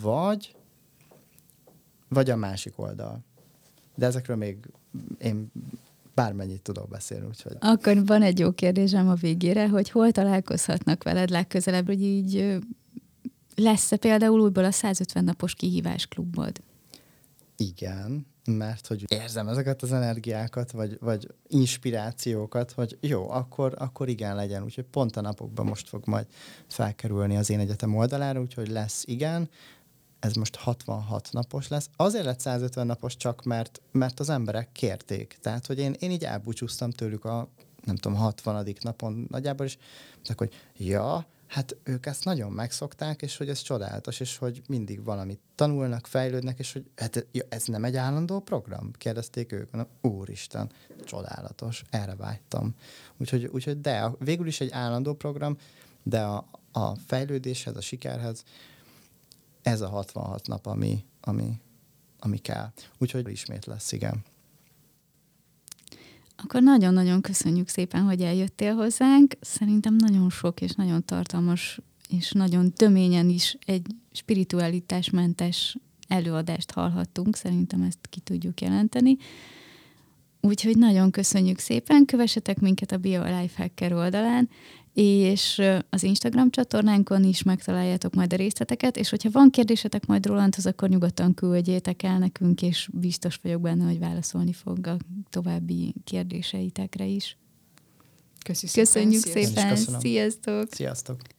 Vagy, 0.00 0.56
vagy 2.08 2.30
a 2.30 2.36
másik 2.36 2.78
oldal. 2.78 3.24
De 3.94 4.06
ezekről 4.06 4.36
még 4.36 4.70
én 5.18 5.52
bármennyit 6.14 6.62
tudok 6.62 6.88
beszélni, 6.88 7.26
úgyhogy... 7.26 7.56
Akkor 7.60 8.06
van 8.06 8.22
egy 8.22 8.38
jó 8.38 8.52
kérdésem 8.52 9.08
a 9.08 9.14
végére, 9.14 9.68
hogy 9.68 9.90
hol 9.90 10.12
találkozhatnak 10.12 11.02
veled 11.02 11.30
legközelebb, 11.30 11.86
hogy 11.86 12.02
így 12.02 12.58
lesz-e 13.54 13.96
például 13.96 14.40
újból 14.40 14.64
a 14.64 14.70
150 14.70 15.24
napos 15.24 15.54
kihívás 15.54 16.06
klubod? 16.06 16.60
Igen, 17.56 18.26
mert 18.44 18.86
hogy 18.86 19.04
érzem 19.08 19.48
ezeket 19.48 19.82
az 19.82 19.92
energiákat, 19.92 20.70
vagy, 20.70 20.96
vagy 21.00 21.28
inspirációkat, 21.46 22.72
hogy 22.72 22.98
jó, 23.00 23.30
akkor, 23.30 23.74
akkor 23.78 24.08
igen 24.08 24.36
legyen. 24.36 24.62
Úgyhogy 24.62 24.84
pont 24.84 25.16
a 25.16 25.20
napokban 25.20 25.66
most 25.66 25.88
fog 25.88 26.02
majd 26.06 26.26
felkerülni 26.66 27.36
az 27.36 27.50
én 27.50 27.58
egyetem 27.58 27.96
oldalára, 27.96 28.40
úgyhogy 28.40 28.68
lesz 28.68 29.04
igen. 29.06 29.48
Ez 30.20 30.34
most 30.34 30.56
66 30.56 31.28
napos 31.32 31.68
lesz. 31.68 31.90
Azért 31.96 32.24
lett 32.24 32.40
150 32.40 32.86
napos 32.86 33.16
csak, 33.16 33.42
mert, 33.42 33.80
mert 33.92 34.20
az 34.20 34.28
emberek 34.28 34.72
kérték. 34.72 35.38
Tehát, 35.40 35.66
hogy 35.66 35.78
én, 35.78 35.96
én 35.98 36.10
így 36.10 36.24
elbúcsúztam 36.24 36.90
tőlük 36.90 37.24
a 37.24 37.48
nem 37.84 37.96
tudom, 37.96 38.18
60. 38.18 38.74
napon 38.80 39.26
nagyjából, 39.30 39.66
és 39.66 39.76
mondták, 40.14 40.38
hogy 40.38 40.52
ja, 40.76 41.26
hát 41.46 41.76
ők 41.82 42.06
ezt 42.06 42.24
nagyon 42.24 42.52
megszokták, 42.52 43.22
és 43.22 43.36
hogy 43.36 43.48
ez 43.48 43.60
csodálatos, 43.60 44.20
és 44.20 44.36
hogy 44.36 44.62
mindig 44.68 45.04
valamit 45.04 45.40
tanulnak, 45.54 46.06
fejlődnek, 46.06 46.58
és 46.58 46.72
hogy 46.72 46.84
hát 46.96 47.26
ez 47.48 47.64
nem 47.64 47.84
egy 47.84 47.96
állandó 47.96 48.40
program? 48.40 48.92
Kérdezték 48.92 49.52
ők. 49.52 49.70
Na, 49.72 49.86
úristen, 50.00 50.70
csodálatos, 51.04 51.84
erre 51.90 52.14
vágytam. 52.14 52.74
Úgyhogy, 53.16 53.44
úgyhogy 53.44 53.80
de, 53.80 54.10
végül 54.18 54.46
is 54.46 54.60
egy 54.60 54.70
állandó 54.70 55.14
program, 55.14 55.56
de 56.02 56.20
a, 56.20 56.48
a 56.72 56.94
fejlődéshez, 57.06 57.76
a 57.76 57.80
sikerhez 57.80 58.44
ez 59.62 59.80
a 59.80 59.88
66 59.88 60.46
nap, 60.46 60.66
ami, 60.66 61.04
ami, 61.20 61.60
ami 62.18 62.38
kell. 62.38 62.72
Úgyhogy 62.98 63.28
ismét 63.28 63.66
lesz, 63.66 63.92
igen. 63.92 64.24
Akkor 66.36 66.62
nagyon-nagyon 66.62 67.20
köszönjük 67.20 67.68
szépen, 67.68 68.02
hogy 68.02 68.22
eljöttél 68.22 68.74
hozzánk. 68.74 69.34
Szerintem 69.40 69.94
nagyon 69.94 70.30
sok 70.30 70.60
és 70.60 70.72
nagyon 70.72 71.04
tartalmas 71.04 71.80
és 72.08 72.32
nagyon 72.32 72.72
töményen 72.72 73.28
is 73.28 73.56
egy 73.66 73.86
spiritualitásmentes 74.12 75.76
előadást 76.08 76.70
hallhattunk. 76.70 77.36
Szerintem 77.36 77.82
ezt 77.82 77.98
ki 78.10 78.20
tudjuk 78.20 78.60
jelenteni. 78.60 79.16
Úgyhogy 80.40 80.78
nagyon 80.78 81.10
köszönjük 81.10 81.58
szépen, 81.58 82.04
kövessetek 82.04 82.60
minket 82.60 82.92
a 82.92 82.96
Bio 82.96 83.22
Hacker 83.56 83.92
oldalán, 83.92 84.48
és 84.98 85.62
az 85.90 86.02
Instagram 86.02 86.50
csatornánkon 86.50 87.24
is 87.24 87.42
megtaláljátok 87.42 88.14
majd 88.14 88.32
a 88.32 88.36
részleteket, 88.36 88.96
és 88.96 89.10
hogyha 89.10 89.30
van 89.32 89.50
kérdésetek 89.50 90.06
majd 90.06 90.26
Rolandhoz, 90.26 90.66
akkor 90.66 90.88
nyugodtan 90.88 91.34
küldjétek 91.34 92.02
el 92.02 92.18
nekünk, 92.18 92.62
és 92.62 92.88
biztos 92.92 93.38
vagyok 93.42 93.60
benne, 93.60 93.84
hogy 93.84 93.98
válaszolni 93.98 94.52
fog 94.52 94.86
a 94.86 94.96
további 95.30 95.94
kérdéseitekre 96.04 97.04
is. 97.04 97.36
Köszönjük 98.44 98.78
Köszönjük 98.78 99.22
szépen, 99.22 99.76
szépen. 99.76 100.00
sziasztok! 100.00 100.72
Sziasztok! 100.74 101.37